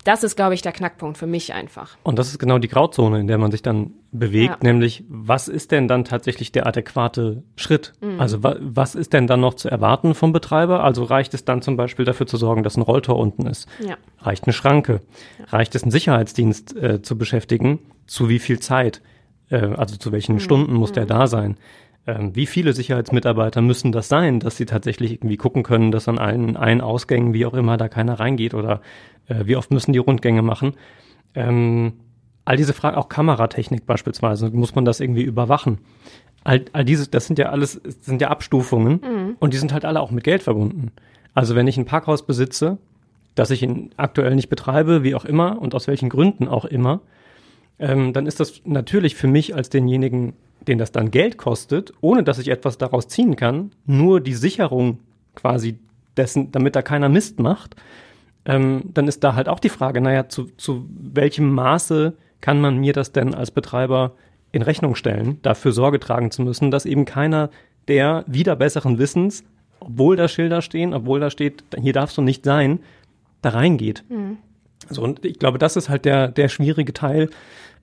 das 0.04 0.22
ist, 0.22 0.36
glaube 0.36 0.54
ich, 0.54 0.62
der 0.62 0.72
Knackpunkt 0.72 1.18
für 1.18 1.26
mich 1.26 1.52
einfach. 1.52 1.96
Und 2.02 2.18
das 2.18 2.28
ist 2.28 2.38
genau 2.38 2.58
die 2.58 2.68
Grauzone, 2.68 3.20
in 3.20 3.26
der 3.26 3.38
man 3.38 3.50
sich 3.50 3.62
dann 3.62 3.92
bewegt, 4.10 4.62
ja. 4.62 4.72
nämlich 4.72 5.04
was 5.08 5.48
ist 5.48 5.70
denn 5.70 5.88
dann 5.88 6.04
tatsächlich 6.04 6.52
der 6.52 6.66
adäquate 6.66 7.42
Schritt? 7.56 7.92
Mhm. 8.00 8.20
Also 8.20 8.42
wa 8.42 8.56
was 8.60 8.94
ist 8.94 9.12
denn 9.12 9.26
dann 9.26 9.40
noch 9.40 9.54
zu 9.54 9.68
erwarten 9.68 10.14
vom 10.14 10.32
Betreiber? 10.32 10.82
Also 10.82 11.04
reicht 11.04 11.34
es 11.34 11.44
dann 11.44 11.62
zum 11.62 11.76
Beispiel 11.76 12.04
dafür 12.04 12.26
zu 12.26 12.36
sorgen, 12.36 12.62
dass 12.62 12.76
ein 12.76 12.82
Rolltor 12.82 13.18
unten 13.18 13.46
ist? 13.46 13.68
Ja. 13.80 13.96
Reicht 14.20 14.44
eine 14.44 14.52
Schranke? 14.52 15.00
Ja. 15.38 15.44
Reicht 15.46 15.74
es, 15.74 15.82
einen 15.82 15.92
Sicherheitsdienst 15.92 16.76
äh, 16.76 17.02
zu 17.02 17.18
beschäftigen? 17.18 17.80
Zu 18.06 18.28
wie 18.28 18.38
viel 18.38 18.60
Zeit? 18.60 19.02
Äh, 19.50 19.56
also 19.56 19.96
zu 19.96 20.12
welchen 20.12 20.36
mhm. 20.36 20.40
Stunden 20.40 20.72
muss 20.74 20.90
mhm. 20.90 20.94
der 20.94 21.06
da 21.06 21.26
sein? 21.26 21.56
Ähm, 22.08 22.34
wie 22.34 22.46
viele 22.46 22.72
Sicherheitsmitarbeiter 22.72 23.60
müssen 23.60 23.92
das 23.92 24.08
sein, 24.08 24.40
dass 24.40 24.56
sie 24.56 24.64
tatsächlich 24.64 25.12
irgendwie 25.12 25.36
gucken 25.36 25.62
können, 25.62 25.92
dass 25.92 26.08
an 26.08 26.18
allen 26.18 26.56
ein 26.56 26.80
Ausgängen, 26.80 27.34
wie 27.34 27.44
auch 27.44 27.52
immer, 27.52 27.76
da 27.76 27.88
keiner 27.90 28.18
reingeht 28.18 28.54
oder 28.54 28.80
äh, 29.26 29.44
wie 29.44 29.56
oft 29.56 29.70
müssen 29.70 29.92
die 29.92 29.98
Rundgänge 29.98 30.40
machen? 30.40 30.72
Ähm, 31.34 31.92
all 32.46 32.56
diese 32.56 32.72
Fragen, 32.72 32.96
auch 32.96 33.10
Kameratechnik 33.10 33.84
beispielsweise, 33.84 34.48
muss 34.48 34.74
man 34.74 34.86
das 34.86 35.00
irgendwie 35.00 35.22
überwachen? 35.22 35.80
All, 36.44 36.64
all 36.72 36.86
diese, 36.86 37.10
das 37.10 37.26
sind 37.26 37.38
ja 37.38 37.50
alles, 37.50 37.74
sind 37.74 38.22
ja 38.22 38.28
Abstufungen 38.28 39.02
mhm. 39.02 39.36
und 39.38 39.52
die 39.52 39.58
sind 39.58 39.74
halt 39.74 39.84
alle 39.84 40.00
auch 40.00 40.10
mit 40.10 40.24
Geld 40.24 40.42
verbunden. 40.42 40.92
Also 41.34 41.56
wenn 41.56 41.66
ich 41.66 41.76
ein 41.76 41.84
Parkhaus 41.84 42.24
besitze, 42.24 42.78
das 43.34 43.50
ich 43.50 43.62
in, 43.62 43.90
aktuell 43.98 44.34
nicht 44.34 44.48
betreibe, 44.48 45.02
wie 45.02 45.14
auch 45.14 45.26
immer 45.26 45.60
und 45.60 45.74
aus 45.74 45.88
welchen 45.88 46.08
Gründen 46.08 46.48
auch 46.48 46.64
immer, 46.64 47.02
ähm, 47.78 48.14
dann 48.14 48.24
ist 48.24 48.40
das 48.40 48.62
natürlich 48.64 49.14
für 49.14 49.28
mich 49.28 49.54
als 49.54 49.68
denjenigen, 49.68 50.32
den 50.68 50.78
das 50.78 50.92
dann 50.92 51.10
Geld 51.10 51.38
kostet, 51.38 51.92
ohne 52.00 52.22
dass 52.22 52.38
ich 52.38 52.48
etwas 52.48 52.78
daraus 52.78 53.08
ziehen 53.08 53.36
kann, 53.36 53.72
nur 53.86 54.20
die 54.20 54.34
Sicherung 54.34 55.00
quasi 55.34 55.78
dessen, 56.16 56.52
damit 56.52 56.76
da 56.76 56.82
keiner 56.82 57.08
Mist 57.08 57.40
macht, 57.40 57.76
ähm, 58.44 58.82
dann 58.94 59.08
ist 59.08 59.24
da 59.24 59.34
halt 59.34 59.48
auch 59.48 59.60
die 59.60 59.68
Frage, 59.68 60.00
naja, 60.00 60.28
zu, 60.28 60.44
zu 60.56 60.88
welchem 60.88 61.52
Maße 61.52 62.14
kann 62.40 62.60
man 62.60 62.78
mir 62.78 62.92
das 62.92 63.12
denn 63.12 63.34
als 63.34 63.50
Betreiber 63.50 64.12
in 64.52 64.62
Rechnung 64.62 64.94
stellen, 64.94 65.38
dafür 65.42 65.72
Sorge 65.72 66.00
tragen 66.00 66.30
zu 66.30 66.42
müssen, 66.42 66.70
dass 66.70 66.86
eben 66.86 67.04
keiner 67.04 67.50
der 67.88 68.24
wieder 68.26 68.56
besseren 68.56 68.98
Wissens, 68.98 69.44
obwohl 69.80 70.16
da 70.16 70.28
Schilder 70.28 70.62
stehen, 70.62 70.94
obwohl 70.94 71.20
da 71.20 71.30
steht, 71.30 71.64
hier 71.80 71.92
darfst 71.92 72.16
du 72.16 72.22
nicht 72.22 72.44
sein, 72.44 72.80
da 73.42 73.50
reingeht. 73.50 74.04
Mhm. 74.08 74.38
So, 74.88 75.02
und 75.02 75.24
ich 75.24 75.38
glaube, 75.38 75.58
das 75.58 75.76
ist 75.76 75.88
halt 75.88 76.04
der, 76.04 76.28
der 76.28 76.48
schwierige 76.48 76.92
Teil, 76.92 77.30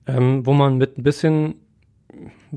ähm, 0.06 0.44
wo 0.46 0.52
man 0.52 0.76
mit 0.76 0.98
ein 0.98 1.02
bisschen, 1.02 1.56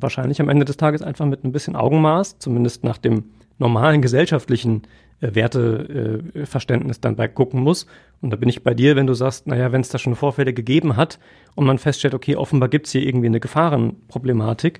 wahrscheinlich 0.01 0.41
am 0.41 0.49
Ende 0.49 0.65
des 0.65 0.77
Tages 0.77 1.01
einfach 1.01 1.25
mit 1.25 1.43
ein 1.43 1.51
bisschen 1.51 1.75
Augenmaß, 1.75 2.39
zumindest 2.39 2.83
nach 2.83 2.97
dem 2.97 3.25
normalen 3.57 4.01
gesellschaftlichen 4.01 4.83
äh, 5.21 5.35
Werteverständnis 5.35 7.01
dann 7.01 7.15
bei 7.15 7.27
gucken 7.27 7.61
muss. 7.61 7.85
Und 8.21 8.31
da 8.31 8.37
bin 8.37 8.49
ich 8.49 8.63
bei 8.63 8.73
dir, 8.73 8.95
wenn 8.95 9.07
du 9.07 9.13
sagst, 9.13 9.47
naja, 9.47 9.71
wenn 9.71 9.81
es 9.81 9.89
da 9.89 9.97
schon 9.97 10.15
Vorfälle 10.15 10.53
gegeben 10.53 10.95
hat 10.95 11.19
und 11.55 11.65
man 11.65 11.77
feststellt, 11.77 12.13
okay, 12.13 12.35
offenbar 12.35 12.69
gibt 12.69 12.87
es 12.87 12.91
hier 12.91 13.05
irgendwie 13.05 13.27
eine 13.27 13.39
Gefahrenproblematik, 13.39 14.79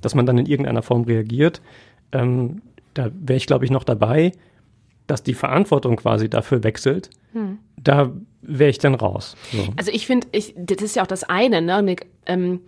dass 0.00 0.14
man 0.14 0.26
dann 0.26 0.38
in 0.38 0.46
irgendeiner 0.46 0.82
Form 0.82 1.02
reagiert. 1.02 1.62
Ähm, 2.12 2.62
da 2.94 3.10
wäre 3.14 3.36
ich, 3.36 3.46
glaube 3.46 3.64
ich, 3.64 3.70
noch 3.70 3.84
dabei, 3.84 4.32
dass 5.06 5.22
die 5.22 5.34
Verantwortung 5.34 5.96
quasi 5.96 6.28
dafür 6.28 6.64
wechselt. 6.64 7.10
Hm. 7.32 7.58
Da 7.76 8.12
wäre 8.42 8.70
ich 8.70 8.78
dann 8.78 8.94
raus. 8.94 9.36
So. 9.52 9.64
Also 9.76 9.90
ich 9.92 10.06
finde, 10.06 10.26
ich, 10.32 10.54
das 10.56 10.82
ist 10.82 10.96
ja 10.96 11.02
auch 11.02 11.06
das 11.06 11.24
eine, 11.24 11.62
ne? 11.62 11.76
Eine, 11.76 11.96
ähm, 12.26 12.60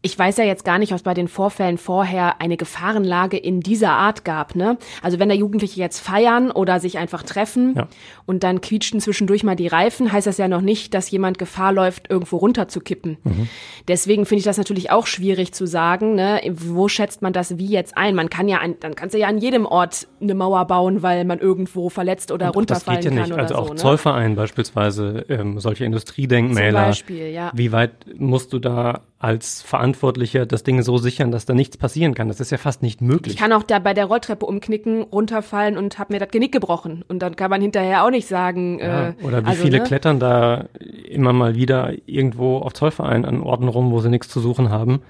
ich 0.00 0.16
weiß 0.16 0.36
ja 0.36 0.44
jetzt 0.44 0.64
gar 0.64 0.78
nicht, 0.78 0.92
ob 0.92 0.96
es 0.96 1.02
bei 1.02 1.14
den 1.14 1.26
Vorfällen 1.26 1.76
vorher 1.76 2.40
eine 2.40 2.56
Gefahrenlage 2.56 3.36
in 3.36 3.60
dieser 3.60 3.90
Art 3.90 4.24
gab. 4.24 4.54
Ne? 4.54 4.78
Also 5.02 5.18
wenn 5.18 5.28
da 5.28 5.34
Jugendliche 5.34 5.80
jetzt 5.80 5.98
feiern 5.98 6.52
oder 6.52 6.78
sich 6.78 6.98
einfach 6.98 7.24
treffen 7.24 7.74
ja. 7.76 7.88
und 8.24 8.44
dann 8.44 8.60
quietschten 8.60 9.00
zwischendurch 9.00 9.42
mal 9.42 9.56
die 9.56 9.66
Reifen, 9.66 10.12
heißt 10.12 10.28
das 10.28 10.38
ja 10.38 10.46
noch 10.46 10.60
nicht, 10.60 10.94
dass 10.94 11.10
jemand 11.10 11.38
Gefahr 11.38 11.72
läuft, 11.72 12.08
irgendwo 12.10 12.36
runterzukippen. 12.36 13.16
Mhm. 13.24 13.48
Deswegen 13.88 14.24
finde 14.24 14.38
ich 14.38 14.44
das 14.44 14.56
natürlich 14.56 14.92
auch 14.92 15.08
schwierig 15.08 15.52
zu 15.52 15.66
sagen. 15.66 16.14
Ne? 16.14 16.42
Wo 16.48 16.86
schätzt 16.86 17.20
man 17.20 17.32
das 17.32 17.58
wie 17.58 17.66
jetzt 17.66 17.96
ein? 17.96 18.14
Man 18.14 18.30
kann 18.30 18.46
ja, 18.46 18.58
an, 18.58 18.76
dann 18.78 18.94
kannst 18.94 19.16
du 19.16 19.18
ja 19.18 19.26
an 19.26 19.38
jedem 19.38 19.66
Ort 19.66 20.06
eine 20.20 20.34
Mauer 20.34 20.64
bauen, 20.66 21.02
weil 21.02 21.24
man 21.24 21.40
irgendwo 21.40 21.88
verletzt 21.88 22.30
oder 22.30 22.48
und 22.48 22.56
runterfallen 22.56 22.98
das 22.98 23.04
geht 23.04 23.14
ja 23.14 23.20
nicht. 23.20 23.30
kann 23.30 23.40
also 23.40 23.54
auch 23.56 23.66
so. 23.68 23.72
Ne? 23.72 23.80
Zollverein 23.80 24.36
beispielsweise, 24.36 25.24
ähm, 25.28 25.58
solche 25.58 25.84
Industriedenkmäler. 25.84 26.82
Zum 26.82 26.88
Beispiel, 26.90 27.30
ja. 27.30 27.50
Wie 27.52 27.72
weit 27.72 28.06
musst 28.16 28.52
du 28.52 28.60
da 28.60 29.02
als 29.18 29.62
Verantwortlicher 29.62 29.87
das 29.92 30.62
Ding 30.62 30.82
so 30.82 30.98
sichern, 30.98 31.30
dass 31.30 31.46
da 31.46 31.54
nichts 31.54 31.76
passieren 31.76 32.14
kann. 32.14 32.28
Das 32.28 32.40
ist 32.40 32.50
ja 32.50 32.58
fast 32.58 32.82
nicht 32.82 33.00
möglich. 33.00 33.34
Ich 33.34 33.40
kann 33.40 33.52
auch 33.52 33.62
da 33.62 33.78
bei 33.78 33.94
der 33.94 34.06
Rolltreppe 34.06 34.46
umknicken, 34.46 35.02
runterfallen 35.02 35.76
und 35.76 35.98
habe 35.98 36.12
mir 36.12 36.20
das 36.20 36.30
Genick 36.30 36.52
gebrochen. 36.52 37.04
Und 37.08 37.20
dann 37.20 37.36
kann 37.36 37.50
man 37.50 37.60
hinterher 37.60 38.04
auch 38.04 38.10
nicht 38.10 38.28
sagen. 38.28 38.78
Ja, 38.78 39.08
äh, 39.08 39.14
oder 39.22 39.42
wie 39.44 39.48
also, 39.48 39.62
viele 39.62 39.78
ne? 39.78 39.84
klettern 39.84 40.20
da 40.20 40.66
immer 41.08 41.32
mal 41.32 41.54
wieder 41.54 41.92
irgendwo 42.06 42.58
auf 42.58 42.72
Zollverein 42.74 43.24
an 43.24 43.42
Orten 43.42 43.68
rum, 43.68 43.90
wo 43.90 44.00
sie 44.00 44.10
nichts 44.10 44.28
zu 44.28 44.40
suchen 44.40 44.70
haben. 44.70 45.00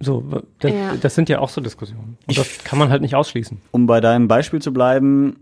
So, 0.00 0.24
das, 0.58 0.72
Ja. 0.72 0.94
das 1.00 1.14
sind 1.14 1.28
ja 1.28 1.40
auch 1.40 1.50
so 1.50 1.60
Diskussionen. 1.60 2.16
Und 2.26 2.38
das 2.38 2.64
kann 2.64 2.78
man 2.78 2.90
halt 2.90 3.02
nicht 3.02 3.14
ausschließen. 3.14 3.60
Um 3.70 3.86
bei 3.86 4.00
deinem 4.00 4.28
Beispiel 4.28 4.62
zu 4.62 4.72
bleiben, 4.72 5.36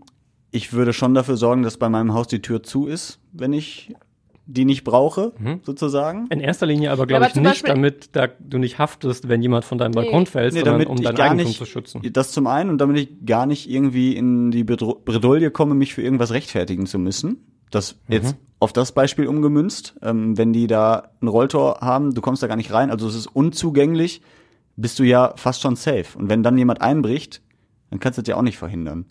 ich 0.51 0.73
würde 0.73 0.93
schon 0.93 1.13
dafür 1.13 1.37
sorgen, 1.37 1.63
dass 1.63 1.77
bei 1.77 1.89
meinem 1.89 2.13
Haus 2.13 2.27
die 2.27 2.41
Tür 2.41 2.61
zu 2.63 2.87
ist, 2.87 3.19
wenn 3.31 3.53
ich 3.53 3.95
die 4.51 4.65
nicht 4.65 4.83
brauche, 4.83 5.33
sozusagen. 5.63 6.25
In 6.31 6.39
erster 6.39 6.65
Linie 6.65 6.91
aber, 6.91 7.05
glaube 7.05 7.25
aber 7.25 7.29
ich, 7.29 7.35
nicht, 7.35 7.45
Beispiel- 7.45 7.69
damit 7.69 8.09
da, 8.15 8.27
du 8.39 8.57
nicht 8.57 8.79
haftest, 8.79 9.29
wenn 9.29 9.41
jemand 9.43 9.63
von 9.63 9.77
deinem 9.77 9.91
Balkon 9.91 10.25
fällt, 10.25 10.53
Nee, 10.53 10.59
sondern 10.61 10.73
damit 10.75 10.87
um 10.89 10.97
ich 10.97 11.03
dein 11.03 11.15
gar 11.15 11.25
Eigentum 11.27 11.47
nicht, 11.47 11.57
zu 11.59 11.65
schützen. 11.65 12.01
Das 12.13 12.31
zum 12.31 12.47
einen 12.47 12.71
und 12.71 12.79
damit 12.79 12.97
ich 12.97 13.25
gar 13.25 13.45
nicht 13.45 13.69
irgendwie 13.69 14.15
in 14.15 14.49
die 14.49 14.63
Bedro- 14.63 14.99
Bredouille 15.05 15.51
komme, 15.51 15.75
mich 15.75 15.93
für 15.93 16.01
irgendwas 16.01 16.31
rechtfertigen 16.31 16.87
zu 16.87 16.97
müssen. 16.97 17.45
Das 17.69 17.99
jetzt 18.07 18.35
auf 18.59 18.73
das 18.73 18.91
Beispiel 18.93 19.27
umgemünzt. 19.27 19.95
Ähm, 20.01 20.35
wenn 20.37 20.51
die 20.51 20.65
da 20.65 21.11
ein 21.21 21.27
Rolltor 21.27 21.81
haben, 21.81 22.15
du 22.15 22.21
kommst 22.21 22.41
da 22.41 22.47
gar 22.47 22.55
nicht 22.55 22.73
rein, 22.73 22.89
also 22.89 23.07
es 23.07 23.13
ist 23.15 23.27
unzugänglich, 23.27 24.21
bist 24.75 24.97
du 24.97 25.03
ja 25.03 25.33
fast 25.35 25.61
schon 25.61 25.75
safe. 25.75 26.17
Und 26.17 26.29
wenn 26.29 26.41
dann 26.41 26.57
jemand 26.57 26.81
einbricht, 26.81 27.41
dann 27.91 27.99
kannst 27.99 28.17
du 28.17 28.23
das 28.23 28.29
ja 28.29 28.35
auch 28.37 28.41
nicht 28.41 28.57
verhindern. 28.57 29.05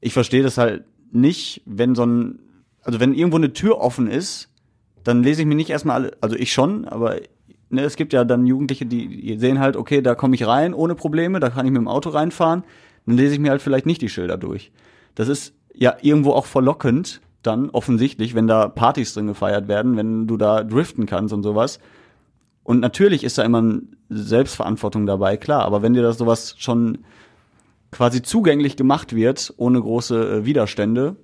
Ich 0.00 0.12
verstehe 0.12 0.44
das 0.44 0.58
halt 0.58 0.84
nicht, 1.10 1.62
wenn 1.66 1.96
so 1.96 2.04
ein, 2.06 2.38
also 2.82 3.00
wenn 3.00 3.14
irgendwo 3.14 3.38
eine 3.38 3.52
Tür 3.52 3.78
offen 3.80 4.06
ist, 4.06 4.48
dann 5.06 5.22
lese 5.22 5.42
ich 5.42 5.46
mir 5.46 5.54
nicht 5.54 5.70
erstmal 5.70 5.96
alle, 5.96 6.16
also 6.20 6.34
ich 6.34 6.52
schon, 6.52 6.84
aber 6.84 7.20
ne, 7.70 7.82
es 7.82 7.94
gibt 7.94 8.12
ja 8.12 8.24
dann 8.24 8.44
Jugendliche, 8.44 8.86
die, 8.86 9.38
sehen 9.38 9.60
halt, 9.60 9.76
okay, 9.76 10.02
da 10.02 10.16
komme 10.16 10.34
ich 10.34 10.46
rein 10.46 10.74
ohne 10.74 10.96
Probleme, 10.96 11.38
da 11.38 11.48
kann 11.48 11.64
ich 11.64 11.70
mit 11.70 11.80
dem 11.80 11.86
Auto 11.86 12.10
reinfahren, 12.10 12.64
dann 13.06 13.16
lese 13.16 13.34
ich 13.34 13.38
mir 13.38 13.50
halt 13.50 13.62
vielleicht 13.62 13.86
nicht 13.86 14.02
die 14.02 14.08
Schilder 14.08 14.36
durch. 14.36 14.72
Das 15.14 15.28
ist 15.28 15.54
ja 15.72 15.94
irgendwo 16.02 16.32
auch 16.32 16.46
verlockend, 16.46 17.20
dann 17.42 17.70
offensichtlich, 17.70 18.34
wenn 18.34 18.48
da 18.48 18.66
Partys 18.66 19.14
drin 19.14 19.28
gefeiert 19.28 19.68
werden, 19.68 19.96
wenn 19.96 20.26
du 20.26 20.36
da 20.36 20.64
driften 20.64 21.06
kannst 21.06 21.32
und 21.32 21.44
sowas. 21.44 21.78
Und 22.64 22.80
natürlich 22.80 23.22
ist 23.22 23.38
da 23.38 23.44
immer 23.44 23.58
eine 23.58 23.82
Selbstverantwortung 24.08 25.06
dabei, 25.06 25.36
klar, 25.36 25.64
aber 25.64 25.82
wenn 25.82 25.94
dir 25.94 26.02
das 26.02 26.18
sowas 26.18 26.56
schon 26.58 26.98
quasi 27.92 28.22
zugänglich 28.22 28.76
gemacht 28.76 29.14
wird, 29.14 29.54
ohne 29.56 29.80
große 29.80 30.38
äh, 30.38 30.44
Widerstände, 30.44 31.14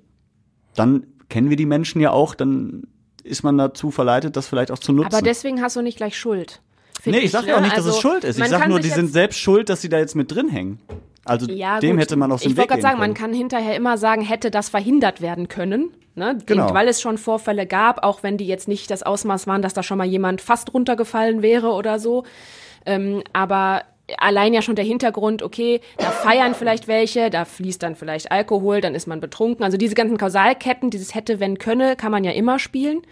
dann 0.76 1.08
kennen 1.28 1.50
wir 1.50 1.56
die 1.56 1.66
Menschen 1.66 2.00
ja 2.00 2.12
auch, 2.12 2.36
dann 2.36 2.84
ist 3.24 3.42
man 3.42 3.56
dazu 3.58 3.90
verleitet, 3.90 4.36
das 4.36 4.46
vielleicht 4.48 4.70
auch 4.70 4.78
zu 4.78 4.92
nutzen. 4.92 5.14
Aber 5.14 5.22
deswegen 5.22 5.60
hast 5.62 5.76
du 5.76 5.82
nicht 5.82 5.96
gleich 5.96 6.16
Schuld. 6.18 6.60
nee, 7.04 7.18
ich 7.18 7.30
sag 7.30 7.46
ja 7.46 7.54
auch 7.56 7.60
ne? 7.60 7.66
nicht, 7.66 7.76
dass 7.76 7.84
Also, 7.86 7.96
es 7.96 8.00
Schuld 8.02 8.24
ist. 8.24 8.36
Ich 8.36 8.40
man 8.40 8.50
sag 8.50 8.60
kann 8.60 8.70
nur, 8.70 8.80
die 8.80 8.88
sind 8.90 9.12
selbst 9.12 9.38
schuld, 9.38 9.68
dass 9.68 9.80
sie 9.82 9.88
da 9.88 9.98
jetzt 9.98 10.14
mit 10.16 10.30
drin 10.32 10.48
hängen. 10.48 10.80
Also 11.24 11.46
Ja, 11.48 11.78
dem 11.78 11.92
gut. 11.96 12.00
hätte 12.02 12.16
man 12.16 12.32
aus 12.32 12.42
dem 12.42 12.50
Ich 12.50 12.56
wollte 12.56 12.68
gerade 12.70 12.82
sagen, 12.82 12.98
man 12.98 13.14
können. 13.14 13.30
kann 13.30 13.34
hinterher 13.34 13.76
immer 13.76 13.96
sagen, 13.96 14.22
hätte 14.22 14.50
das 14.50 14.68
verhindert 14.70 15.20
werden 15.20 15.48
können. 15.48 15.90
Ne? 16.14 16.36
Genau. 16.46 16.74
Weil 16.74 16.88
es 16.88 17.00
schon 17.00 17.16
Vorfälle 17.16 17.66
gab, 17.66 18.02
auch 18.04 18.22
wenn 18.22 18.36
die 18.36 18.46
jetzt 18.46 18.66
nicht 18.68 18.90
das 18.90 19.02
Ausmaß 19.02 19.46
waren, 19.46 19.62
dass 19.62 19.72
da 19.72 19.82
schon 19.82 19.98
mal 19.98 20.06
jemand 20.06 20.40
fast 20.40 20.74
runtergefallen 20.74 21.40
wäre 21.42 21.68
oder 21.68 21.98
so. 21.98 22.24
Ähm, 22.84 23.22
aber 23.32 23.82
allein 24.18 24.52
ja 24.52 24.62
schon 24.62 24.76
der 24.76 24.84
Hintergrund, 24.84 25.42
okay, 25.42 25.80
da 25.96 26.10
feiern 26.10 26.54
vielleicht 26.54 26.88
welche, 26.88 27.30
da 27.30 27.44
fließt 27.44 27.82
dann 27.82 27.96
vielleicht 27.96 28.30
Alkohol, 28.32 28.80
dann 28.80 28.94
ist 28.94 29.06
man 29.06 29.20
betrunken. 29.20 29.64
Also 29.64 29.76
diese 29.76 29.94
ganzen 29.94 30.18
Kausalketten, 30.18 30.90
dieses 30.90 31.14
hätte, 31.14 31.40
wenn, 31.40 31.58
könne, 31.58 31.96
kann 31.96 32.12
man 32.12 32.24
ja 32.24 32.32
immer 32.32 32.58
spielen. 32.58 33.02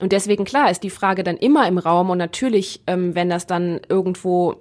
Und 0.00 0.12
deswegen, 0.12 0.44
klar, 0.44 0.70
ist 0.70 0.82
die 0.82 0.90
Frage 0.90 1.22
dann 1.22 1.36
immer 1.36 1.68
im 1.68 1.78
Raum. 1.78 2.10
Und 2.10 2.18
natürlich, 2.18 2.80
ähm, 2.86 3.14
wenn 3.14 3.28
das 3.28 3.46
dann 3.46 3.80
irgendwo 3.88 4.56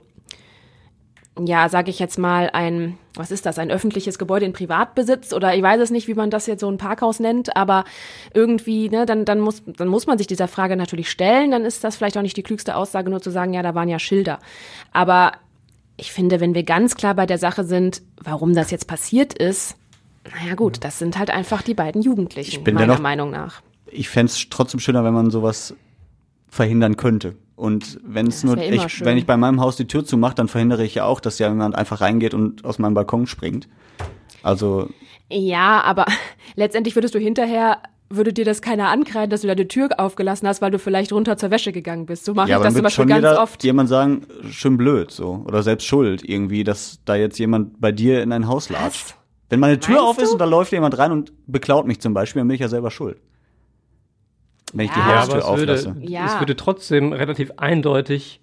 ja, 1.40 1.70
sage 1.70 1.90
ich 1.90 2.00
jetzt 2.00 2.20
mal, 2.20 2.50
ein, 2.52 2.98
was 3.16 3.32
ist 3.32 3.46
das, 3.46 3.58
ein 3.58 3.72
öffentliches 3.72 4.20
Gebäude 4.20 4.46
in 4.46 4.54
Privatbesitz 4.54 5.32
oder 5.34 5.56
ich 5.56 5.62
weiß 5.62 5.80
es 5.80 5.90
nicht, 5.90 6.08
wie 6.08 6.14
man 6.14 6.30
das 6.30 6.46
jetzt 6.46 6.60
so 6.60 6.70
ein 6.70 6.78
Parkhaus 6.78 7.20
nennt, 7.20 7.56
aber 7.56 7.86
irgendwie, 8.34 8.90
ne, 8.90 9.06
dann, 9.06 9.24
dann, 9.24 9.40
muss, 9.40 9.64
dann 9.66 9.88
muss 9.88 10.08
man 10.08 10.18
sich 10.18 10.28
dieser 10.28 10.50
Frage 10.50 10.76
natürlich 10.76 11.10
stellen, 11.10 11.52
dann 11.52 11.64
ist 11.64 11.84
das 11.84 11.96
vielleicht 11.96 12.18
auch 12.18 12.22
nicht 12.22 12.36
die 12.36 12.44
klügste 12.44 12.76
Aussage, 12.76 13.10
nur 13.10 13.22
zu 13.22 13.32
sagen, 13.32 13.54
ja, 13.54 13.64
da 13.64 13.74
waren 13.76 13.88
ja 13.88 13.98
Schilder. 13.98 14.40
Aber 14.92 15.32
ich 15.98 16.12
finde, 16.12 16.40
wenn 16.40 16.54
wir 16.56 16.64
ganz 16.64 16.96
klar 16.96 17.14
bei 17.16 17.26
der 17.26 17.38
Sache 17.38 17.64
sind, 17.64 18.02
warum 18.22 18.54
das 18.56 18.72
jetzt 18.72 18.88
passiert 18.88 19.34
ist, 19.34 19.76
naja 20.40 20.56
gut, 20.56 20.84
das 20.84 21.00
sind 21.00 21.18
halt 21.18 21.30
einfach 21.32 21.62
die 21.62 21.74
beiden 21.74 22.02
Jugendlichen, 22.02 22.52
Ich 22.52 22.64
bin 22.64 22.76
meiner 22.76 22.88
dennoch- 22.88 23.02
Meinung 23.02 23.32
nach. 23.32 23.62
Ich 23.88 24.08
fänd's 24.10 24.48
trotzdem 24.50 24.80
schöner, 24.80 25.04
wenn 25.04 25.14
man 25.14 25.32
sowas 25.32 25.76
verhindern 26.48 26.96
könnte. 26.98 27.36
Und 27.56 28.00
wenn 28.04 28.28
es 28.28 28.44
nur, 28.44 28.58
ich, 28.58 28.92
schön. 28.92 29.06
wenn 29.06 29.18
ich 29.18 29.26
bei 29.26 29.38
meinem 29.38 29.60
Haus 29.62 29.76
die 29.76 29.86
Tür 29.88 30.04
zumache, 30.06 30.34
dann 30.36 30.48
verhindere 30.48 30.84
ich 30.84 30.96
ja 30.96 31.06
auch, 31.06 31.20
dass 31.20 31.38
jemand 31.40 31.76
einfach 31.76 32.02
reingeht 32.02 32.34
und 32.34 32.66
aus 32.66 32.80
meinem 32.80 32.94
Balkon 32.94 33.28
springt. 33.28 33.68
Also 34.44 34.90
Ja, 35.30 35.82
aber 35.82 36.06
letztendlich 36.56 36.96
würdest 36.96 37.14
du 37.14 37.20
hinterher, 37.20 37.80
würde 38.16 38.34
dir 38.34 38.46
das 38.46 38.62
keiner 38.62 38.90
ankreiden, 38.90 39.30
dass 39.30 39.42
du 39.42 39.48
da 39.48 39.56
die 39.56 39.68
Tür 39.68 39.90
aufgelassen 39.98 40.48
hast, 40.48 40.62
weil 40.62 40.72
du 40.72 40.80
vielleicht 40.80 41.12
runter 41.14 41.38
zur 41.38 41.52
Wäsche 41.52 41.72
gegangen 41.72 42.06
bist. 42.06 42.26
So 42.26 42.34
mache 42.34 42.50
ja, 42.50 42.58
ich 42.58 42.64
das 42.64 42.74
zum 42.74 42.84
Beispiel 42.84 43.04
schon 43.04 43.08
ganz 43.10 43.24
jeder, 43.24 43.42
oft. 43.42 43.64
jemand 43.64 43.90
sagen, 43.90 44.26
schön 44.50 44.78
blöd 44.78 45.12
so 45.12 45.44
oder 45.48 45.64
selbst 45.64 45.86
schuld 45.88 46.28
irgendwie, 46.28 46.64
dass 46.64 47.00
da 47.06 47.16
jetzt 47.16 47.38
jemand 47.40 47.80
bei 47.82 47.92
dir 47.92 48.22
in 48.24 48.32
ein 48.32 48.48
Haus 48.48 48.70
latscht. 48.70 49.16
Wenn 49.50 49.60
meine 49.60 49.80
Tür 49.80 49.96
Meinst 49.96 50.08
auf 50.10 50.18
ist 50.20 50.30
du? 50.30 50.34
und 50.34 50.40
da 50.40 50.46
läuft 50.46 50.72
jemand 50.72 50.98
rein 50.98 51.12
und 51.12 51.34
beklaut 51.48 51.86
mich 51.88 52.00
zum 52.00 52.14
Beispiel, 52.14 52.40
dann 52.42 52.48
bin 52.48 52.56
ich 52.56 52.62
ja 52.62 52.70
selber 52.70 52.92
schuld. 52.92 53.18
Wenn 54.74 54.86
ich 54.86 54.92
die 54.92 55.00
Ja, 55.00 55.10
Ja, 55.10 55.20
Haustür 55.22 55.44
aber 55.46 55.54
es 55.54 55.60
würde, 55.60 55.74
auflasse. 55.74 55.96
Ja. 56.02 56.26
es 56.26 56.40
würde 56.40 56.56
trotzdem 56.56 57.12
relativ 57.14 57.52
eindeutig 57.58 58.40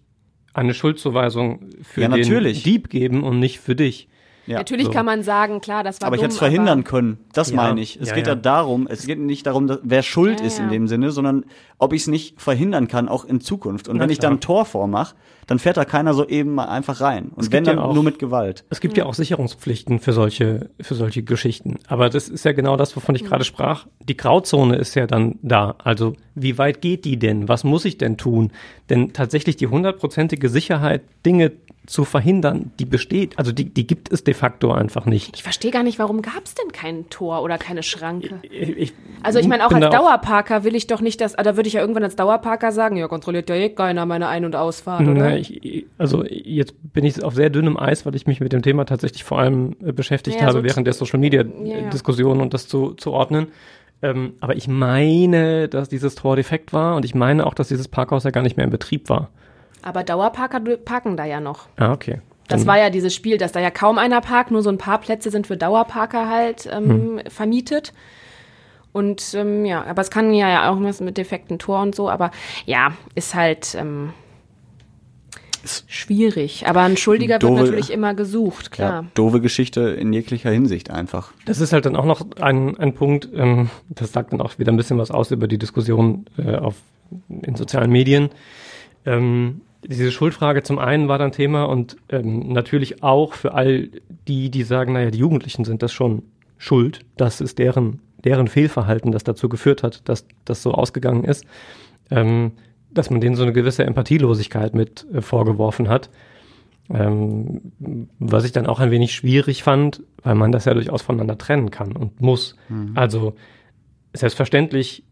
eine 0.52 0.74
Schuldzuweisung 0.74 1.70
für 1.82 2.02
Ja, 2.02 2.08
den 2.08 2.20
natürlich. 2.20 2.62
Dieb 2.62 2.90
geben 2.90 3.22
und 3.24 3.38
nicht 3.38 3.60
für 3.60 3.74
dich. 3.74 4.08
Ja. 4.48 4.56
Natürlich 4.58 4.86
so. 4.86 4.92
kann 4.92 5.04
man 5.06 5.22
sagen, 5.22 5.60
klar, 5.60 5.84
das 5.84 6.00
war 6.00 6.06
Aber 6.06 6.16
ich 6.16 6.20
dumm, 6.20 6.24
hätte 6.26 6.32
es 6.34 6.38
verhindern 6.38 6.82
können. 6.84 7.18
Das 7.32 7.50
Ja, 7.50 7.56
meine 7.56 7.80
ich. 7.80 8.00
Es 8.00 8.08
ja, 8.08 8.14
geht 8.14 8.26
ja. 8.26 8.32
ja. 8.32 8.38
darum, 8.38 8.86
es 8.88 9.06
geht 9.06 9.18
nicht 9.18 9.46
darum, 9.46 9.66
dass, 9.66 9.78
wer 9.82 10.02
schuld 10.02 10.40
Ja, 10.40 10.46
ist 10.46 10.58
in 10.58 10.70
dem 10.70 10.88
Sinne, 10.88 11.10
sondern 11.10 11.44
ob 11.78 11.92
ich 11.92 12.02
es 12.02 12.06
nicht 12.08 12.40
verhindern 12.40 12.88
kann, 12.88 13.08
auch 13.08 13.24
in 13.24 13.40
Zukunft. 13.40 13.88
Und 13.88 14.00
wenn 14.00 14.10
ich 14.10 14.18
dann 14.18 14.34
ein 14.34 14.40
Tor 14.40 14.64
vormache, 14.64 15.14
dann 15.46 15.58
fährt 15.58 15.76
da 15.76 15.84
keiner 15.84 16.12
so 16.14 16.26
eben 16.26 16.54
mal 16.54 16.66
einfach 16.66 17.00
rein. 17.00 17.30
Und 17.34 17.44
Es 17.44 17.52
wenn 17.52 17.64
dann 17.64 17.78
auch- 17.78 17.94
nur 17.94 18.02
mit 18.02 18.18
Gewalt. 18.18 18.64
Es 18.70 18.80
gibt 18.80 18.96
ja 18.96 19.06
auch 19.06 19.14
Sicherungspflichten 19.14 19.98
für 20.00 20.12
solche, 20.12 20.70
für 20.80 20.94
solche 20.94 21.22
Geschichten. 21.22 21.76
Aber 21.86 22.08
das 22.10 22.28
ist 22.28 22.44
ja 22.44 22.52
genau 22.52 22.76
das, 22.76 22.96
wovon 22.96 23.14
ich 23.14 23.24
gerade 23.24 23.44
sprach. 23.44 23.86
Die 24.00 24.16
Grauzone 24.16 24.76
ist 24.76 24.94
ja 24.94 25.06
dann 25.06 25.38
da. 25.42 25.76
Also, 25.84 26.14
wie 26.34 26.58
weit 26.58 26.80
geht 26.82 27.04
die 27.04 27.18
denn? 27.18 27.48
Was 27.48 27.64
muss 27.64 27.84
ich 27.84 27.96
denn 27.98 28.16
tun? 28.16 28.50
Denn 28.90 29.12
tatsächlich 29.12 29.56
die 29.56 29.66
hundertprozentige 29.68 30.48
Sicherheit, 30.48 31.02
Dinge 31.24 31.52
zu 31.88 32.04
verhindern, 32.04 32.70
die 32.78 32.84
besteht. 32.84 33.38
Also, 33.38 33.52
die, 33.52 33.64
die 33.64 33.86
gibt 33.86 34.12
es 34.12 34.22
de 34.22 34.34
facto 34.34 34.72
einfach 34.72 35.06
nicht. 35.06 35.34
ich 35.34 35.42
verstehe 35.42 35.70
gar 35.70 35.82
nicht, 35.82 35.98
warum 35.98 36.22
gab 36.22 36.44
es 36.44 36.54
denn 36.54 36.70
kein 36.72 37.08
Tor 37.08 37.42
oder 37.42 37.58
keine 37.58 37.82
Schranke? 37.82 38.40
Ich, 38.42 38.68
ich 38.76 38.92
Also 39.22 39.38
ich 39.38 39.48
meine, 39.48 39.66
auch 39.66 39.72
als 39.72 39.80
da 39.80 39.90
Dauerparker 39.90 40.64
will 40.64 40.74
ich 40.74 40.86
doch 40.86 41.00
nicht, 41.00 41.20
dass, 41.20 41.34
ah, 41.34 41.42
da 41.42 41.56
würde 41.56 41.68
ich 41.68 41.74
ja 41.74 41.80
irgendwann 41.80 42.04
als 42.04 42.16
Dauerparker 42.16 42.72
sagen, 42.72 42.96
ja, 42.96 43.08
kontrolliert 43.08 43.48
ja 43.48 43.56
eh 43.56 43.70
keiner 43.70 44.06
meine 44.06 44.28
Ein- 44.28 44.44
und 44.44 44.54
Ausfahrt, 44.54 45.02
oder? 45.02 45.12
Na, 45.12 45.36
ich, 45.36 45.86
also 45.96 46.24
jetzt 46.24 46.74
bin 46.92 47.04
ich 47.04 47.22
auf 47.22 47.34
sehr 47.34 47.50
dünnem 47.50 47.78
Eis, 47.78 48.04
weil 48.04 48.14
ich 48.14 48.26
mich 48.26 48.40
mit 48.40 48.52
dem 48.52 48.62
Thema 48.62 48.84
tatsächlich 48.84 49.24
vor 49.24 49.38
allem 49.38 49.76
äh, 49.82 49.92
beschäftigt 49.92 50.40
Ja, 50.40 50.46
habe 50.46 50.58
so 50.58 50.64
während 50.64 50.86
der 50.86 50.94
Social 50.94 51.18
Media 51.18 51.42
Ja, 51.42 51.90
und 52.28 52.54
das 52.54 52.68
zu, 52.68 52.92
zu 52.92 53.12
ordnen. 53.12 53.48
Ähm, 54.00 54.34
aber 54.40 54.56
ich 54.56 54.68
meine, 54.68 55.68
dass 55.68 55.88
dieses 55.88 56.14
Tor 56.14 56.36
defekt 56.36 56.72
war 56.72 56.96
und 56.96 57.04
ich 57.04 57.14
meine 57.14 57.46
auch, 57.46 57.54
dass 57.54 57.68
dieses 57.68 57.88
Parkhaus 57.88 58.24
ja 58.24 58.30
gar 58.30 58.42
nicht 58.42 58.56
mehr 58.56 58.64
in 58.64 58.70
Betrieb 58.70 59.08
war. 59.08 59.30
Aber 59.88 60.04
Dauerparker 60.04 60.60
parken 60.84 61.16
da 61.16 61.24
ja 61.24 61.40
noch. 61.40 61.66
Ah, 61.76 61.92
okay. 61.92 62.20
Das 62.48 62.66
war 62.66 62.78
ja 62.78 62.90
dieses 62.90 63.14
Spiel, 63.14 63.36
dass 63.38 63.52
da 63.52 63.60
ja 63.60 63.70
kaum 63.70 63.98
einer 63.98 64.20
parkt, 64.20 64.50
nur 64.50 64.62
so 64.62 64.70
ein 64.70 64.78
paar 64.78 64.98
Plätze 65.00 65.30
sind 65.30 65.46
für 65.46 65.56
Dauerparker 65.56 66.28
halt 66.30 66.68
ähm, 66.70 67.20
vermietet. 67.28 67.92
Und 68.92 69.34
ähm, 69.34 69.64
ja, 69.66 69.84
aber 69.84 70.02
es 70.02 70.10
kann 70.10 70.32
ja 70.32 70.48
ja 70.48 70.70
auch 70.70 70.80
was 70.80 71.00
mit 71.00 71.16
defekten 71.18 71.58
Tor 71.58 71.80
und 71.82 71.94
so, 71.94 72.08
aber 72.08 72.30
ja, 72.66 72.92
ist 73.14 73.34
halt 73.34 73.74
ähm, 73.78 74.12
schwierig. 75.86 76.66
Aber 76.66 76.80
ein 76.82 76.96
Schuldiger 76.96 77.36
Doofe- 77.36 77.50
wird 77.56 77.66
natürlich 77.66 77.90
immer 77.92 78.14
gesucht, 78.14 78.70
klar. 78.70 79.02
Ja, 79.02 79.08
doofe 79.14 79.40
Geschichte 79.40 79.80
in 79.90 80.12
jeglicher 80.12 80.50
Hinsicht 80.50 80.90
einfach. 80.90 81.32
Das 81.44 81.60
ist 81.60 81.72
halt 81.72 81.86
dann 81.86 81.96
auch 81.96 82.06
noch 82.06 82.24
ein, 82.40 82.78
ein 82.78 82.94
Punkt, 82.94 83.28
ähm, 83.34 83.68
das 83.90 84.12
sagt 84.12 84.32
dann 84.32 84.40
auch 84.40 84.58
wieder 84.58 84.72
ein 84.72 84.76
bisschen 84.76 84.98
was 84.98 85.10
aus 85.10 85.30
über 85.30 85.48
die 85.48 85.58
Diskussion 85.58 86.26
äh, 86.38 86.56
auf, 86.56 86.76
in 87.28 87.56
sozialen 87.56 87.90
Medien. 87.90 88.30
Ähm, 89.04 89.60
diese 89.84 90.10
Schuldfrage 90.10 90.62
zum 90.62 90.78
einen 90.78 91.08
war 91.08 91.18
dann 91.18 91.32
Thema 91.32 91.64
und 91.64 91.96
ähm, 92.08 92.52
natürlich 92.52 93.02
auch 93.02 93.34
für 93.34 93.54
all 93.54 93.88
die, 94.26 94.50
die 94.50 94.62
sagen, 94.62 94.92
naja, 94.92 95.10
die 95.10 95.18
Jugendlichen 95.18 95.64
sind 95.64 95.82
das 95.82 95.92
schon 95.92 96.22
schuld. 96.56 97.00
Das 97.16 97.40
ist 97.40 97.58
deren, 97.58 98.00
deren 98.24 98.48
Fehlverhalten, 98.48 99.12
das 99.12 99.24
dazu 99.24 99.48
geführt 99.48 99.82
hat, 99.82 100.08
dass 100.08 100.26
das 100.44 100.62
so 100.62 100.72
ausgegangen 100.72 101.24
ist. 101.24 101.44
Ähm, 102.10 102.52
dass 102.90 103.10
man 103.10 103.20
denen 103.20 103.36
so 103.36 103.42
eine 103.42 103.52
gewisse 103.52 103.84
Empathielosigkeit 103.84 104.74
mit 104.74 105.06
äh, 105.12 105.20
vorgeworfen 105.20 105.88
hat. 105.88 106.10
Ähm, 106.90 107.72
was 108.18 108.44
ich 108.44 108.52
dann 108.52 108.66
auch 108.66 108.80
ein 108.80 108.90
wenig 108.90 109.14
schwierig 109.14 109.62
fand, 109.62 110.02
weil 110.22 110.34
man 110.34 110.52
das 110.52 110.64
ja 110.64 110.72
durchaus 110.72 111.02
voneinander 111.02 111.36
trennen 111.36 111.70
kann 111.70 111.92
und 111.92 112.20
muss. 112.22 112.56
Also 112.94 113.34
selbstverständlich 114.14 115.04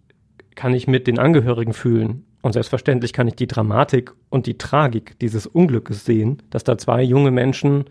kann 0.54 0.72
ich 0.72 0.86
mit 0.86 1.06
den 1.06 1.18
Angehörigen 1.18 1.74
fühlen 1.74 2.24
und 2.42 2.52
selbstverständlich 2.52 3.12
kann 3.12 3.28
ich 3.28 3.34
die 3.34 3.46
Dramatik 3.46 4.12
und 4.30 4.46
die 4.46 4.58
Tragik 4.58 5.18
dieses 5.18 5.46
Unglückes 5.46 6.04
sehen, 6.04 6.42
dass 6.50 6.64
da 6.64 6.78
zwei 6.78 7.02
junge 7.02 7.30
Menschen, 7.30 7.84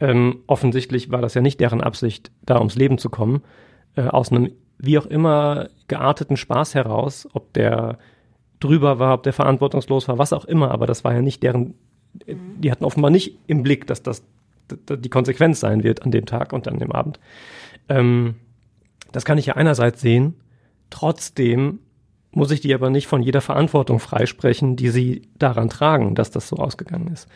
ähm, 0.00 0.40
offensichtlich 0.46 1.10
war 1.10 1.20
das 1.20 1.34
ja 1.34 1.42
nicht 1.42 1.60
deren 1.60 1.80
Absicht, 1.80 2.30
da 2.44 2.58
ums 2.58 2.76
Leben 2.76 2.98
zu 2.98 3.10
kommen, 3.10 3.42
äh, 3.96 4.02
aus 4.02 4.30
einem 4.30 4.52
wie 4.78 4.98
auch 4.98 5.06
immer 5.06 5.68
gearteten 5.88 6.36
Spaß 6.36 6.74
heraus, 6.74 7.28
ob 7.32 7.52
der 7.52 7.98
drüber 8.58 8.98
war, 8.98 9.14
ob 9.14 9.22
der 9.22 9.32
verantwortungslos 9.32 10.08
war, 10.08 10.18
was 10.18 10.32
auch 10.32 10.44
immer, 10.44 10.70
aber 10.70 10.86
das 10.86 11.04
war 11.04 11.14
ja 11.14 11.22
nicht 11.22 11.42
deren, 11.42 11.74
die 12.26 12.70
hatten 12.70 12.84
offenbar 12.84 13.10
nicht 13.10 13.38
im 13.46 13.62
Blick, 13.62 13.86
dass 13.86 14.02
das 14.02 14.24
die 14.70 15.08
Konsequenz 15.08 15.60
sein 15.60 15.82
wird 15.82 16.02
an 16.02 16.10
dem 16.10 16.26
Tag 16.26 16.52
und 16.52 16.66
an 16.68 16.78
dem 16.78 16.92
Abend. 16.92 17.20
Ähm, 17.88 18.36
das 19.12 19.24
kann 19.24 19.38
ich 19.38 19.46
ja 19.46 19.56
einerseits 19.56 20.00
sehen, 20.00 20.34
trotzdem 20.90 21.80
muss 22.32 22.50
ich 22.50 22.60
die 22.60 22.74
aber 22.74 22.90
nicht 22.90 23.06
von 23.06 23.22
jeder 23.22 23.40
Verantwortung 23.40 23.98
freisprechen, 23.98 24.76
die 24.76 24.88
sie 24.88 25.22
daran 25.38 25.68
tragen, 25.68 26.14
dass 26.14 26.30
das 26.30 26.48
so 26.48 26.56
ausgegangen 26.56 27.08
ist. 27.12 27.28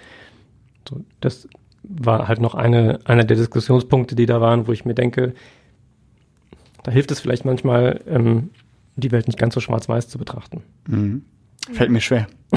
So, 0.89 1.05
das 1.21 1.49
war 1.83 2.29
halt 2.29 2.41
noch 2.41 2.55
eine, 2.55 3.01
einer 3.05 3.25
der 3.25 3.37
Diskussionspunkte, 3.37 4.17
die 4.17 4.27
da 4.27 4.41
waren, 4.41 4.67
wo 4.67 4.73
ich 4.73 4.85
mir 4.85 4.95
denke, 4.95 5.35
da 6.83 6.91
hilft 6.91 7.11
es 7.11 7.21
vielleicht 7.21 7.45
manchmal, 7.45 8.01
ähm, 8.07 8.51
die 8.97 9.13
Welt 9.13 9.27
nicht 9.27 9.39
ganz 9.39 9.55
so 9.55 9.61
schwarz-weiß 9.61 10.09
zu 10.09 10.19
betrachten. 10.19 10.63
Fällt 11.73 11.91
mir 11.91 12.01
schwer. 12.01 12.27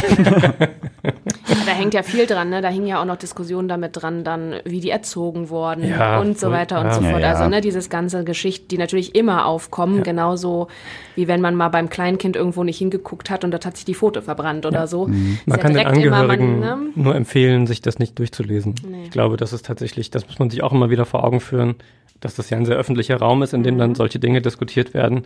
Da 1.80 1.84
hängt 1.84 1.94
ja 1.94 2.04
viel 2.04 2.26
dran, 2.26 2.50
ne? 2.50 2.62
Da 2.62 2.68
hingen 2.70 2.88
ja 2.88 3.02
auch 3.02 3.06
noch 3.06 3.16
Diskussionen 3.16 3.68
damit 3.68 3.92
dran, 4.02 4.24
dann, 4.24 4.56
wie 4.66 4.80
die 4.82 4.90
erzogen 4.90 5.50
wurden 5.50 5.88
Ja, 5.88 6.20
und 6.20 6.38
so 6.40 6.52
weiter 6.52 6.80
und 6.82 6.88
ja. 6.88 6.94
so 6.94 7.02
Ja, 7.04 7.10
fort. 7.12 7.22
ja. 7.22 7.30
Also, 7.32 7.48
ne, 7.48 7.62
dieses 7.62 7.90
ganze 7.90 8.24
Geschichte, 8.24 8.68
die 8.68 8.78
natürlich 8.78 9.16
immer 9.16 9.46
aufkommen, 9.46 10.04
genauso 10.04 10.68
wie 11.16 11.28
wenn 11.28 11.42
man 11.42 11.56
mal 11.56 11.70
beim 11.70 11.90
Kleinkind 11.90 12.36
irgendwo 12.36 12.64
nicht 12.64 12.78
hingeguckt 12.78 13.30
hat 13.30 13.44
und 13.44 13.52
dort 13.52 13.66
hat 13.66 13.76
sich 13.78 13.86
die 13.86 13.94
Foto 13.94 14.22
verbrannt 14.22 14.66
oder 14.66 14.88
so. 14.88 15.06
Ist 15.08 15.14
Man 15.48 15.58
ja 15.58 15.58
kann 15.58 15.74
den 15.74 15.82
direkt 15.86 15.98
immer, 16.06 16.16
Angehörigen 16.18 16.60
man, 16.60 16.84
ne? 16.86 16.90
nur 16.96 17.16
empfehlen, 17.16 17.68
sich 17.68 17.82
das 17.82 18.00
nicht 18.00 18.20
durchzulesen. 18.20 18.76
Nee. 18.90 19.04
Ich 19.06 19.12
glaube, 19.12 19.38
das 19.38 19.54
ist 19.54 19.66
tatsächlich, 19.66 20.12
das 20.12 20.28
muss 20.28 20.40
man 20.40 20.50
sich 20.50 20.62
auch 20.64 20.72
immer 20.74 20.90
wieder 20.90 21.06
vor 21.06 21.24
Augen 21.24 21.40
führen, 21.40 21.76
dass 22.20 22.36
das 22.36 22.50
ja 22.50 22.58
ein 22.58 22.66
sehr 22.66 22.76
öffentlicher 22.76 23.18
Raum 23.18 23.42
ist, 23.44 23.54
in 23.54 23.64
dem 23.64 23.76
Mhm. 23.76 23.80
dann 23.80 23.96
solche 23.96 24.20
Dinge 24.20 24.42
diskutiert 24.42 24.94
werden, 24.94 25.24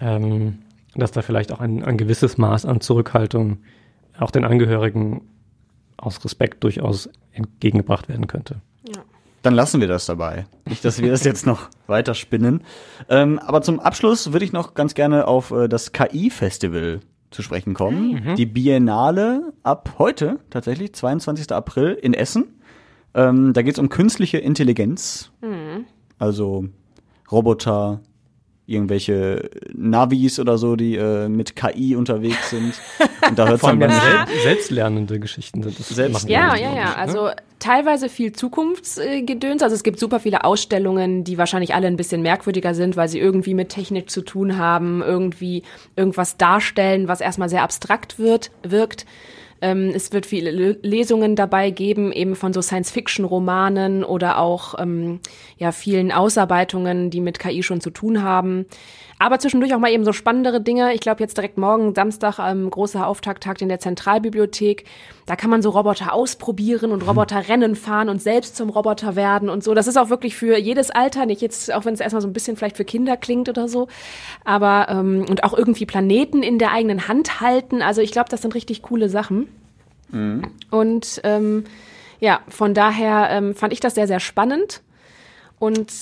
ähm, 0.00 0.58
dass 0.94 1.12
da 1.12 1.22
vielleicht 1.22 1.52
auch 1.52 1.60
ein, 1.60 1.84
ein 1.84 1.96
gewisses 1.96 2.38
Maß 2.38 2.64
an 2.66 2.80
Zurückhaltung 2.80 3.58
auch 4.18 4.30
den 4.30 4.44
Angehörigen 4.44 5.22
aus 6.02 6.22
Respekt 6.24 6.62
durchaus 6.64 7.08
entgegengebracht 7.32 8.08
werden 8.08 8.26
könnte. 8.26 8.60
Dann 9.42 9.54
lassen 9.54 9.80
wir 9.80 9.88
das 9.88 10.06
dabei. 10.06 10.46
Nicht, 10.66 10.84
dass 10.84 11.02
wir 11.02 11.10
das 11.10 11.24
jetzt 11.24 11.46
noch 11.46 11.68
weiter 11.88 12.14
spinnen. 12.14 12.62
Ähm, 13.08 13.40
aber 13.40 13.62
zum 13.62 13.80
Abschluss 13.80 14.32
würde 14.32 14.44
ich 14.44 14.52
noch 14.52 14.74
ganz 14.74 14.94
gerne 14.94 15.26
auf 15.26 15.50
äh, 15.50 15.68
das 15.68 15.92
KI-Festival 15.92 17.00
zu 17.30 17.42
sprechen 17.42 17.74
kommen. 17.74 18.34
Die 18.36 18.46
Biennale 18.46 19.52
ab 19.62 19.94
heute, 19.98 20.38
tatsächlich, 20.50 20.94
22. 20.94 21.50
April 21.50 21.92
in 21.94 22.14
Essen. 22.14 22.60
Ähm, 23.14 23.52
da 23.52 23.62
geht 23.62 23.74
es 23.74 23.78
um 23.78 23.88
künstliche 23.88 24.38
Intelligenz. 24.38 25.32
Also 26.18 26.66
Roboter, 27.30 28.00
irgendwelche 28.72 29.50
Navis 29.72 30.38
oder 30.38 30.58
so, 30.58 30.76
die 30.76 30.96
äh, 30.96 31.28
mit 31.28 31.56
KI 31.56 31.96
unterwegs 31.96 32.50
sind. 32.50 32.74
Und 33.28 33.38
da 33.38 33.48
hört 33.48 33.62
allem 33.64 33.80
dann 33.80 33.90
ganz 33.90 34.00
beim 34.02 34.26
sel 34.28 34.42
selbstlernende 34.42 35.20
Geschichten 35.20 35.62
sind 35.62 35.78
das. 35.78 35.88
Selbst- 35.88 36.12
machen 36.14 36.28
Ja, 36.30 36.54
ja, 36.56 36.74
ja. 36.74 36.84
ne? 36.84 36.96
Also 36.96 37.28
teilweise 37.58 38.08
viel 38.08 38.32
Zukunftsgedöns. 38.32 39.62
Also 39.62 39.74
es 39.74 39.82
gibt 39.82 39.98
super 39.98 40.20
viele 40.20 40.44
Ausstellungen, 40.44 41.24
die 41.24 41.38
wahrscheinlich 41.38 41.74
alle 41.74 41.86
ein 41.86 41.96
bisschen 41.96 42.22
merkwürdiger 42.22 42.74
sind, 42.74 42.96
weil 42.96 43.08
sie 43.08 43.18
irgendwie 43.20 43.54
mit 43.54 43.68
Technik 43.68 44.10
zu 44.10 44.22
tun 44.22 44.58
haben, 44.58 45.02
irgendwie 45.02 45.62
irgendwas 45.96 46.36
darstellen, 46.36 47.08
was 47.08 47.20
erstmal 47.20 47.48
sehr 47.48 47.62
abstrakt 47.62 48.18
wird, 48.18 48.50
wirkt. 48.62 49.06
Ähm, 49.62 49.92
es 49.94 50.12
wird 50.12 50.26
viele 50.26 50.50
Le- 50.50 50.78
Lesungen 50.82 51.36
dabei 51.36 51.70
geben, 51.70 52.12
eben 52.12 52.34
von 52.34 52.52
so 52.52 52.60
Science-Fiction-Romanen 52.60 54.04
oder 54.04 54.38
auch 54.38 54.74
ähm, 54.78 55.20
ja 55.56 55.72
vielen 55.72 56.12
Ausarbeitungen, 56.12 57.08
die 57.10 57.20
mit 57.20 57.38
KI 57.38 57.62
schon 57.62 57.80
zu 57.80 57.90
tun 57.90 58.22
haben. 58.22 58.66
Aber 59.20 59.38
zwischendurch 59.38 59.72
auch 59.72 59.78
mal 59.78 59.92
eben 59.92 60.04
so 60.04 60.12
spannendere 60.12 60.60
Dinge. 60.60 60.92
Ich 60.94 61.00
glaube 61.00 61.22
jetzt 61.22 61.36
direkt 61.36 61.56
morgen 61.56 61.94
Samstag 61.94 62.40
ähm, 62.40 62.68
großer 62.68 63.06
Auftakttag 63.06 63.62
in 63.62 63.68
der 63.68 63.78
Zentralbibliothek. 63.78 64.84
Da 65.26 65.36
kann 65.36 65.48
man 65.48 65.62
so 65.62 65.70
Roboter 65.70 66.12
ausprobieren 66.12 66.90
und 66.90 67.06
Roboter 67.06 67.48
Rennen 67.48 67.76
fahren 67.76 68.08
und 68.08 68.20
selbst 68.20 68.56
zum 68.56 68.68
Roboter 68.68 69.14
werden 69.14 69.48
und 69.48 69.62
so. 69.62 69.74
Das 69.74 69.86
ist 69.86 69.96
auch 69.96 70.10
wirklich 70.10 70.34
für 70.34 70.58
jedes 70.58 70.90
Alter, 70.90 71.24
nicht 71.26 71.40
jetzt, 71.40 71.72
auch 71.72 71.84
wenn 71.84 71.94
es 71.94 72.00
erstmal 72.00 72.20
so 72.20 72.26
ein 72.26 72.32
bisschen 72.32 72.56
vielleicht 72.56 72.76
für 72.76 72.84
Kinder 72.84 73.16
klingt 73.16 73.48
oder 73.48 73.68
so. 73.68 73.86
Aber 74.44 74.88
ähm, 74.88 75.24
und 75.30 75.44
auch 75.44 75.56
irgendwie 75.56 75.86
Planeten 75.86 76.42
in 76.42 76.58
der 76.58 76.72
eigenen 76.72 77.06
Hand 77.06 77.40
halten. 77.40 77.80
Also 77.80 78.00
ich 78.00 78.10
glaube, 78.10 78.28
das 78.28 78.42
sind 78.42 78.56
richtig 78.56 78.82
coole 78.82 79.08
Sachen. 79.08 79.46
Und 80.70 81.20
ähm, 81.24 81.64
ja, 82.20 82.40
von 82.48 82.74
daher 82.74 83.28
ähm, 83.30 83.54
fand 83.54 83.72
ich 83.72 83.80
das 83.80 83.94
sehr, 83.94 84.06
sehr 84.06 84.20
spannend. 84.20 84.82
Und 85.58 85.92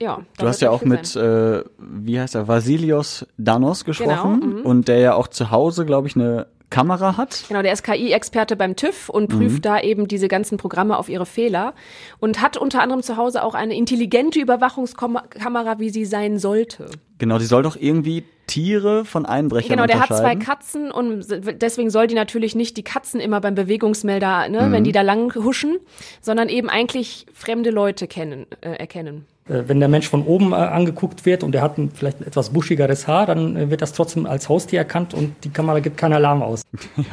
ja. 0.00 0.20
Du 0.38 0.46
hast 0.46 0.60
ja 0.60 0.70
auch 0.70 0.82
mit, 0.82 1.16
äh, 1.16 1.62
wie 1.78 2.20
heißt 2.20 2.34
er, 2.34 2.48
Vasilios 2.48 3.26
Danos 3.38 3.84
gesprochen 3.84 4.40
Genau, 4.40 4.58
mhm. 4.58 4.66
und 4.66 4.88
der 4.88 4.98
ja 4.98 5.14
auch 5.14 5.28
zu 5.28 5.50
Hause, 5.50 5.86
glaube 5.86 6.06
ich, 6.06 6.16
eine 6.16 6.46
Kamera 6.68 7.16
hat. 7.16 7.44
Genau, 7.48 7.62
der 7.62 7.72
ist 7.72 7.84
KI-Experte 7.84 8.56
beim 8.56 8.74
TÜV 8.76 9.08
und 9.08 9.32
Mhm. 9.32 9.38
prüft 9.38 9.64
da 9.64 9.80
eben 9.80 10.08
diese 10.08 10.28
ganzen 10.28 10.58
Programme 10.58 10.98
auf 10.98 11.08
ihre 11.08 11.24
Fehler 11.24 11.74
und 12.18 12.42
hat 12.42 12.56
unter 12.56 12.82
anderem 12.82 13.02
zu 13.02 13.16
Hause 13.16 13.42
auch 13.44 13.54
eine 13.54 13.76
intelligente 13.76 14.40
Überwachungskamera, 14.40 15.78
wie 15.78 15.90
sie 15.90 16.04
sein 16.04 16.38
sollte. 16.38 16.90
Genau, 17.18 17.38
die 17.38 17.44
soll 17.44 17.62
doch 17.62 17.76
irgendwie 17.76 18.24
Tiere 18.46 19.04
von 19.04 19.26
Einbrechern 19.26 19.70
Genau, 19.70 19.86
der 19.86 20.00
hat 20.00 20.08
zwei. 20.08 20.36
Katzen 20.36 20.90
und 20.90 21.26
deswegen 21.62 21.90
soll 21.90 22.06
die 22.06 22.14
natürlich 22.14 22.54
nicht 22.54 22.76
die 22.76 22.84
Katzen 22.84 23.20
immer 23.20 23.40
beim 23.40 23.54
Bewegungsmelder, 23.54 24.48
ne, 24.48 24.62
Mhm. 24.62 24.72
wenn 24.72 24.84
die 24.84 24.92
da 24.92 25.02
lang 25.02 25.34
huschen, 25.34 25.78
sondern 26.20 26.48
eben 26.48 26.68
eigentlich 26.70 27.26
fremde 27.32 27.70
Leute 27.70 28.06
kennen, 28.06 28.46
äh, 28.60 28.70
erkennen. 28.70 29.26
Äh, 29.48 29.62
Wenn 29.66 29.78
der 29.80 29.88
Mensch 29.88 30.08
von 30.08 30.22
oben 30.24 30.52
äh, 30.52 30.56
angeguckt 30.56 31.24
wird 31.26 31.42
und 31.44 31.54
er 31.54 31.62
hat 31.62 31.78
ein, 31.78 31.90
vielleicht 31.94 32.20
ein 32.20 32.26
etwas 32.26 32.50
buschigeres 32.50 33.06
Haar, 33.06 33.26
dann 33.26 33.56
äh, 33.56 33.70
wird 33.70 33.82
das 33.82 33.92
trotzdem 33.92 34.26
als 34.26 34.48
Haustier 34.48 34.80
erkannt 34.80 35.14
und 35.14 35.34
die 35.44 35.50
Kamera 35.50 35.80
gibt 35.80 35.96
keinen 35.96 36.14
Alarm 36.14 36.42
aus. 36.42 36.62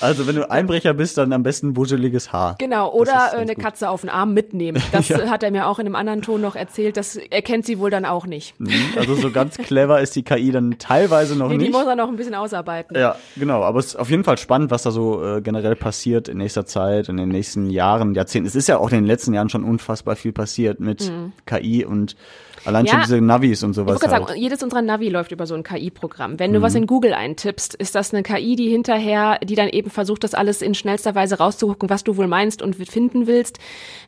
Also 0.00 0.26
wenn 0.26 0.36
du 0.36 0.50
Einbrecher 0.50 0.94
bist, 0.94 1.18
dann 1.18 1.32
am 1.32 1.42
besten 1.42 1.76
wuscheliges 1.76 2.32
Haar. 2.32 2.56
Genau, 2.58 2.92
oder 2.92 3.32
eine 3.34 3.54
gut. 3.54 3.64
Katze 3.64 3.88
auf 3.90 4.02
den 4.02 4.10
Arm 4.10 4.34
mitnehmen. 4.34 4.82
Das 4.92 5.10
äh, 5.10 5.28
hat 5.28 5.42
er 5.42 5.50
mir 5.50 5.66
auch 5.66 5.78
in 5.78 5.86
einem 5.86 5.94
anderen 5.96 6.22
Ton 6.22 6.40
noch 6.40 6.56
erzählt. 6.56 6.96
Das 6.96 7.16
erkennt 7.16 7.66
sie 7.66 7.78
wohl 7.78 7.90
dann 7.90 8.04
auch 8.04 8.26
nicht. 8.26 8.54
Also 8.96 9.14
so 9.14 9.30
ganz 9.30 9.56
clever 9.56 10.00
ist 10.00 10.16
die 10.16 10.22
KI 10.22 10.50
dann 10.50 10.76
teilweise 10.78 11.36
noch 11.36 11.48
Nee, 11.48 11.58
die 11.58 11.64
nicht. 11.64 11.72
muss 11.72 11.86
er 11.86 11.94
noch 11.96 12.08
ein 12.08 12.16
bisschen 12.16 12.34
ausarbeiten. 12.34 12.96
Ja, 12.96 13.16
genau. 13.36 13.62
Aber 13.62 13.78
es 13.78 13.86
ist 13.86 13.96
auf 13.96 14.10
jeden 14.10 14.24
Fall 14.24 14.38
spannend, 14.38 14.70
was 14.70 14.82
da 14.82 14.90
so 14.90 15.22
äh, 15.24 15.40
generell 15.40 15.76
passiert 15.76 16.28
in 16.28 16.38
nächster 16.38 16.66
Zeit, 16.66 17.08
in 17.08 17.16
den 17.16 17.28
nächsten 17.28 17.70
Jahren, 17.70 18.14
Jahrzehnten. 18.14 18.46
Es 18.48 18.54
ist 18.54 18.68
ja 18.68 18.78
auch 18.78 18.90
in 18.90 18.96
den 18.96 19.06
letzten 19.06 19.34
Jahren 19.34 19.48
schon 19.48 19.64
unfassbar 19.64 20.16
viel 20.16 20.32
passiert 20.32 20.80
mit 20.80 21.08
Mhm. 21.08 21.32
KI 21.46 21.84
und 21.84 22.16
allein 22.64 22.84
Ja. 22.86 22.92
schon 22.92 23.00
diese 23.02 23.20
Navis 23.20 23.62
und 23.62 23.70
Ich 23.70 23.76
sowas. 23.76 24.00
gerade 24.00 24.14
Halt. 24.14 24.28
sagen, 24.28 24.40
jedes 24.40 24.62
unserer 24.62 24.82
Navi 24.82 25.08
läuft 25.08 25.30
über 25.32 25.46
so 25.46 25.54
ein 25.54 25.62
KI-Programm. 25.62 26.38
Wenn 26.38 26.50
Mhm. 26.50 26.54
du 26.56 26.62
was 26.62 26.74
in 26.74 26.86
Google 26.86 27.14
eintippst, 27.14 27.74
ist 27.74 27.94
das 27.94 28.12
eine 28.12 28.22
KI, 28.22 28.56
die 28.56 28.68
hinterher, 28.68 29.38
die 29.44 29.54
dann 29.54 29.68
eben 29.68 29.90
versucht, 29.90 30.24
das 30.24 30.34
alles 30.34 30.60
in 30.60 30.74
schnellster 30.74 31.14
Weise 31.14 31.38
rauszugucken, 31.38 31.88
was 31.88 32.04
du 32.04 32.16
wohl 32.16 32.26
meinst 32.26 32.60
und 32.60 32.74
finden 32.76 33.26
willst. 33.26 33.58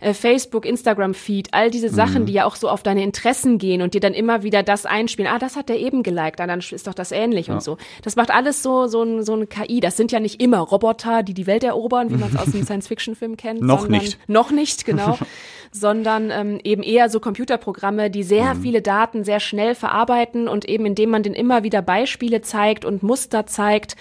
Äh, 0.01 0.13
Facebook, 0.15 0.67
Instagram-Feed, 0.67 1.49
all 1.53 1.71
diese 1.71 1.89
Mhm. 1.91 1.95
Sachen, 1.95 2.27
die 2.27 2.33
ja 2.33 2.45
auch 2.45 2.57
so 2.57 2.69
auf 2.69 2.83
deine 2.83 3.03
Interessen 3.05 3.59
gehen 3.59 3.83
und 3.83 3.95
dir 3.95 4.01
dann 4.01 4.15
immer 4.15 4.43
wieder 4.43 4.63
das 4.63 4.85
einspielen. 4.85 5.31
Ah, 5.33 5.39
das 5.39 5.57
hat 5.57 5.69
der 5.69 5.79
eben 5.79 6.03
geliked, 6.03 6.41
ah, 6.41 6.47
dann 6.47 6.59
ist 6.61 6.87
doch 6.87 6.95
das 6.95 7.13
ähnlich 7.13 7.51
und 7.51 7.63
so. 7.63 7.79
Das 8.03 8.17
macht 8.17 8.31
alles 8.31 8.63
so, 8.63 8.87
so, 8.89 9.03
ein, 9.03 9.23
so 9.23 9.33
eine 9.35 9.47
KI. 9.47 9.81
Das 9.81 9.97
sind 9.97 10.13
ja 10.13 10.21
nicht 10.21 10.43
immer 10.43 10.59
Roboter, 10.59 11.23
die 11.23 11.35
die 11.35 11.47
Welt 11.47 11.65
erobern, 11.65 12.11
wie 12.11 12.17
man 12.17 12.31
es 12.31 12.37
aus 12.37 12.51
dem 12.53 12.63
Science-Fiction-Film 12.65 13.37
kennt. 13.37 13.63
Noch 13.63 13.83
sondern, 13.83 14.01
nicht. 14.03 14.19
Noch 14.29 14.51
nicht, 14.51 14.85
genau. 14.85 15.19
sondern 15.73 16.31
ähm, 16.33 16.59
eben 16.65 16.83
eher 16.83 17.09
so 17.09 17.20
Computerprogramme, 17.21 18.11
die 18.11 18.23
sehr 18.23 18.55
Mhm. 18.55 18.63
viele 18.63 18.83
Daten 18.83 19.25
sehr 19.25 19.41
schnell 19.41 19.75
verarbeiten 19.75 20.49
und 20.49 20.69
eben 20.69 20.87
indem 20.87 21.11
man 21.11 21.23
den 21.23 21.35
immer 21.35 21.63
wieder 21.63 21.83
Beispiele 21.83 22.41
zeigt 22.41 22.85
und 22.85 23.03
Muster 23.03 23.47
zeigt 23.47 23.97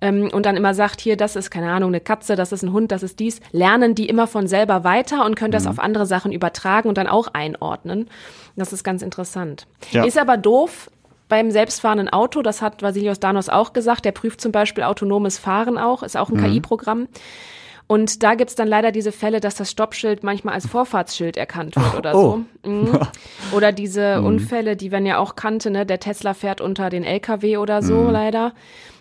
ähm, 0.00 0.30
und 0.32 0.46
dann 0.46 0.56
immer 0.56 0.74
sagt, 0.74 1.00
hier, 1.00 1.16
das 1.16 1.36
ist 1.36 1.50
keine 1.50 1.70
Ahnung, 1.70 1.90
eine 1.90 2.00
Katze, 2.00 2.34
das 2.36 2.52
ist 2.52 2.62
ein 2.62 2.72
Hund, 2.72 2.90
das 2.92 3.02
ist 3.02 3.20
dies, 3.20 3.40
lernen 3.52 3.94
die 3.94 4.08
immer 4.08 4.26
von 4.26 4.46
selber 4.46 4.82
weiter 4.84 5.24
und 5.24 5.36
können 5.36 5.50
Mhm. 5.50 5.56
das 5.56 5.66
auf 5.66 5.78
andere 5.78 6.06
Sachen 6.06 6.32
übertragen 6.32 6.88
und 6.88 6.98
dann 6.98 7.06
auch 7.06 7.28
einordnen. 7.32 8.08
Das 8.56 8.72
ist 8.72 8.82
ganz 8.84 9.02
interessant. 9.02 9.66
Ja. 9.92 10.04
Ist 10.04 10.18
aber 10.18 10.36
doof, 10.36 10.90
beim 11.28 11.50
selbstfahrenden 11.50 12.10
Auto, 12.10 12.42
das 12.42 12.60
hat 12.60 12.82
Vasilios 12.82 13.18
Danos 13.18 13.48
auch 13.48 13.72
gesagt, 13.72 14.04
der 14.04 14.12
prüft 14.12 14.40
zum 14.40 14.52
Beispiel 14.52 14.84
autonomes 14.84 15.38
Fahren 15.38 15.78
auch, 15.78 16.02
ist 16.02 16.16
auch 16.16 16.28
ein 16.28 16.36
KI-Programm. 16.36 17.08
Und 17.86 18.22
da 18.22 18.34
gibt's 18.34 18.54
dann 18.54 18.68
leider 18.68 18.92
diese 18.92 19.12
Fälle, 19.12 19.40
dass 19.40 19.56
das 19.56 19.70
Stoppschild 19.70 20.22
manchmal 20.22 20.54
als 20.54 20.66
Vorfahrtsschild 20.66 21.36
erkannt 21.36 21.76
wird 21.76 21.94
oder 21.94 22.14
oh. 22.14 22.40
so. 22.64 22.70
Mhm. 22.70 22.98
Oder 23.52 23.72
diese 23.72 24.22
Unfälle, 24.22 24.76
die 24.76 24.88
man 24.88 25.04
ja 25.04 25.18
auch 25.18 25.34
kannte, 25.36 25.70
ne? 25.70 25.84
Der 25.84 26.00
Tesla 26.00 26.32
fährt 26.32 26.60
unter 26.60 26.88
den 26.88 27.04
LKW 27.04 27.58
oder 27.58 27.82
so 27.82 28.08
leider. 28.08 28.54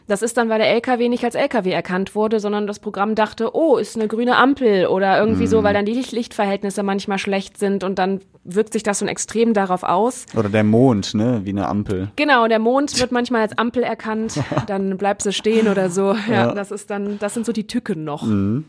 Das 0.08 0.22
ist 0.22 0.38
dann, 0.38 0.50
weil 0.50 0.60
der 0.60 0.70
LKW 0.70 1.10
nicht 1.10 1.24
als 1.24 1.36
LKW 1.36 1.72
erkannt 1.72 2.16
wurde, 2.16 2.40
sondern 2.40 2.68
das 2.68 2.80
Programm 2.80 3.16
dachte, 3.16 3.56
oh, 3.56 3.78
ist 3.78 3.96
eine 3.96 4.08
grüne 4.08 4.36
Ampel 4.38 4.88
oder 4.88 5.20
irgendwie 5.20 5.48
so, 5.48 5.64
weil 5.64 5.74
dann 5.74 5.86
die 5.86 5.94
Licht 5.94 6.12
Lichtverhältnisse 6.12 6.84
manchmal 6.84 7.18
schlecht 7.18 7.58
sind 7.58 7.84
und 7.84 8.00
dann 8.00 8.22
wirkt 8.44 8.74
sich 8.74 8.84
das 8.84 9.00
so 9.00 9.06
extrem 9.06 9.54
darauf 9.54 9.84
aus. 9.84 10.26
Oder 10.36 10.50
der 10.50 10.64
Mond, 10.64 11.14
ne, 11.14 11.42
wie 11.44 11.52
eine 11.52 11.68
Ampel. 11.68 12.12
Genau, 12.16 12.48
der 12.48 12.60
Mond 12.60 13.00
wird 13.00 13.12
manchmal 13.12 13.42
als 13.42 13.58
Ampel 13.58 13.84
erkannt, 13.84 14.40
dann 14.68 14.98
bleibt 14.98 15.22
sie 15.22 15.34
stehen 15.34 15.68
oder 15.68 15.90
so. 15.90 16.16
Ja, 16.32 16.54
das 16.54 16.72
ist 16.72 16.90
dann, 16.90 17.20
das 17.20 17.34
sind 17.34 17.46
so 17.46 17.52
die 17.52 17.68
Tücken 17.68 18.06
noch. 18.06 18.26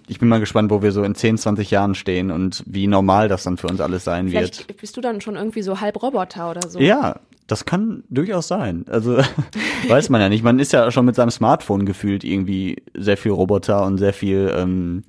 Ich 0.08 0.18
bin 0.18 0.28
mal 0.28 0.40
gespannt, 0.40 0.70
wo 0.70 0.82
wir 0.82 0.90
so 0.90 1.04
in 1.04 1.14
10, 1.14 1.38
20 1.38 1.70
Jahren 1.70 1.94
stehen 1.94 2.30
und 2.30 2.64
wie 2.66 2.88
normal 2.88 3.28
das 3.28 3.44
dann 3.44 3.56
für 3.56 3.68
uns 3.68 3.80
alles 3.80 4.04
sein 4.04 4.32
wird. 4.32 4.56
Vielleicht 4.56 4.80
bist 4.80 4.96
du 4.96 5.00
dann 5.00 5.20
schon 5.20 5.36
irgendwie 5.36 5.62
so 5.62 5.80
halb 5.80 6.02
Roboter 6.02 6.50
oder 6.50 6.68
so. 6.68 6.80
Ja, 6.80 7.20
das 7.52 7.66
kann 7.66 8.02
durchaus 8.08 8.48
sein. 8.48 8.86
Also 8.88 9.18
weiß 9.88 10.08
man 10.08 10.22
ja 10.22 10.30
nicht. 10.30 10.42
Man 10.42 10.58
ist 10.58 10.72
ja 10.72 10.90
schon 10.90 11.04
mit 11.04 11.14
seinem 11.16 11.30
Smartphone 11.30 11.84
gefühlt 11.84 12.24
irgendwie 12.24 12.82
sehr 12.94 13.18
viel 13.18 13.32
Roboter 13.32 13.84
und 13.84 13.98
sehr 13.98 14.14
viel, 14.14 14.50
ähm, 14.56 15.04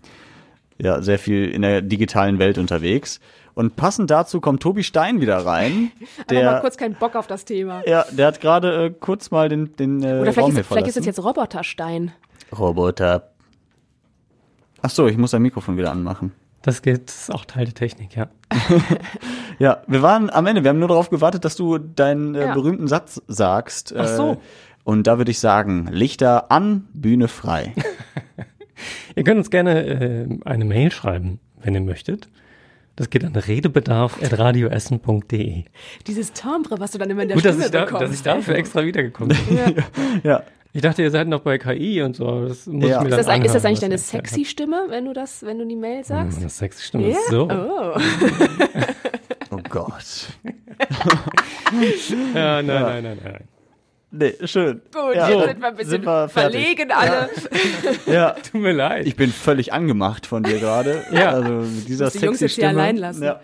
ja, 0.78 1.02
sehr 1.02 1.20
viel 1.20 1.50
in 1.50 1.62
der 1.62 1.82
digitalen 1.82 2.40
Welt 2.40 2.58
unterwegs. 2.58 3.22
Und 3.54 3.78
passend 3.78 4.12
dazu 4.12 4.42
kommt 4.42 4.62
Tobi 4.62 4.84
Stein 4.84 5.22
wieder 5.22 5.38
rein. 5.46 5.92
Aber 6.28 6.36
mal 6.36 6.52
Der, 6.52 6.60
kurz 6.60 6.76
keinen 6.76 6.96
Bock 6.96 7.16
auf 7.16 7.28
das 7.28 7.46
Thema. 7.46 7.88
ja, 7.88 8.06
der 8.12 8.28
hat 8.28 8.42
gerade 8.42 8.88
äh, 8.88 8.90
kurz 8.92 9.32
mal 9.32 9.48
den, 9.48 9.74
den 9.78 10.04
äh, 10.04 10.20
Oder 10.20 10.26
Raum 10.26 10.34
vielleicht, 10.34 10.52
hier 10.52 10.60
ist, 10.60 10.68
vielleicht 10.68 10.88
ist 10.88 10.98
es 10.98 11.06
jetzt 11.06 11.24
Roboterstein. 11.24 12.12
Roboter. 12.58 13.30
Ach 14.82 14.90
so, 14.90 15.08
ich 15.08 15.18
muss 15.18 15.32
dein 15.32 15.44
Mikrofon 15.44 15.78
wieder 15.78 15.94
anmachen. 15.94 16.34
Das 16.64 16.82
geht, 16.82 17.10
das 17.10 17.24
ist 17.24 17.32
auch 17.34 17.46
Teil 17.46 17.66
der 17.66 17.74
Technik, 17.76 18.16
ja. 18.16 18.30
Ja, 19.60 19.84
wir 19.86 20.02
waren 20.02 20.30
am 20.32 20.48
Ende. 20.48 20.64
Wir 20.64 20.70
haben 20.70 20.80
nur 20.80 20.88
darauf 20.88 21.10
gewartet, 21.12 21.46
dass 21.46 21.56
du 21.56 21.78
deinen 21.78 22.34
äh, 22.36 22.48
Ja. 22.48 22.54
berühmten 22.56 22.88
Satz 22.88 23.22
sagst. 23.28 23.94
Ach 23.96 24.08
so. 24.08 24.32
Äh, 24.34 24.38
und 24.84 25.06
da 25.08 25.18
würde 25.20 25.30
ich 25.32 25.40
sagen, 25.40 25.88
Lichter 25.92 26.52
an, 26.52 26.88
Bühne 26.94 27.28
frei. 27.28 27.74
Ihr 29.16 29.24
könnt 29.24 29.38
uns 29.38 29.50
gerne 29.52 29.86
äh, 29.86 30.28
eine 30.46 30.66
Mail 30.66 30.92
schreiben, 30.92 31.40
wenn 31.62 31.76
ihr 31.76 31.82
möchtet. 31.82 32.28
Das 32.96 33.10
geht 33.10 33.24
an 33.24 33.36
redebedarf.radioessen.de. 33.36 35.64
Dieses 36.08 36.34
Timbre, 36.34 36.80
was 36.80 36.92
du 36.92 36.98
dann 36.98 37.10
immer 37.10 37.22
in 37.24 37.30
der 37.30 37.36
Gut, 37.38 37.46
dass 37.46 37.54
Stimme 37.54 37.66
ich, 37.66 37.72
da, 37.72 37.86
bekommst. 37.86 38.04
dass 38.04 38.14
ich 38.14 38.22
dafür 38.24 38.56
extra 38.56 38.84
wiedergekommen 38.84 39.38
bin. 39.48 39.76
ja. 40.24 40.44
Ich 40.76 40.82
dachte, 40.82 41.04
ihr 41.04 41.12
seid 41.12 41.28
noch 41.28 41.42
bei 41.42 41.58
KI 41.60 42.02
und 42.02 42.16
so. 42.16 42.48
Das 42.48 42.66
muss 42.66 42.90
Ja. 42.90 42.98
ich 42.98 43.04
mir 43.04 43.10
ist, 43.10 43.18
das, 43.20 43.28
ein- 43.28 43.42
ist 43.44 43.54
das 43.54 43.64
anhören, 43.64 43.66
eigentlich 43.68 43.80
deine 43.82 43.98
sexy 44.00 44.44
Stimme, 44.46 44.86
wenn 44.90 45.06
du 45.06 45.14
das, 45.14 45.46
wenn 45.46 45.60
du 45.60 45.66
die 45.68 45.76
Mail 45.76 46.04
sagst? 46.04 46.44
Das 46.44 46.58
sexy 46.58 46.84
Stimme 46.84 47.10
Ja? 47.10 47.18
ist 47.18 47.28
so. 47.30 47.48
Oh. 47.50 47.98
Oh 49.52 49.60
Gott. 49.70 50.04
Ja, 52.34 52.62
nein, 52.62 52.66
nein, 52.66 53.04
nein, 53.04 53.18
nein. 53.24 53.44
Nee, 54.16 54.34
schön. 54.46 54.82
Gut, 54.94 55.16
Ja, 55.16 55.28
jetzt 55.30 55.40
so, 55.40 55.48
sind 55.48 55.60
wir 55.62 55.68
ein 55.68 55.76
bisschen 55.76 56.06
wir 56.06 56.30
fertig. 56.30 56.62
verlegen 56.62 56.92
alle. 56.92 57.30
Ja. 58.06 58.32
Tut 58.32 58.62
mir 58.62 58.72
leid. 58.74 59.08
Ich 59.08 59.16
bin 59.16 59.32
völlig 59.32 59.74
angemacht 59.74 60.26
von 60.28 60.44
dir 60.44 60.60
gerade. 60.60 61.04
Ja. 61.12 61.32
Also 61.32 61.52
mit 61.52 61.88
dieser 61.88 62.10
die 62.12 62.20
Jungs 62.20 62.40
jetzt 62.40 62.56
hier 62.56 62.70
allein 62.70 62.98
lassen. 62.98 63.24
Ja. 63.24 63.40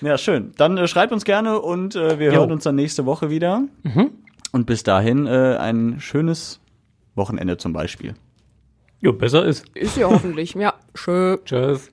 ja, 0.00 0.16
schön. 0.16 0.52
Dann 0.56 0.78
äh, 0.78 0.88
schreibt 0.88 1.12
uns 1.12 1.24
gerne 1.24 1.60
und 1.60 1.96
äh, 1.96 2.18
wir 2.18 2.28
Jo. 2.32 2.40
hören 2.40 2.52
uns 2.52 2.64
dann 2.64 2.76
nächste 2.76 3.04
Woche 3.04 3.28
wieder. 3.30 3.62
Und 4.52 4.66
bis 4.66 4.82
dahin 4.82 5.26
äh, 5.26 5.56
ein 5.56 6.00
schönes 6.00 6.60
Wochenende 7.14 7.56
zum 7.56 7.72
Beispiel. 7.72 8.14
Jo, 9.00 9.12
besser 9.12 9.44
ist. 9.46 9.68
Ist 9.74 9.96
ja 9.96 10.10
hoffentlich. 10.10 10.54
Ja, 10.54 10.74
schön. 10.94 11.38
Tschüss. 11.44 11.88